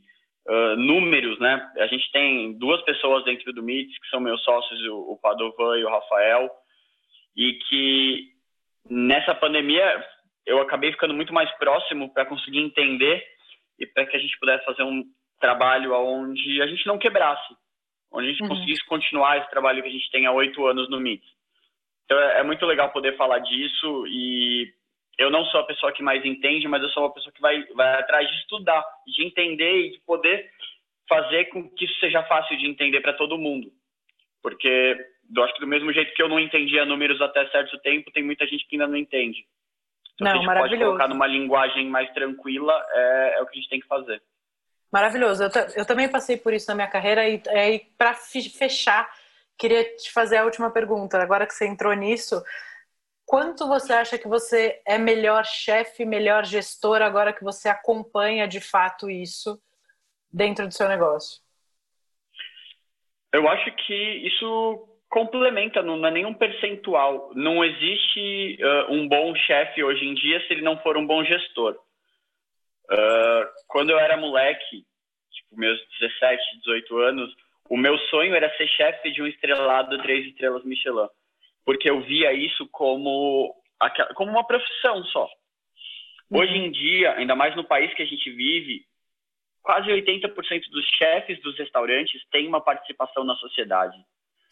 uh, 0.50 0.76
números, 0.76 1.40
né? 1.40 1.72
A 1.78 1.88
gente 1.88 2.12
tem 2.12 2.52
duas 2.60 2.82
pessoas 2.82 3.24
dentro 3.24 3.54
do 3.54 3.64
MITS, 3.64 3.98
que 4.00 4.10
são 4.10 4.20
meus 4.20 4.44
sócios, 4.44 4.82
o, 4.88 5.14
o 5.14 5.20
Padovan 5.22 5.78
e 5.78 5.86
o 5.86 5.90
Rafael, 5.90 6.52
e 7.38 7.54
que 7.54 8.32
nessa 8.90 9.34
pandemia 9.34 10.06
eu 10.46 10.60
acabei 10.60 10.92
ficando 10.92 11.14
muito 11.14 11.34
mais 11.34 11.50
próximo 11.52 12.14
para 12.14 12.26
conseguir 12.26 12.60
entender 12.60 13.26
e 13.80 13.86
para 13.86 14.06
que 14.08 14.18
a 14.18 14.20
gente 14.20 14.38
pudesse 14.40 14.66
fazer 14.66 14.84
um 14.84 15.06
trabalho 15.40 15.94
onde 15.94 16.62
a 16.62 16.68
gente 16.68 16.86
não 16.86 16.98
quebrasse, 16.98 17.56
onde 18.12 18.28
a 18.28 18.30
gente 18.30 18.44
uhum. 18.44 18.50
conseguisse 18.50 18.86
continuar 18.88 19.38
esse 19.38 19.50
trabalho 19.50 19.82
que 19.82 19.88
a 19.88 19.94
gente 19.94 20.12
tem 20.12 20.26
há 20.26 20.34
oito 20.34 20.68
anos 20.68 20.90
no 20.90 21.00
MITS. 21.00 21.40
Então 22.12 22.22
é, 22.22 22.42
é, 22.42 22.44
muito 22.44 22.66
legal 22.66 22.90
poder 22.92 23.16
falar 23.16 23.40
disso 23.40 24.06
e 24.06 24.70
eu 25.18 25.32
não 25.32 25.46
sou 25.46 25.62
a 25.62 25.66
pessoa 25.66 25.94
que 25.94 26.04
mais 26.04 26.26
entende, 26.26 26.68
mas 26.68 26.84
eu 26.84 26.90
sou 26.90 27.04
uma 27.04 27.14
pessoa 27.14 27.32
que 27.32 27.40
vai, 27.40 27.64
vai 27.68 28.02
atrás 28.02 28.28
de 28.28 28.36
estudar, 28.36 28.84
de 29.08 29.26
entender 29.26 29.86
e 29.86 29.92
de 29.92 30.00
poder 30.02 30.50
fazer 31.08 31.46
com 31.46 31.70
que 31.70 31.86
isso 31.86 31.98
seja 32.02 32.22
fácil 32.24 32.58
de 32.58 32.68
entender 32.68 33.00
para 33.00 33.14
todo 33.14 33.38
mundo. 33.38 33.72
Porque 34.44 34.98
eu 35.34 35.42
acho 35.42 35.54
que 35.54 35.62
do 35.62 35.68
mesmo 35.68 35.94
jeito 35.94 36.14
que 36.14 36.22
eu 36.22 36.28
não 36.28 36.38
entendia 36.38 36.84
números 36.84 37.22
até 37.22 37.48
certo 37.48 37.80
tempo, 37.80 38.12
tem 38.12 38.24
muita 38.24 38.46
gente 38.46 38.68
que 38.68 38.76
ainda 38.76 38.88
não 38.88 38.98
entende. 38.98 39.46
Então, 40.16 40.34
não, 40.34 40.44
se 40.44 40.50
a 40.50 40.54
gente 40.54 40.60
pode 40.60 40.78
colocar 40.78 41.08
numa 41.08 41.28
linguagem 41.28 41.88
mais 41.88 42.12
tranquila, 42.12 42.74
é, 42.92 43.36
é 43.38 43.42
o 43.42 43.46
que 43.46 43.58
a 43.58 43.62
gente 43.62 43.70
tem 43.70 43.80
que 43.80 43.88
fazer. 43.88 44.22
Maravilhoso. 44.92 45.44
Eu, 45.44 45.50
eu 45.78 45.86
também 45.88 46.12
passei 46.12 46.36
por 46.36 46.52
isso 46.52 46.68
na 46.68 46.76
minha 46.76 46.90
carreira 46.90 47.30
e, 47.30 47.36
e 47.36 47.80
para 47.98 48.14
fechar, 48.14 49.10
queria 49.62 49.84
te 49.96 50.12
fazer 50.12 50.38
a 50.38 50.44
última 50.44 50.72
pergunta. 50.72 51.22
Agora 51.22 51.46
que 51.46 51.54
você 51.54 51.68
entrou 51.68 51.94
nisso, 51.94 52.44
quanto 53.24 53.68
você 53.68 53.94
acha 53.94 54.18
que 54.18 54.28
você 54.28 54.82
é 54.88 54.98
melhor 54.98 55.46
chefe, 55.46 56.04
melhor 56.04 56.44
gestor 56.44 57.04
agora 57.04 57.32
que 57.32 57.44
você 57.44 57.70
acompanha 57.70 58.48
de 58.48 58.60
fato 58.60 59.08
isso 59.08 59.62
dentro 60.34 60.68
do 60.68 60.74
seu 60.74 60.90
negócio? 60.90 61.40
Eu 63.32 63.48
acho 63.48 63.72
que 63.86 63.94
isso 64.28 64.88
complementa, 65.08 65.84
não 65.84 66.04
é 66.08 66.10
nenhum 66.10 66.34
percentual. 66.34 67.32
Não 67.36 67.64
existe 67.64 68.58
uh, 68.64 68.92
um 68.92 69.08
bom 69.08 69.36
chefe 69.36 69.84
hoje 69.84 70.04
em 70.04 70.16
dia 70.16 70.40
se 70.48 70.54
ele 70.54 70.64
não 70.64 70.82
for 70.82 70.98
um 70.98 71.06
bom 71.06 71.24
gestor. 71.24 71.78
Uh, 72.90 73.46
quando 73.68 73.92
eu 73.92 74.00
era 74.00 74.18
moleque, 74.18 74.86
tipo, 75.32 75.56
meus 75.56 75.80
17, 76.00 76.42
18 76.64 76.98
anos, 76.98 77.36
o 77.72 77.78
meu 77.78 77.98
sonho 78.10 78.36
era 78.36 78.54
ser 78.58 78.68
chefe 78.68 79.14
de 79.14 79.22
um 79.22 79.28
estrelado 79.28 79.98
três 80.00 80.28
estrelas 80.28 80.62
Michelin, 80.66 81.08
porque 81.64 81.90
eu 81.90 82.02
via 82.02 82.34
isso 82.34 82.68
como, 82.70 83.56
como 84.14 84.30
uma 84.30 84.46
profissão 84.46 85.02
só. 85.06 85.24
Uhum. 86.30 86.42
Hoje 86.42 86.54
em 86.54 86.70
dia, 86.70 87.14
ainda 87.14 87.34
mais 87.34 87.56
no 87.56 87.64
país 87.64 87.94
que 87.94 88.02
a 88.02 88.06
gente 88.06 88.30
vive, 88.30 88.84
quase 89.64 89.88
80% 89.90 90.34
dos 90.70 90.86
chefes 90.98 91.42
dos 91.42 91.58
restaurantes 91.58 92.22
têm 92.30 92.46
uma 92.46 92.60
participação 92.60 93.24
na 93.24 93.36
sociedade. 93.36 93.98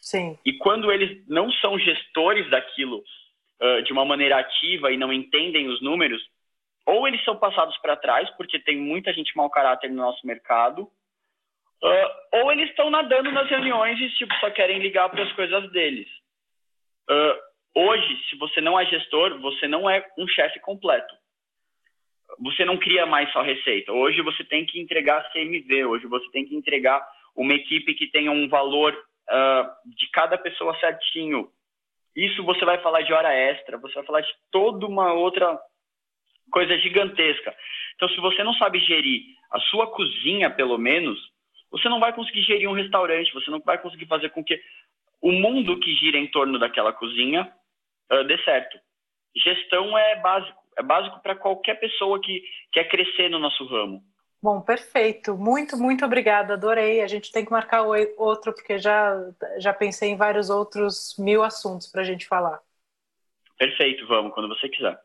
Sim. 0.00 0.38
E 0.42 0.54
quando 0.54 0.90
eles 0.90 1.22
não 1.28 1.52
são 1.52 1.78
gestores 1.78 2.48
daquilo 2.48 3.04
uh, 3.60 3.82
de 3.82 3.92
uma 3.92 4.06
maneira 4.06 4.38
ativa 4.38 4.90
e 4.92 4.96
não 4.96 5.12
entendem 5.12 5.68
os 5.68 5.82
números, 5.82 6.22
ou 6.86 7.06
eles 7.06 7.22
são 7.22 7.36
passados 7.36 7.76
para 7.82 7.96
trás, 7.96 8.30
porque 8.38 8.58
tem 8.58 8.78
muita 8.78 9.12
gente 9.12 9.36
mau 9.36 9.50
caráter 9.50 9.90
no 9.90 9.96
nosso 9.96 10.26
mercado, 10.26 10.90
uh, 11.82 12.38
ou 12.42 12.52
eles 12.52 12.70
estão 12.70 12.90
nadando 12.90 13.30
nas 13.32 13.48
reuniões 13.48 13.98
e 13.98 14.10
tipo, 14.16 14.34
só 14.36 14.50
querem 14.50 14.78
ligar 14.78 15.08
para 15.08 15.22
as 15.22 15.32
coisas 15.32 15.70
deles. 15.72 16.08
Uh, 17.08 17.80
hoje, 17.80 18.18
se 18.28 18.36
você 18.36 18.60
não 18.60 18.78
é 18.78 18.86
gestor, 18.86 19.38
você 19.40 19.66
não 19.66 19.88
é 19.88 20.06
um 20.18 20.26
chefe 20.28 20.60
completo. 20.60 21.14
Você 22.38 22.64
não 22.64 22.78
cria 22.78 23.06
mais 23.06 23.30
só 23.32 23.42
receita. 23.42 23.92
Hoje 23.92 24.22
você 24.22 24.44
tem 24.44 24.64
que 24.64 24.80
entregar 24.80 25.30
CMV, 25.32 25.84
hoje 25.84 26.06
você 26.06 26.30
tem 26.30 26.46
que 26.46 26.54
entregar 26.54 27.04
uma 27.34 27.54
equipe 27.54 27.94
que 27.94 28.06
tenha 28.06 28.30
um 28.30 28.48
valor 28.48 28.92
uh, 28.94 29.90
de 29.96 30.08
cada 30.10 30.38
pessoa 30.38 30.78
certinho. 30.78 31.48
Isso 32.14 32.44
você 32.44 32.64
vai 32.64 32.78
falar 32.78 33.02
de 33.02 33.12
hora 33.12 33.32
extra, 33.32 33.78
você 33.78 33.94
vai 33.94 34.04
falar 34.04 34.20
de 34.20 34.32
toda 34.50 34.86
uma 34.86 35.12
outra 35.12 35.58
coisa 36.50 36.76
gigantesca. 36.78 37.54
Então, 37.94 38.08
se 38.08 38.16
você 38.20 38.42
não 38.42 38.54
sabe 38.54 38.78
gerir 38.80 39.22
a 39.50 39.60
sua 39.60 39.86
cozinha, 39.88 40.50
pelo 40.50 40.78
menos, 40.78 41.18
você 41.70 41.88
não 41.88 42.00
vai 42.00 42.12
conseguir 42.12 42.42
gerir 42.42 42.68
um 42.68 42.74
restaurante, 42.74 43.32
você 43.32 43.50
não 43.50 43.60
vai 43.60 43.78
conseguir 43.78 44.06
fazer 44.06 44.30
com 44.30 44.42
que 44.42 44.60
o 45.20 45.32
mundo 45.32 45.78
que 45.78 45.94
gira 45.94 46.18
em 46.18 46.30
torno 46.30 46.58
daquela 46.58 46.92
cozinha 46.92 47.52
uh, 48.12 48.24
dê 48.24 48.38
certo. 48.42 48.78
Gestão 49.36 49.96
é 49.96 50.20
básico, 50.20 50.58
é 50.76 50.82
básico 50.82 51.20
para 51.22 51.36
qualquer 51.36 51.74
pessoa 51.78 52.20
que 52.20 52.42
quer 52.72 52.88
crescer 52.88 53.28
no 53.28 53.38
nosso 53.38 53.64
ramo. 53.66 54.02
Bom, 54.42 54.60
perfeito. 54.62 55.36
Muito, 55.36 55.76
muito 55.76 56.04
obrigada. 56.04 56.54
Adorei. 56.54 57.02
A 57.02 57.06
gente 57.06 57.30
tem 57.30 57.44
que 57.44 57.52
marcar 57.52 57.82
outro, 58.16 58.54
porque 58.54 58.78
já, 58.78 59.14
já 59.58 59.72
pensei 59.72 60.10
em 60.10 60.16
vários 60.16 60.48
outros 60.48 61.14
mil 61.18 61.42
assuntos 61.42 61.86
para 61.86 62.00
a 62.00 62.04
gente 62.04 62.26
falar. 62.26 62.58
Perfeito, 63.58 64.06
vamos, 64.06 64.32
quando 64.32 64.48
você 64.48 64.68
quiser. 64.70 64.98